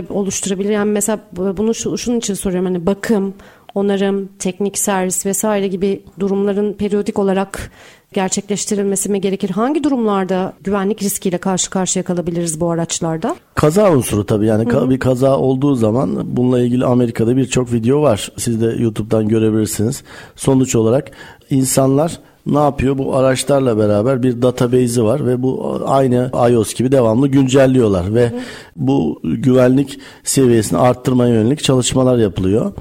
oluşturabilir? 0.10 0.70
Yani 0.70 0.92
mesela 0.92 1.20
bunu 1.38 1.74
şu, 1.74 1.98
şunun 1.98 2.18
için 2.18 2.34
soruyorum 2.34 2.66
hani 2.66 2.86
bakım, 2.86 3.34
onarım, 3.76 4.30
teknik 4.40 4.78
servis 4.78 5.26
vesaire 5.26 5.68
gibi 5.68 6.02
durumların 6.20 6.74
periyodik 6.74 7.20
olarak 7.20 7.72
gerçekleştirilmesi 8.14 9.10
mi 9.10 9.22
gerekir? 9.22 9.50
Hangi 9.50 9.84
durumlarda 9.84 10.54
güvenlik 10.64 11.04
riskiyle 11.04 11.38
karşı 11.38 11.70
karşıya 11.70 12.04
kalabiliriz 12.04 12.60
bu 12.60 12.72
araçlarda? 12.72 13.36
Kaza 13.56 13.92
unsuru 13.92 14.26
tabii 14.26 14.46
yani 14.46 14.72
Hı-hı. 14.72 14.90
bir 14.90 15.00
kaza 15.00 15.38
olduğu 15.38 15.76
zaman 15.76 16.38
bununla 16.38 16.60
ilgili 16.60 16.86
Amerika'da 16.86 17.38
birçok 17.38 17.74
video 17.74 18.02
var. 18.02 18.32
Siz 18.38 18.62
de 18.62 18.66
YouTube'dan 18.66 19.28
görebilirsiniz. 19.28 20.04
Sonuç 20.36 20.76
olarak 20.76 21.12
insanlar 21.50 22.20
ne 22.46 22.60
yapıyor? 22.60 22.98
Bu 22.98 23.16
araçlarla 23.16 23.78
beraber 23.78 24.24
bir 24.24 24.42
database'i 24.42 25.04
var 25.04 25.28
ve 25.28 25.42
bu 25.44 25.82
aynı 25.86 26.32
iOS 26.52 26.74
gibi 26.74 26.92
devamlı 26.92 27.28
güncelliyorlar 27.28 28.16
ve 28.16 28.28
Hı. 28.28 28.34
bu 28.76 29.22
güvenlik 29.24 30.00
seviyesini 30.24 30.80
arttırmaya 30.80 31.34
yönelik 31.34 31.64
çalışmalar 31.64 32.18
yapılıyor. 32.18 32.72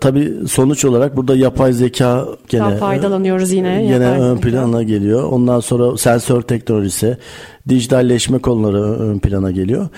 Tabi 0.00 0.32
sonuç 0.48 0.84
olarak 0.84 1.16
burada 1.16 1.36
yapay 1.36 1.72
zeka 1.72 2.26
gene 2.48 2.60
Daha 2.60 2.76
faydalanıyoruz 2.76 3.52
yine. 3.52 3.84
Yine 3.84 4.10
ön 4.10 4.38
plana 4.38 4.82
geliyor. 4.82 5.22
Ondan 5.22 5.60
sonra 5.60 5.96
sensör 5.96 6.42
teknolojisi, 6.42 7.16
dijitalleşme 7.70 8.38
konuları 8.38 8.82
ön 8.82 9.18
plana 9.18 9.50
geliyor. 9.50 9.88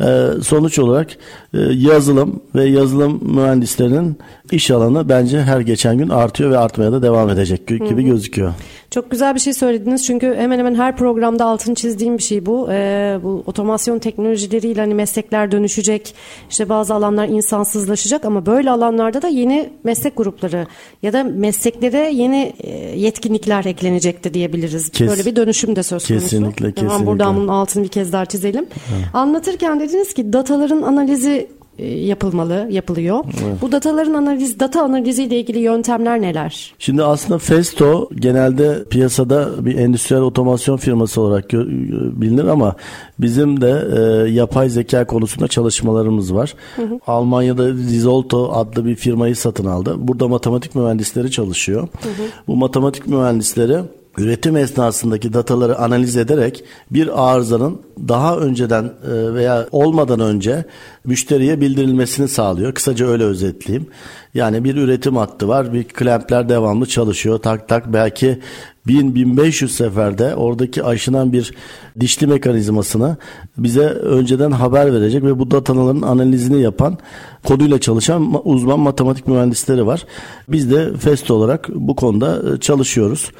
Ee, 0.00 0.26
sonuç 0.42 0.78
olarak 0.78 1.08
e, 1.54 1.58
yazılım 1.60 2.40
ve 2.54 2.64
yazılım 2.64 3.20
mühendislerinin 3.34 4.18
iş 4.52 4.70
alanı 4.70 5.08
bence 5.08 5.42
her 5.42 5.60
geçen 5.60 5.98
gün 5.98 6.08
artıyor 6.08 6.50
ve 6.50 6.58
artmaya 6.58 6.92
da 6.92 7.02
devam 7.02 7.30
edecek 7.30 7.66
gibi 7.66 8.02
gözüküyor. 8.04 8.54
Çok 8.90 9.10
güzel 9.10 9.34
bir 9.34 9.40
şey 9.40 9.52
söylediniz 9.52 10.06
çünkü 10.06 10.34
hemen 10.38 10.58
hemen 10.58 10.74
her 10.74 10.96
programda 10.96 11.44
altını 11.44 11.74
çizdiğim 11.74 12.18
bir 12.18 12.22
şey 12.22 12.46
bu. 12.46 12.68
Ee, 12.70 13.18
bu 13.22 13.42
otomasyon 13.46 13.98
teknolojileriyle 13.98 14.80
hani 14.80 14.94
meslekler 14.94 15.50
dönüşecek, 15.50 16.14
işte 16.50 16.68
bazı 16.68 16.94
alanlar 16.94 17.28
insansızlaşacak 17.28 18.24
ama 18.24 18.46
böyle 18.46 18.70
alanlarda 18.70 19.22
da 19.22 19.28
yeni 19.28 19.70
meslek 19.84 20.16
grupları 20.16 20.66
ya 21.02 21.12
da 21.12 21.24
mesleklere 21.24 22.10
yeni 22.14 22.52
e, 22.58 22.70
yetkinlikler 22.98 23.64
eklenecekti 23.64 24.34
diyebiliriz. 24.34 24.90
Kes, 24.90 25.10
böyle 25.10 25.24
bir 25.24 25.36
dönüşüm 25.36 25.76
de 25.76 25.82
söz 25.82 26.08
konusu. 26.08 26.24
Kesinlikle, 26.24 26.72
kesinlikle. 26.72 26.88
Tamam, 26.88 27.18
buradan 27.20 27.36
bunun 27.36 27.48
altını 27.48 27.82
bir 27.84 27.88
kez 27.88 28.12
daha 28.12 28.26
çizelim. 28.26 28.66
Evet. 28.94 29.04
Anlatırken 29.14 29.80
dediniz 29.80 30.14
ki 30.14 30.32
dataların 30.32 30.82
analizi 30.82 31.48
e, 31.78 31.86
yapılmalı, 31.86 32.66
yapılıyor. 32.70 33.24
Evet. 33.44 33.62
Bu 33.62 33.72
dataların 33.72 34.14
analiz, 34.14 34.60
data 34.60 34.82
analizi 34.82 35.22
ile 35.22 35.40
ilgili 35.40 35.58
yöntemler 35.58 36.20
neler? 36.22 36.74
Şimdi 36.78 37.04
aslında 37.04 37.38
Festo 37.38 38.08
genelde 38.14 38.84
piyasada 38.84 39.64
bir 39.64 39.78
endüstriyel 39.78 40.22
otomasyon 40.22 40.76
firması 40.76 41.20
olarak 41.20 41.52
bilinir 41.52 42.44
ama 42.44 42.74
bizim 43.18 43.60
de 43.60 43.88
e, 43.96 44.30
yapay 44.30 44.68
zeka 44.68 45.06
konusunda 45.06 45.48
çalışmalarımız 45.48 46.34
var. 46.34 46.54
Hı 46.76 46.82
hı. 46.82 47.00
Almanya'da 47.06 47.68
Risolto 47.68 48.52
adlı 48.52 48.84
bir 48.84 48.94
firmayı 48.94 49.36
satın 49.36 49.66
aldı. 49.66 49.94
Burada 49.98 50.28
matematik 50.28 50.74
mühendisleri 50.74 51.30
çalışıyor. 51.30 51.88
Hı 52.02 52.08
hı. 52.08 52.22
Bu 52.46 52.56
matematik 52.56 53.06
mühendisleri 53.06 53.78
üretim 54.18 54.56
esnasındaki 54.56 55.32
dataları 55.32 55.78
analiz 55.78 56.16
ederek 56.16 56.64
bir 56.90 57.32
arızanın 57.32 57.80
daha 58.08 58.36
önceden 58.36 58.84
e, 58.84 59.34
veya 59.34 59.66
olmadan 59.70 60.20
önce 60.20 60.64
müşteriye 61.04 61.60
bildirilmesini 61.60 62.28
sağlıyor. 62.28 62.74
Kısaca 62.74 63.06
öyle 63.06 63.24
özetleyeyim. 63.24 63.86
Yani 64.34 64.64
bir 64.64 64.76
üretim 64.76 65.16
hattı 65.16 65.48
var. 65.48 65.72
Bir 65.72 65.84
klempler 65.84 66.48
devamlı 66.48 66.86
çalışıyor. 66.86 67.38
Tak 67.38 67.68
tak 67.68 67.92
belki 67.92 68.38
1000-1500 68.86 69.68
seferde 69.68 70.34
oradaki 70.34 70.84
aşınan 70.84 71.32
bir 71.32 71.54
dişli 72.00 72.26
mekanizmasını 72.26 73.16
bize 73.58 73.84
önceden 73.86 74.50
haber 74.50 74.94
verecek 74.94 75.22
ve 75.24 75.38
bu 75.38 75.50
dataların 75.50 76.02
analizini 76.02 76.62
yapan 76.62 76.98
konuyla 77.44 77.80
çalışan 77.80 78.40
uzman 78.44 78.80
matematik 78.80 79.26
mühendisleri 79.26 79.86
var. 79.86 80.06
Biz 80.48 80.70
de 80.70 80.96
FEST 80.96 81.30
olarak 81.30 81.68
bu 81.74 81.96
konuda 81.96 82.54
e, 82.54 82.60
çalışıyoruz. 82.60 83.30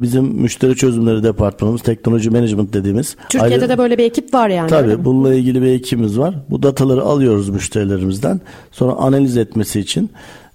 Bizim 0.00 0.24
müşteri 0.24 0.76
çözümleri 0.76 1.22
departmanımız, 1.22 1.82
teknoloji 1.82 2.30
management 2.30 2.72
dediğimiz. 2.72 3.16
Türkiye'de 3.28 3.54
ayrı, 3.54 3.68
de 3.68 3.78
böyle 3.78 3.98
bir 3.98 4.04
ekip 4.04 4.34
var 4.34 4.48
yani. 4.48 4.70
Tabii 4.70 5.04
bununla 5.04 5.34
ilgili 5.34 5.62
bir 5.62 5.66
ekibimiz 5.66 6.18
var. 6.18 6.34
Bu 6.50 6.62
dataları 6.62 7.02
alıyoruz 7.02 7.48
müşterilerimizden. 7.48 8.40
Sonra 8.72 8.92
analiz 8.92 9.36
etmesi 9.36 9.80
için 9.80 10.10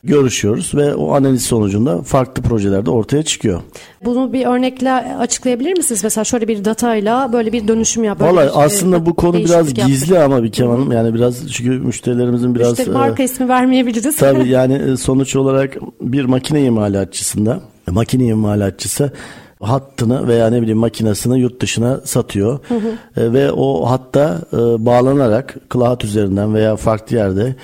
görüşüyoruz 0.05 0.75
ve 0.75 0.95
o 0.95 1.13
analiz 1.13 1.43
sonucunda 1.43 2.01
farklı 2.01 2.43
projelerde 2.43 2.89
ortaya 2.91 3.23
çıkıyor. 3.23 3.61
Bunu 4.05 4.33
bir 4.33 4.45
örnekle 4.45 4.91
açıklayabilir 4.93 5.77
misiniz? 5.77 6.03
Mesela 6.03 6.23
şöyle 6.23 6.47
bir 6.47 6.65
datayla 6.65 7.33
böyle 7.33 7.53
bir 7.53 7.67
dönüşüm 7.67 8.03
yap. 8.03 8.21
Vallahi 8.21 8.49
aslında 8.49 9.05
bu 9.05 9.13
konu 9.13 9.37
biraz 9.37 9.73
gizli 9.73 10.19
ama 10.19 10.43
bir 10.43 10.51
kemanım 10.51 10.91
yani 10.91 11.13
biraz 11.13 11.51
çünkü 11.51 11.69
müşterilerimizin 11.69 12.55
biraz 12.55 12.69
Müşteri 12.69 12.89
marka 12.89 13.23
e, 13.23 13.25
ismi 13.25 13.49
vermeyebiliriz. 13.49 14.15
Tabii 14.15 14.49
yani 14.49 14.73
e, 14.73 14.97
sonuç 14.97 15.35
olarak 15.35 15.77
bir 16.01 16.25
makine 16.25 16.63
imalatçısında 16.63 17.59
makine 17.91 18.25
imalatçısı 18.25 19.11
hattını 19.69 20.27
veya 20.27 20.49
ne 20.49 20.61
bileyim 20.61 20.77
makinesini 20.77 21.39
yurt 21.39 21.61
dışına 21.61 21.99
satıyor. 22.03 22.59
Hı 22.67 22.75
hı. 22.75 23.21
E, 23.21 23.33
ve 23.33 23.51
o 23.51 23.89
hatta 23.89 24.41
e, 24.53 24.57
bağlanarak 24.85 25.55
cloud 25.73 26.01
üzerinden 26.01 26.53
veya 26.53 26.75
farklı 26.75 27.15
yerde 27.15 27.55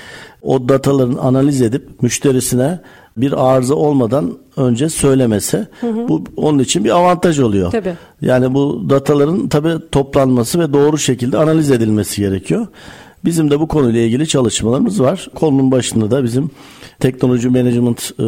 o 0.41 0.69
dataların 0.69 1.17
analiz 1.17 1.61
edip 1.61 2.01
müşterisine 2.01 2.79
bir 3.17 3.51
arıza 3.51 3.75
olmadan 3.75 4.37
önce 4.57 4.89
söylemesi 4.89 5.67
hı 5.81 5.87
hı. 5.87 6.07
bu 6.07 6.23
onun 6.37 6.59
için 6.59 6.83
bir 6.83 6.89
avantaj 6.89 7.39
oluyor. 7.39 7.71
Tabii. 7.71 7.93
Yani 8.21 8.53
bu 8.53 8.85
dataların 8.89 9.47
tabi 9.47 9.69
toplanması 9.91 10.59
ve 10.59 10.73
doğru 10.73 10.97
şekilde 10.97 11.37
analiz 11.37 11.71
edilmesi 11.71 12.21
gerekiyor. 12.21 12.67
Bizim 13.25 13.51
de 13.51 13.59
bu 13.59 13.67
konuyla 13.67 14.01
ilgili 14.01 14.27
çalışmalarımız 14.27 15.01
var. 15.01 15.27
Konunun 15.35 15.71
başında 15.71 16.11
da 16.11 16.23
bizim 16.23 16.49
teknoloji 17.01 17.49
management 17.49 18.11
e, 18.19 18.23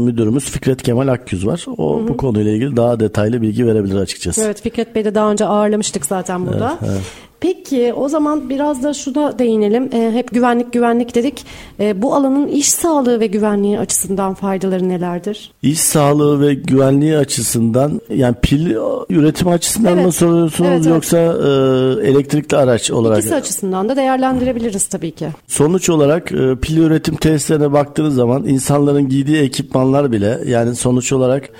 müdürümüz 0.00 0.50
Fikret 0.50 0.82
Kemal 0.82 1.08
Akgüz 1.08 1.46
var. 1.46 1.64
O 1.78 1.98
hı 1.98 2.02
hı. 2.02 2.08
bu 2.08 2.16
konuyla 2.16 2.52
ilgili 2.52 2.76
daha 2.76 3.00
detaylı 3.00 3.42
bilgi 3.42 3.66
verebilir 3.66 3.96
açıkçası. 3.96 4.44
Evet 4.44 4.62
Fikret 4.62 4.94
Bey 4.94 5.04
de 5.04 5.14
daha 5.14 5.30
önce 5.30 5.44
ağırlamıştık 5.44 6.06
zaten 6.06 6.46
burada. 6.46 6.78
Evet, 6.82 6.90
evet. 6.92 7.02
Peki 7.40 7.92
o 7.96 8.08
zaman 8.08 8.50
biraz 8.50 8.82
da 8.82 8.94
şuna 8.94 9.38
değinelim. 9.38 9.90
E, 9.92 10.12
hep 10.12 10.30
güvenlik 10.30 10.72
güvenlik 10.72 11.14
dedik. 11.14 11.44
E, 11.80 12.02
bu 12.02 12.14
alanın 12.14 12.48
iş 12.48 12.68
sağlığı 12.68 13.20
ve 13.20 13.26
güvenliği 13.26 13.78
açısından 13.78 14.34
faydaları 14.34 14.88
nelerdir? 14.88 15.52
İş 15.62 15.80
sağlığı 15.80 16.40
ve 16.40 16.54
güvenliği 16.54 17.16
açısından 17.16 18.00
yani 18.08 18.34
pil 18.42 18.70
üretim 19.10 19.48
açısından 19.48 19.94
evet. 19.94 20.06
mı 20.06 20.12
soruyorsunuz 20.12 20.70
evet, 20.70 20.86
yoksa 20.86 21.18
evet. 21.18 22.04
E, 22.04 22.08
elektrikli 22.08 22.56
araç 22.56 22.90
olarak? 22.90 23.18
İkisi 23.18 23.34
açısından 23.34 23.88
da 23.88 23.96
değerlendirebiliriz 23.96 24.86
tabii 24.86 25.10
ki. 25.10 25.28
Sonuç 25.46 25.90
olarak 25.90 26.32
e, 26.32 26.56
pil 26.62 26.76
üretim 26.76 27.16
tesislerine 27.16 27.72
baktığınız 28.00 28.14
zaman 28.14 28.46
insanların 28.46 29.08
giydiği 29.08 29.38
ekipmanlar 29.38 30.12
bile 30.12 30.40
yani 30.46 30.74
sonuç 30.74 31.12
olarak 31.12 31.50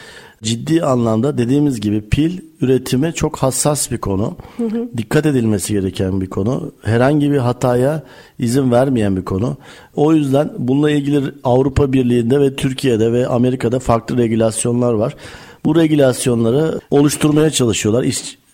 ciddi 0.42 0.82
anlamda 0.82 1.38
dediğimiz 1.38 1.80
gibi 1.80 2.00
pil 2.00 2.38
üretimi 2.60 3.12
çok 3.14 3.36
hassas 3.36 3.90
bir 3.90 3.98
konu. 3.98 4.36
Hı 4.56 4.64
hı. 4.64 4.88
Dikkat 4.96 5.26
edilmesi 5.26 5.72
gereken 5.72 6.20
bir 6.20 6.26
konu. 6.26 6.72
Herhangi 6.82 7.30
bir 7.30 7.38
hataya 7.38 8.02
izin 8.38 8.70
vermeyen 8.70 9.16
bir 9.16 9.24
konu. 9.24 9.56
O 9.96 10.14
yüzden 10.14 10.50
bununla 10.58 10.90
ilgili 10.90 11.20
Avrupa 11.44 11.92
Birliği'nde 11.92 12.40
ve 12.40 12.56
Türkiye'de 12.56 13.12
ve 13.12 13.26
Amerika'da 13.26 13.78
farklı 13.78 14.16
regülasyonlar 14.16 14.92
var. 14.92 15.16
Bu 15.64 15.76
regülasyonları 15.76 16.80
oluşturmaya 16.90 17.50
çalışıyorlar 17.50 18.04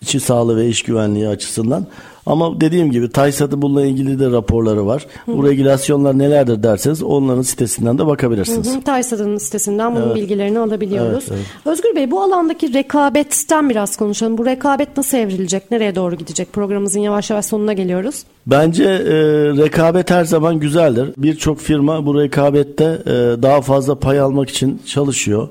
işçi 0.01 0.19
sağlığı 0.19 0.57
ve 0.57 0.67
iş 0.67 0.83
güvenliği 0.83 1.27
açısından. 1.27 1.87
Ama 2.27 2.61
dediğim 2.61 2.91
gibi 2.91 3.09
TAYSAT'ın 3.09 3.61
bununla 3.61 3.85
ilgili 3.85 4.19
de 4.19 4.31
raporları 4.31 4.85
var. 4.85 5.05
Hı. 5.25 5.37
Bu 5.37 5.47
regülasyonlar 5.47 6.17
nelerdir 6.17 6.63
derseniz 6.63 7.03
onların 7.03 7.41
sitesinden 7.41 7.97
de 7.97 8.07
bakabilirsiniz. 8.07 8.75
Hı 8.75 8.81
TAYSAT'ın 8.81 9.37
sitesinden 9.37 9.95
bunun 9.95 10.05
evet. 10.05 10.15
bilgilerini 10.15 10.59
alabiliyoruz. 10.59 11.25
Evet, 11.27 11.31
evet. 11.35 11.45
Özgür 11.65 11.95
Bey 11.95 12.11
bu 12.11 12.21
alandaki 12.21 12.73
rekabetten 12.73 13.69
biraz 13.69 13.97
konuşalım. 13.97 14.37
Bu 14.37 14.45
rekabet 14.45 14.97
nasıl 14.97 15.17
evrilecek? 15.17 15.71
Nereye 15.71 15.95
doğru 15.95 16.15
gidecek? 16.15 16.53
Programımızın 16.53 16.99
yavaş 16.99 17.29
yavaş 17.29 17.45
sonuna 17.45 17.73
geliyoruz. 17.73 18.23
Bence 18.47 18.83
e, 18.83 19.15
rekabet 19.57 20.11
her 20.11 20.25
zaman 20.25 20.59
güzeldir. 20.59 21.13
Birçok 21.17 21.59
firma 21.59 22.05
bu 22.05 22.21
rekabette 22.21 22.83
e, 22.83 23.11
daha 23.41 23.61
fazla 23.61 23.99
pay 23.99 24.19
almak 24.19 24.49
için 24.49 24.81
çalışıyor. 24.85 25.49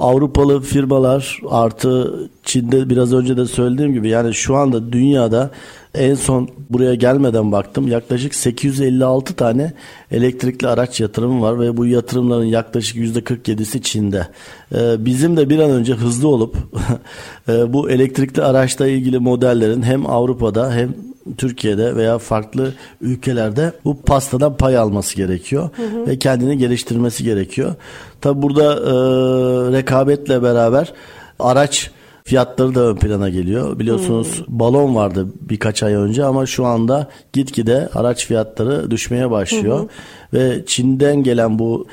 Avrupalı 0.00 0.60
firmalar 0.60 1.40
artı 1.50 2.20
Çin'de 2.42 2.90
biraz 2.90 3.12
önce 3.12 3.36
de 3.36 3.46
söylediğim 3.46 3.92
gibi 3.92 4.08
yani 4.08 4.34
şu 4.34 4.56
anda 4.56 4.92
dünyada 4.92 5.50
En 5.94 6.14
son 6.14 6.48
buraya 6.70 6.94
gelmeden 6.94 7.52
baktım 7.52 7.88
yaklaşık 7.88 8.34
856 8.34 9.34
tane 9.34 9.72
elektrikli 10.10 10.66
araç 10.66 11.00
yatırımı 11.00 11.42
var 11.42 11.60
ve 11.60 11.76
bu 11.76 11.86
yatırımların 11.86 12.44
yaklaşık 12.44 12.96
%47'si 12.96 13.82
Çin'de. 13.82 14.26
Ee, 14.74 15.04
bizim 15.04 15.36
de 15.36 15.50
bir 15.50 15.58
an 15.58 15.70
önce 15.70 15.94
hızlı 15.94 16.28
olup 16.28 16.56
e, 17.48 17.72
bu 17.72 17.90
elektrikli 17.90 18.42
araçla 18.42 18.86
ilgili 18.86 19.18
modellerin 19.18 19.82
hem 19.82 20.06
Avrupa'da 20.06 20.72
hem 20.72 20.94
Türkiye'de 21.36 21.96
veya 21.96 22.18
farklı 22.18 22.72
ülkelerde 23.00 23.72
bu 23.84 24.02
pastadan 24.02 24.56
pay 24.56 24.76
alması 24.76 25.16
gerekiyor 25.16 25.70
hı 25.76 25.82
hı. 25.82 26.06
ve 26.06 26.18
kendini 26.18 26.58
geliştirmesi 26.58 27.24
gerekiyor. 27.24 27.74
Tabi 28.20 28.42
burada 28.42 28.74
e, 28.74 28.92
rekabetle 29.78 30.42
beraber 30.42 30.92
araç 31.38 31.90
fiyatları 32.24 32.74
da 32.74 32.80
ön 32.80 32.96
plana 32.96 33.28
geliyor. 33.28 33.78
Biliyorsunuz 33.78 34.38
hmm. 34.38 34.58
balon 34.58 34.94
vardı 34.94 35.26
birkaç 35.40 35.82
ay 35.82 35.94
önce 35.94 36.24
ama 36.24 36.46
şu 36.46 36.66
anda 36.66 37.08
gitgide 37.32 37.88
araç 37.94 38.26
fiyatları 38.26 38.90
düşmeye 38.90 39.30
başlıyor. 39.30 39.80
Hmm. 39.80 39.88
Ve 40.32 40.64
Çin'den 40.66 41.22
gelen 41.22 41.58
bu 41.58 41.86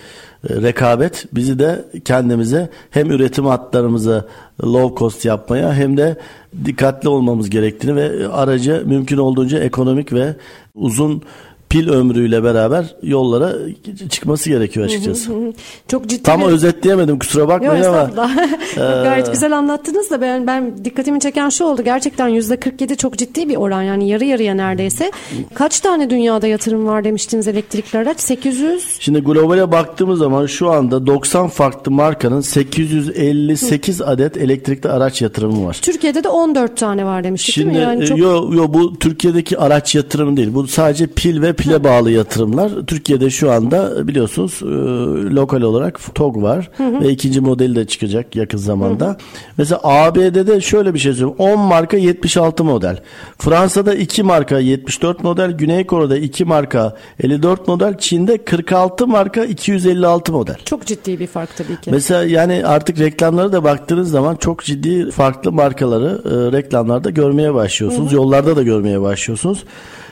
rekabet 0.49 1.25
bizi 1.33 1.59
de 1.59 1.85
kendimize 2.05 2.69
hem 2.89 3.11
üretim 3.11 3.45
hatlarımızı 3.45 4.25
low 4.63 4.99
cost 4.99 5.25
yapmaya 5.25 5.73
hem 5.73 5.97
de 5.97 6.17
dikkatli 6.65 7.09
olmamız 7.09 7.49
gerektiğini 7.49 7.95
ve 7.95 8.27
aracı 8.27 8.83
mümkün 8.85 9.17
olduğunca 9.17 9.59
ekonomik 9.59 10.13
ve 10.13 10.35
uzun 10.75 11.23
pil 11.69 11.89
ömrüyle 11.89 12.43
beraber 12.43 12.95
yollara 13.03 13.53
çıkması 14.09 14.49
gerekiyor 14.49 14.85
açıkçası. 14.85 15.31
Çok 15.87 16.07
ciddi 16.07 16.23
Tam 16.23 16.41
bir... 16.41 16.45
özetleyemedim 16.45 17.19
kusura 17.19 17.47
bakmayın 17.47 17.83
Yok, 17.83 17.95
ama. 17.95 18.31
Gayet 19.03 19.31
güzel 19.31 19.57
anlattınız 19.57 20.11
da 20.11 20.21
ben, 20.21 20.47
ben 20.47 20.85
dikkatimi 20.85 21.19
çeken 21.19 21.49
şu 21.49 21.65
oldu. 21.65 21.83
Gerçekten 21.83 22.27
yüzde 22.27 22.59
47 22.59 22.97
çok 22.97 23.17
ciddi 23.17 23.49
bir 23.49 23.55
oran 23.55 23.81
yani 23.81 24.09
yarı 24.09 24.25
yarıya 24.25 24.55
neredeyse. 24.55 25.11
Kaç 25.53 25.79
tane 25.79 26.09
dünyada 26.09 26.47
yatırım 26.47 26.87
var 26.87 27.03
demiştiniz 27.03 27.47
elektrikli 27.47 27.97
araç? 27.97 28.19
800? 28.19 28.97
Şimdi 28.99 29.19
globale 29.19 29.71
baktığımız 29.71 30.19
zaman 30.19 30.45
şu 30.45 30.71
anda 30.71 31.07
90 31.07 31.47
farklı 31.47 31.91
markanın 31.91 32.41
858 32.41 33.99
Hı. 33.99 34.05
adet 34.05 34.37
elektrikli 34.37 34.89
araç 34.89 35.21
yatırımı 35.21 35.65
var. 35.65 35.79
Türkiye'de 35.81 36.23
de 36.23 36.29
14 36.29 36.77
tane 36.77 37.05
var 37.05 37.23
demiştik 37.23 37.55
Şimdi, 37.55 37.73
değil 37.73 37.87
mi? 37.87 37.93
Yani 37.93 38.05
çok... 38.05 38.17
yo, 38.17 38.53
yo, 38.53 38.73
bu 38.73 38.99
Türkiye'deki 38.99 39.57
araç 39.57 39.95
yatırımı 39.95 40.37
değil. 40.37 40.53
Bu 40.53 40.67
sadece 40.67 41.07
pil 41.07 41.41
ve 41.41 41.53
pile 41.57 41.83
bağlı 41.83 42.11
yatırımlar. 42.11 42.71
Türkiye'de 42.87 43.29
şu 43.29 43.51
anda 43.51 44.07
biliyorsunuz 44.07 44.59
e, 44.63 44.65
lokal 45.35 45.61
olarak 45.61 46.15
TOG 46.15 46.43
var 46.43 46.69
hı 46.77 46.83
hı. 46.83 47.01
ve 47.01 47.09
ikinci 47.09 47.41
modeli 47.41 47.75
de 47.75 47.87
çıkacak 47.87 48.35
yakın 48.35 48.57
zamanda. 48.57 49.05
Hı 49.05 49.09
hı. 49.09 49.17
Mesela 49.57 49.81
ABD'de 49.83 50.61
şöyle 50.61 50.93
bir 50.93 50.99
şey 50.99 51.13
söyleyeyim. 51.13 51.35
10 51.37 51.59
marka 51.59 51.97
76 51.97 52.63
model. 52.63 52.99
Fransa'da 53.37 53.95
2 53.95 54.23
marka 54.23 54.59
74 54.59 55.23
model. 55.23 55.51
Güney 55.51 55.85
Kore'de 55.85 56.21
2 56.21 56.45
marka 56.45 56.95
54 57.23 57.67
model. 57.67 57.97
Çin'de 57.97 58.37
46 58.37 59.07
marka 59.07 59.45
256 59.45 60.31
model. 60.31 60.55
Çok 60.65 60.85
ciddi 60.85 61.19
bir 61.19 61.27
fark 61.27 61.57
tabii 61.57 61.81
ki. 61.81 61.91
Mesela 61.91 62.23
yani 62.23 62.65
artık 62.65 62.99
reklamları 62.99 63.51
da 63.51 63.63
baktığınız 63.63 64.09
zaman 64.11 64.35
çok 64.35 64.63
ciddi 64.63 65.11
farklı 65.11 65.51
markaları 65.51 66.21
e, 66.25 66.57
reklamlarda 66.57 67.09
görmeye 67.09 67.53
başlıyorsunuz. 67.53 68.07
Hı 68.07 68.11
hı. 68.11 68.15
Yollarda 68.15 68.55
da 68.55 68.63
görmeye 68.63 69.01
başlıyorsunuz. 69.01 69.63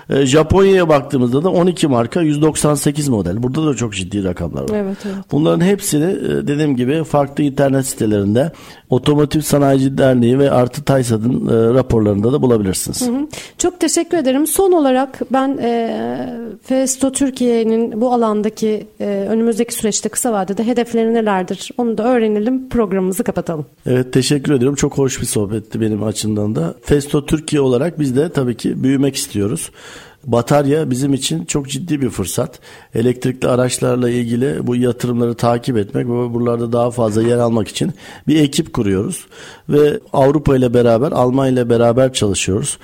E, 0.09 0.25
Japonya'ya 0.25 0.89
baktığımızda 0.89 1.43
da 1.43 1.49
12 1.49 1.87
marka 1.87 2.21
198 2.21 3.09
model. 3.09 3.43
Burada 3.43 3.65
da 3.65 3.73
çok 3.75 3.93
ciddi 3.93 4.23
rakamlar 4.23 4.61
var. 4.61 4.75
Evet, 4.75 4.97
evet. 5.05 5.15
Bunların 5.31 5.65
hepsini 5.65 6.11
e, 6.11 6.47
dediğim 6.47 6.75
gibi 6.75 7.03
farklı 7.03 7.43
internet 7.43 7.85
sitelerinde 7.85 8.51
Otomotiv 8.89 9.41
Sanayici 9.41 9.97
Derneği 9.97 10.39
ve 10.39 10.51
Artı 10.51 10.83
Taysat'ın 10.83 11.47
e, 11.47 11.73
raporlarında 11.73 12.33
da 12.33 12.41
bulabilirsiniz. 12.41 13.01
Hı 13.01 13.11
hı. 13.11 13.27
Çok 13.57 13.79
teşekkür 13.79 14.17
ederim. 14.17 14.47
Son 14.47 14.71
olarak 14.71 15.21
ben 15.31 15.57
e, 15.61 16.29
Festo 16.63 17.11
Türkiye'nin 17.11 18.01
bu 18.01 18.13
alandaki 18.13 18.87
e, 18.99 19.05
önümüzdeki 19.29 19.73
süreçte 19.73 20.09
kısa 20.09 20.33
vadede 20.33 20.67
hedefleri 20.67 21.13
nelerdir? 21.13 21.71
Onu 21.77 21.97
da 21.97 22.03
öğrenelim. 22.03 22.69
Programımızı 22.69 23.23
kapatalım. 23.23 23.65
Evet 23.85 24.13
teşekkür 24.13 24.53
ederim. 24.53 24.75
Çok 24.75 24.97
hoş 24.97 25.21
bir 25.21 25.25
sohbetti 25.25 25.81
benim 25.81 26.03
açımdan 26.03 26.55
da. 26.55 26.75
Festo 26.83 27.25
Türkiye 27.25 27.61
olarak 27.61 27.99
biz 27.99 28.15
de 28.15 28.29
tabii 28.29 28.57
ki 28.57 28.83
büyümek 28.83 29.15
istiyoruz. 29.15 29.71
Batarya 30.25 30.89
bizim 30.89 31.13
için 31.13 31.45
çok 31.45 31.69
ciddi 31.69 32.01
bir 32.01 32.09
fırsat. 32.09 32.59
Elektrikli 32.95 33.47
araçlarla 33.47 34.09
ilgili 34.09 34.67
bu 34.67 34.75
yatırımları 34.75 35.35
takip 35.35 35.77
etmek 35.77 36.05
ve 36.05 36.33
buralarda 36.33 36.73
daha 36.73 36.91
fazla 36.91 37.21
yer 37.21 37.37
almak 37.37 37.67
için 37.67 37.93
bir 38.27 38.39
ekip 38.39 38.73
kuruyoruz. 38.73 39.25
Ve 39.69 39.99
Avrupa 40.13 40.55
ile 40.55 40.73
beraber, 40.73 41.11
Almanya 41.11 41.51
ile 41.51 41.69
beraber 41.69 42.13
çalışıyoruz. 42.13 42.77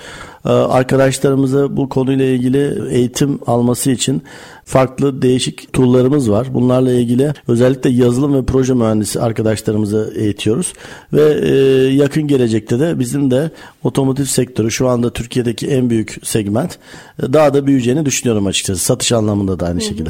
Ee, 0.45 0.49
arkadaşlarımıza 0.49 1.77
bu 1.77 1.89
konuyla 1.89 2.25
ilgili 2.25 2.93
eğitim 2.93 3.39
alması 3.47 3.91
için 3.91 4.23
farklı 4.65 5.21
değişik 5.21 5.73
tool'larımız 5.73 6.31
var. 6.31 6.53
Bunlarla 6.53 6.91
ilgili 6.91 7.33
özellikle 7.47 7.89
yazılım 7.89 8.33
ve 8.33 8.45
proje 8.45 8.73
mühendisi 8.73 9.21
arkadaşlarımızı 9.21 10.13
eğitiyoruz 10.15 10.73
ve 11.13 11.39
e, 11.41 11.53
yakın 11.93 12.27
gelecekte 12.27 12.79
de 12.79 12.99
bizim 12.99 13.31
de 13.31 13.51
otomotiv 13.83 14.23
sektörü 14.23 14.71
şu 14.71 14.87
anda 14.87 15.13
Türkiye'deki 15.13 15.67
en 15.67 15.89
büyük 15.89 16.17
segment 16.23 16.77
e, 17.23 17.33
daha 17.33 17.53
da 17.53 17.67
büyüyeceğini 17.67 18.05
düşünüyorum 18.05 18.45
açıkçası. 18.45 18.79
Satış 18.79 19.11
anlamında 19.11 19.59
da 19.59 19.65
aynı 19.65 19.81
şekilde. 19.81 20.09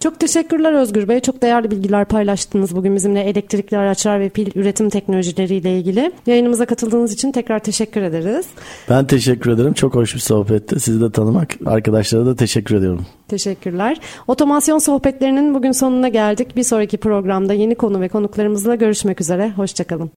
Çok 0.00 0.20
teşekkürler 0.20 0.72
Özgür 0.72 1.08
Bey. 1.08 1.20
Çok 1.20 1.42
değerli 1.42 1.70
bilgiler 1.70 2.04
paylaştınız 2.04 2.76
bugün 2.76 2.96
bizimle 2.96 3.20
elektrikli 3.20 3.76
araçlar 3.76 4.20
ve 4.20 4.28
pil 4.28 4.50
üretim 4.54 4.90
teknolojileriyle 4.90 5.78
ilgili. 5.78 6.12
Yayınımıza 6.26 6.66
katıldığınız 6.66 7.12
için 7.12 7.32
tekrar 7.32 7.58
teşekkür 7.58 8.02
ederiz. 8.02 8.46
Ben 8.90 9.06
teşekkür 9.06 9.50
ederim. 9.62 9.74
Çok 9.74 9.94
hoş 9.94 10.14
bir 10.14 10.20
sohbetti. 10.20 10.80
Sizi 10.80 11.00
de 11.00 11.10
tanımak. 11.10 11.54
Arkadaşlara 11.66 12.26
da 12.26 12.36
teşekkür 12.36 12.74
ediyorum. 12.74 13.06
Teşekkürler. 13.28 14.00
Otomasyon 14.26 14.78
sohbetlerinin 14.78 15.54
bugün 15.54 15.72
sonuna 15.72 16.08
geldik. 16.08 16.56
Bir 16.56 16.62
sonraki 16.62 16.96
programda 16.96 17.54
yeni 17.54 17.74
konu 17.74 18.00
ve 18.00 18.08
konuklarımızla 18.08 18.74
görüşmek 18.74 19.20
üzere. 19.20 19.50
Hoşçakalın. 19.50 20.10